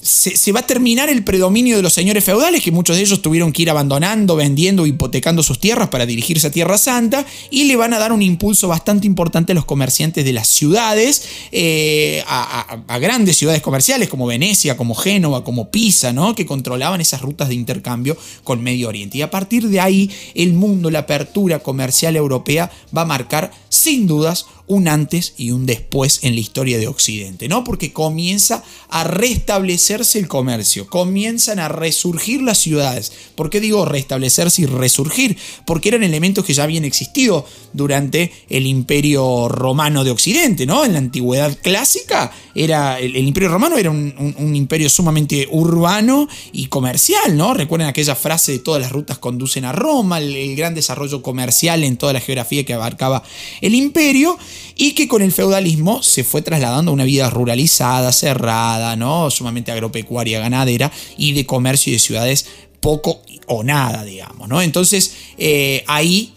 se, 0.07 0.51
va 0.53 0.61
a 0.61 0.65
terminar 0.65 1.09
el 1.09 1.23
predominio 1.23 1.75
de 1.75 1.83
los 1.83 1.93
señores 1.93 2.23
feudales, 2.23 2.63
que 2.63 2.71
muchos 2.71 2.95
de 2.95 3.01
ellos 3.01 3.21
tuvieron 3.21 3.51
que 3.51 3.63
ir 3.63 3.69
abandonando, 3.69 4.37
vendiendo, 4.37 4.85
hipotecando 4.85 5.43
sus 5.43 5.59
tierras 5.59 5.89
para 5.89 6.05
dirigirse 6.05 6.47
a 6.47 6.51
Tierra 6.51 6.77
Santa, 6.77 7.25
y 7.51 7.65
le 7.65 7.75
van 7.75 7.93
a 7.93 7.99
dar 7.99 8.13
un 8.13 8.21
impulso 8.21 8.69
bastante 8.69 9.05
importante 9.05 9.51
a 9.51 9.55
los 9.55 9.65
comerciantes 9.65 10.23
de 10.23 10.31
las 10.31 10.47
ciudades, 10.47 11.23
eh, 11.51 12.23
a, 12.27 12.81
grandes 12.99 13.37
ciudades 13.37 13.61
comerciales 13.61 14.07
como 14.07 14.25
Venecia, 14.25 14.77
como 14.77 14.95
Génova, 14.95 15.43
como 15.43 15.69
Pisa, 15.69 16.13
¿no? 16.13 16.35
que 16.35 16.45
controlaban 16.45 17.01
esas 17.01 17.21
rutas 17.21 17.49
de 17.49 17.55
intercambio 17.55 18.17
con 18.43 18.63
Medio 18.63 18.87
Oriente. 18.87 19.17
Y 19.17 19.21
a 19.21 19.29
partir 19.29 19.67
de 19.67 19.81
ahí, 19.81 20.09
el 20.35 20.53
mundo, 20.53 20.89
la 20.89 20.99
apertura 20.99 21.59
comercial 21.59 22.15
europea 22.15 22.71
va 22.95 23.01
a 23.01 23.05
marcar, 23.05 23.51
sin 23.69 24.07
dudas, 24.07 24.45
un 24.67 24.89
antes 24.89 25.33
y 25.37 25.51
un 25.51 25.65
después 25.65 26.19
en 26.23 26.35
la 26.35 26.41
historia 26.41 26.77
de 26.77 26.87
Occidente, 26.87 27.47
¿no? 27.47 27.63
Porque 27.63 27.93
comienza 27.93 28.63
a 28.89 29.05
restablecerse 29.05 30.19
el 30.19 30.27
comercio, 30.27 30.87
comienzan 30.87 31.59
a 31.59 31.69
resurgir 31.69 32.41
las 32.41 32.57
ciudades. 32.57 33.13
¿Por 33.35 33.49
qué 33.49 33.61
digo 33.61 33.85
restablecerse 33.85 34.63
y 34.63 34.65
resurgir? 34.65 35.37
Porque 35.65 35.89
eran 35.89 36.03
elementos 36.03 36.43
que 36.43 36.53
ya 36.53 36.63
habían 36.63 36.83
existido 36.83 37.45
durante 37.71 38.31
el 38.49 38.67
Imperio 38.67 39.47
Romano 39.47 40.03
de 40.03 40.11
Occidente, 40.11 40.65
¿no? 40.65 40.83
En 40.83 40.93
la 40.93 40.99
antigüedad 40.99 41.57
clásica 41.61 42.31
era 42.53 42.99
el, 42.99 43.15
Imperio 43.15 43.49
Romano 43.49 43.77
era 43.77 43.91
un, 43.91 44.55
imperio 44.55 44.89
sumamente 44.89 45.47
urbano 45.49 46.27
y 46.51 46.67
comercial, 46.67 47.37
¿no? 47.37 47.53
Recuerden 47.53 47.87
aquella 47.87 48.15
frase 48.15 48.53
de 48.53 48.59
todas 48.59 48.81
las 48.81 48.91
rutas 48.91 49.17
conducen 49.17 49.63
a 49.63 49.71
Roma, 49.71 50.17
el 50.17 50.55
gran 50.55 50.75
desarrollo 50.75 51.21
comercial 51.21 51.83
en 51.83 51.97
toda 51.97 52.13
la 52.13 52.19
geografía 52.19 52.65
que 52.65 52.73
abarcaba 52.73 53.23
el 53.61 53.75
imperio 53.75 54.37
y 54.75 54.93
que 54.93 55.07
con 55.07 55.21
el 55.21 55.31
feudalismo 55.31 56.03
se 56.03 56.23
fue 56.23 56.41
trasladando 56.41 56.91
a 56.91 56.93
una 56.93 57.03
vida 57.03 57.29
ruralizada, 57.29 58.11
cerrada, 58.11 58.95
¿no? 58.95 59.29
sumamente 59.31 59.71
agropecuaria, 59.71 60.39
ganadera 60.39 60.91
y 61.17 61.33
de 61.33 61.45
comercio 61.45 61.91
y 61.91 61.93
de 61.93 61.99
ciudades 61.99 62.45
poco 62.79 63.21
o 63.47 63.63
nada, 63.63 64.03
digamos. 64.03 64.47
¿no? 64.47 64.61
Entonces 64.61 65.13
eh, 65.37 65.83
ahí 65.87 66.33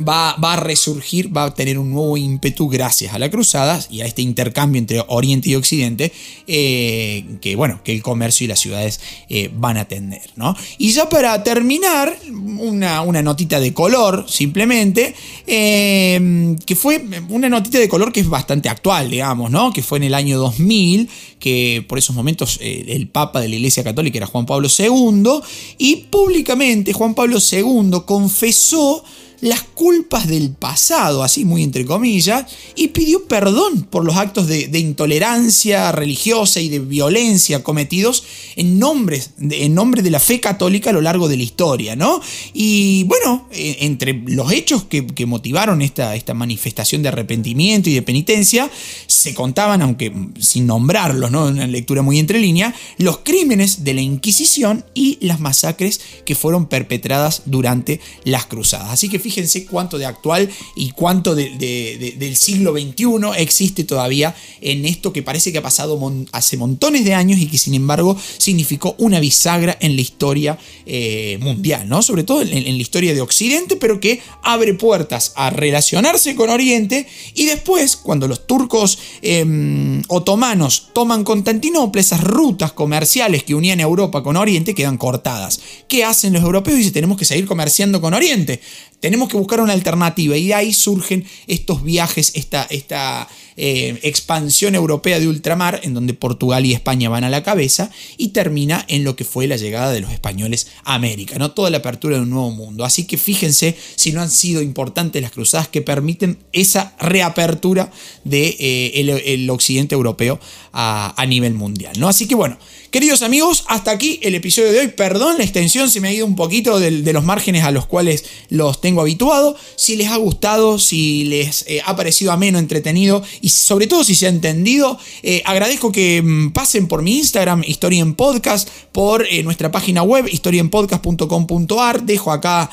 Va, 0.00 0.30
a 0.32 0.56
resurgir, 0.56 1.34
va 1.34 1.44
a 1.44 1.54
tener 1.54 1.78
un 1.78 1.90
nuevo 1.90 2.16
ímpetu 2.16 2.68
gracias 2.68 3.14
a 3.14 3.18
las 3.18 3.30
cruzadas 3.30 3.88
y 3.90 4.00
a 4.00 4.06
este 4.06 4.22
intercambio 4.22 4.80
entre 4.80 5.04
Oriente 5.06 5.50
y 5.50 5.54
Occidente 5.54 6.12
eh, 6.48 7.24
que, 7.40 7.54
bueno, 7.54 7.80
que 7.84 7.92
el 7.92 8.02
comercio 8.02 8.44
y 8.44 8.48
las 8.48 8.58
ciudades 8.58 9.00
eh, 9.28 9.50
van 9.54 9.76
a 9.76 9.84
tener. 9.86 10.22
¿no? 10.34 10.56
Y 10.78 10.90
ya 10.90 11.08
para 11.08 11.42
terminar, 11.44 12.16
una, 12.28 13.02
una 13.02 13.22
notita 13.22 13.60
de 13.60 13.72
color, 13.72 14.24
simplemente, 14.28 15.14
eh, 15.46 16.56
que 16.66 16.74
fue 16.74 17.04
una 17.28 17.48
notita 17.48 17.78
de 17.78 17.88
color 17.88 18.12
que 18.12 18.20
es 18.20 18.28
bastante 18.28 18.68
actual, 18.68 19.10
digamos, 19.10 19.50
¿no? 19.50 19.72
que 19.72 19.82
fue 19.82 19.98
en 19.98 20.04
el 20.04 20.14
año 20.14 20.38
2000, 20.38 21.08
que 21.38 21.84
por 21.88 21.98
esos 21.98 22.16
momentos 22.16 22.58
el 22.60 23.06
Papa 23.08 23.40
de 23.40 23.48
la 23.48 23.56
Iglesia 23.56 23.84
Católica 23.84 24.18
era 24.18 24.26
Juan 24.26 24.46
Pablo 24.46 24.68
II, 24.76 25.40
y 25.78 25.96
públicamente 26.10 26.92
Juan 26.92 27.14
Pablo 27.14 27.38
II 27.38 27.90
confesó 28.06 29.04
las 29.44 29.62
culpas 29.62 30.26
del 30.26 30.52
pasado, 30.52 31.22
así 31.22 31.44
muy 31.44 31.62
entre 31.62 31.84
comillas, 31.84 32.46
y 32.76 32.88
pidió 32.88 33.28
perdón 33.28 33.82
por 33.82 34.02
los 34.02 34.16
actos 34.16 34.46
de, 34.48 34.78
intolerancia 34.78 35.92
religiosa 35.92 36.60
y 36.60 36.70
de 36.70 36.78
violencia 36.78 37.62
cometidos 37.62 38.24
en, 38.56 38.78
nombres, 38.78 39.32
en 39.38 39.74
nombre 39.74 40.00
de 40.00 40.10
la 40.10 40.18
fe 40.18 40.40
católica 40.40 40.90
a 40.90 40.92
lo 40.94 41.02
largo 41.02 41.28
de 41.28 41.36
la 41.36 41.42
historia, 41.42 41.94
¿no? 41.94 42.22
Y 42.54 43.04
bueno, 43.04 43.46
e, 43.52 43.76
entre 43.80 44.14
los 44.14 44.50
hechos 44.50 44.84
que, 44.84 45.04
motivaron 45.26 45.82
esta, 45.82 46.16
esta, 46.16 46.32
manifestación 46.32 47.02
de 47.02 47.08
arrepentimiento 47.08 47.90
y 47.90 47.94
de 47.94 48.02
penitencia, 48.02 48.70
se 49.06 49.34
contaban, 49.34 49.82
aunque 49.82 50.10
sin 50.38 50.66
nombrarlos, 50.66 51.30
¿no? 51.30 51.46
Una 51.46 51.66
lectura 51.66 52.00
muy 52.00 52.18
entre 52.18 52.38
línea, 52.38 52.74
los 52.96 53.18
crímenes 53.18 53.84
de 53.84 53.92
la 53.92 54.00
Inquisición 54.00 54.86
y 54.94 55.18
las 55.20 55.38
masacres 55.38 56.00
que 56.24 56.34
fueron 56.34 56.66
perpetradas 56.66 57.42
durante 57.44 58.00
las 58.24 58.46
cruzadas. 58.46 58.88
Así 58.90 59.10
que 59.10 59.18
fíjense 59.18 59.33
fíjense 59.34 59.66
cuánto 59.66 59.98
de 59.98 60.06
actual 60.06 60.48
y 60.76 60.90
cuánto 60.90 61.34
del 61.34 62.36
siglo 62.36 62.72
XXI 62.72 63.04
existe 63.38 63.82
todavía 63.82 64.34
en 64.60 64.84
esto 64.84 65.12
que 65.12 65.22
parece 65.22 65.50
que 65.50 65.58
ha 65.58 65.62
pasado 65.62 66.00
hace 66.30 66.56
montones 66.56 67.04
de 67.04 67.14
años 67.14 67.40
y 67.40 67.46
que 67.46 67.58
sin 67.58 67.74
embargo 67.74 68.16
significó 68.38 68.94
una 68.98 69.18
bisagra 69.18 69.76
en 69.80 69.96
la 69.96 70.02
historia 70.02 70.58
eh, 70.86 71.38
mundial, 71.40 71.88
¿no? 71.88 72.02
Sobre 72.02 72.22
todo 72.22 72.42
en, 72.42 72.52
la 72.52 72.70
historia 72.70 73.12
de 73.12 73.20
Occidente, 73.20 73.76
pero 73.76 73.98
que 73.98 74.20
abre 74.42 74.74
puertas 74.74 75.32
a 75.34 75.50
relacionarse 75.50 76.36
con 76.36 76.50
Oriente 76.50 77.06
y 77.34 77.46
después, 77.46 77.96
cuando 77.96 78.28
los 78.28 78.46
turcos 78.46 78.98
em, 79.22 80.02
otomanos 80.08 80.90
toman 80.92 81.24
Constantinopla, 81.24 82.00
esas 82.00 82.22
rutas 82.22 82.72
comerciales 82.72 83.42
que 83.42 83.54
unían 83.54 83.80
Europa 83.80 84.22
con 84.22 84.36
Oriente 84.36 84.74
quedan 84.74 84.96
cortadas. 84.96 85.60
¿Qué 85.88 86.04
hacen 86.04 86.32
los 86.32 86.42
europeos? 86.42 86.78
Dicen, 86.78 86.92
tenemos 86.92 87.18
que 87.18 87.24
seguir 87.24 87.46
comerciando 87.46 88.00
con 88.00 88.14
Oriente. 88.14 88.60
Tenemos 89.00 89.23
que 89.28 89.36
buscar 89.36 89.60
una 89.60 89.72
alternativa 89.72 90.36
y 90.36 90.48
de 90.48 90.54
ahí 90.54 90.72
surgen 90.72 91.24
estos 91.46 91.82
viajes, 91.82 92.32
esta, 92.34 92.64
esta 92.70 93.28
eh, 93.56 94.00
expansión 94.02 94.74
europea 94.74 95.20
de 95.20 95.28
ultramar, 95.28 95.80
en 95.84 95.94
donde 95.94 96.12
Portugal 96.12 96.66
y 96.66 96.72
España 96.72 97.08
van 97.08 97.22
a 97.22 97.30
la 97.30 97.44
cabeza, 97.44 97.88
y 98.16 98.28
termina 98.28 98.84
en 98.88 99.04
lo 99.04 99.14
que 99.14 99.24
fue 99.24 99.46
la 99.46 99.56
llegada 99.56 99.92
de 99.92 100.00
los 100.00 100.10
españoles 100.10 100.68
a 100.82 100.94
América, 100.94 101.38
¿no? 101.38 101.52
toda 101.52 101.70
la 101.70 101.78
apertura 101.78 102.16
de 102.16 102.22
un 102.22 102.30
nuevo 102.30 102.50
mundo. 102.50 102.84
Así 102.84 103.04
que 103.04 103.16
fíjense 103.16 103.76
si 103.94 104.10
no 104.10 104.22
han 104.22 104.30
sido 104.30 104.60
importantes 104.60 105.22
las 105.22 105.30
cruzadas 105.30 105.68
que 105.68 105.82
permiten 105.82 106.38
esa 106.52 106.96
reapertura 106.98 107.92
del 108.24 108.56
de, 108.56 108.56
eh, 108.58 109.24
el, 109.24 109.50
occidente 109.50 109.94
europeo 109.94 110.40
a, 110.72 111.24
nivel 111.28 111.54
mundial. 111.54 111.94
¿no? 111.98 112.08
Así 112.08 112.26
que 112.26 112.34
bueno, 112.34 112.58
Queridos 112.94 113.22
amigos, 113.22 113.64
hasta 113.66 113.90
aquí 113.90 114.20
el 114.22 114.36
episodio 114.36 114.70
de 114.70 114.78
hoy. 114.78 114.86
Perdón 114.86 115.36
la 115.36 115.42
extensión, 115.42 115.90
se 115.90 116.00
me 116.00 116.06
ha 116.06 116.12
ido 116.12 116.26
un 116.26 116.36
poquito 116.36 116.78
de, 116.78 116.92
los 117.12 117.24
márgenes 117.24 117.64
a 117.64 117.72
los 117.72 117.86
cuales 117.86 118.24
los 118.50 118.80
tengo 118.80 119.02
habituado. 119.04 119.56
Si 119.76 119.96
les 119.96 120.08
ha 120.08 120.16
gustado, 120.16 120.78
si 120.78 121.24
les 121.24 121.64
eh, 121.68 121.80
ha 121.84 121.96
parecido 121.96 122.32
ameno, 122.32 122.58
entretenido 122.58 123.22
y 123.40 123.48
sobre 123.50 123.86
todo 123.86 124.04
si 124.04 124.14
se 124.14 124.26
ha 124.26 124.28
entendido, 124.28 124.98
eh, 125.22 125.42
agradezco 125.44 125.92
que 125.92 126.22
mm, 126.22 126.52
pasen 126.52 126.88
por 126.88 127.02
mi 127.02 127.18
Instagram, 127.18 127.62
Historia 127.66 128.00
en 128.00 128.14
Podcast, 128.14 128.68
por 128.92 129.26
eh, 129.26 129.42
nuestra 129.42 129.70
página 129.70 130.02
web, 130.02 130.26
historienpodcast.com.ar. 130.30 132.04
Dejo 132.04 132.32
acá 132.32 132.70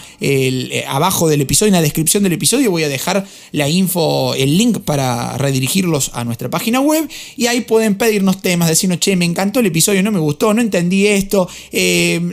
abajo 0.87 1.27
del 1.27 1.41
episodio, 1.41 1.69
en 1.69 1.73
la 1.73 1.81
descripción 1.81 2.23
del 2.23 2.33
episodio, 2.33 2.71
voy 2.71 2.83
a 2.83 2.89
dejar 2.89 3.25
la 3.51 3.69
info, 3.69 4.33
el 4.35 4.57
link 4.57 4.79
para 4.79 5.37
redirigirlos 5.37 6.11
a 6.13 6.23
nuestra 6.23 6.49
página 6.49 6.79
web 6.79 7.07
y 7.35 7.47
ahí 7.47 7.61
pueden 7.61 7.95
pedirnos 7.95 8.41
temas, 8.41 8.67
decirnos, 8.69 8.99
che, 8.99 9.15
me 9.15 9.25
encantó 9.25 9.59
el 9.59 9.67
episodio, 9.67 10.03
no 10.03 10.11
me 10.11 10.19
gustó, 10.19 10.53
no 10.53 10.61
entendí 10.61 11.07
esto, 11.07 11.47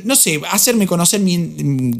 no 0.04 0.16
sé, 0.16 0.40
hacerme 0.50 0.86
conocer 0.86 1.20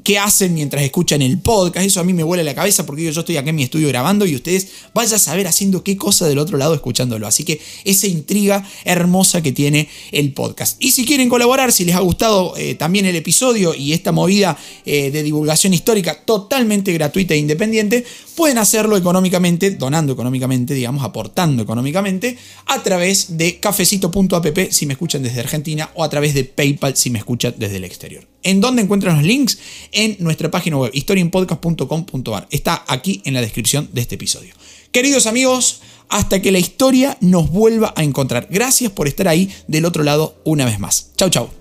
qué 0.05 0.19
hacen 0.19 0.55
mientras 0.55 0.83
escuchan 0.83 1.23
el 1.23 1.39
podcast, 1.39 1.85
eso 1.89 2.01
a 2.01 2.05
mí 2.05 2.13
me 2.13 2.23
vuela 2.23 2.43
la 2.43 2.55
cabeza 2.55 2.87
porque 2.87 3.03
yo, 3.03 3.21
estoy 3.21 3.37
aquí 3.37 3.49
en 3.49 3.57
mi 3.57 3.63
estudio 3.63 3.89
grabando 3.89 4.27
y 4.27 4.35
ustedes 4.35 4.69
vayan 4.95 5.15
a 5.15 5.19
saber 5.19 5.47
haciendo 5.47 5.83
qué 5.83 5.97
cosa 5.97 6.27
del 6.27 6.39
otro 6.39 6.57
lado 6.59 6.75
escuchándolo. 6.75 7.27
Así 7.27 7.45
que 7.45 7.61
esa 7.85 8.07
intriga 8.07 8.67
hermosa 8.85 9.43
que 9.43 9.53
tiene 9.53 9.89
el 10.13 10.33
podcast. 10.33 10.83
Y 10.83 10.93
si 10.93 11.05
quieren 11.05 11.29
colaborar, 11.29 11.73
si 11.73 11.85
les 11.85 11.97
ha 11.97 12.01
gustado 12.01 12.57
eh, 12.57 12.75
también 12.75 13.07
el 13.07 13.17
episodio 13.17 13.75
y 13.75 13.93
esta 13.93 14.13
movida 14.13 14.57
eh, 14.87 15.11
de 15.11 15.23
divulgación 15.23 15.75
histórica 15.75 16.15
totalmente 16.25 16.93
gratuita 16.93 17.35
e 17.35 17.39
independiente, 17.39 18.05
pueden 18.37 18.59
hacerlo 18.59 18.97
económicamente, 18.97 19.73
donando 19.73 20.13
económicamente, 20.13 20.75
digamos, 20.75 21.03
aportando 21.03 21.63
económicamente, 21.63 22.39
a 22.67 22.83
través 22.83 23.37
de 23.37 23.59
cafecito.app 23.59 24.59
si 24.71 24.87
me 24.87 24.93
escuchan 24.93 25.23
desde 25.23 25.41
Argentina 25.41 25.91
o 25.95 26.05
a 26.05 26.09
través 26.09 26.35
de 26.35 26.45
PayPal 26.45 26.97
si 26.97 27.11
me 27.11 27.19
escuchan 27.19 27.55
desde 27.59 27.77
el 27.77 27.85
exterior. 27.85 28.25
¿En 28.49 28.63
dónde 28.63 28.81
encuentran 28.81 29.17
los 29.17 29.27
links? 29.27 29.59
En 29.93 30.17
nuestra 30.21 30.51
página 30.51 30.79
web, 30.79 30.91
historienpodcast.com.ar. 30.95 32.49
Está 32.51 32.83
aquí 32.89 33.21
en 33.27 33.35
la 33.35 33.43
descripción 33.43 33.91
de 33.93 34.01
este 34.01 34.15
episodio. 34.15 34.55
Queridos 34.91 35.27
amigos, 35.27 35.83
hasta 36.09 36.41
que 36.41 36.51
la 36.51 36.59
historia 36.59 37.19
nos 37.21 37.51
vuelva 37.51 37.93
a 37.95 38.03
encontrar. 38.03 38.49
Gracias 38.51 38.91
por 38.91 39.07
estar 39.07 39.29
ahí 39.29 39.55
del 39.67 39.85
otro 39.85 40.03
lado 40.03 40.41
una 40.45 40.65
vez 40.65 40.79
más. 40.79 41.11
Chau, 41.19 41.29
chau. 41.29 41.58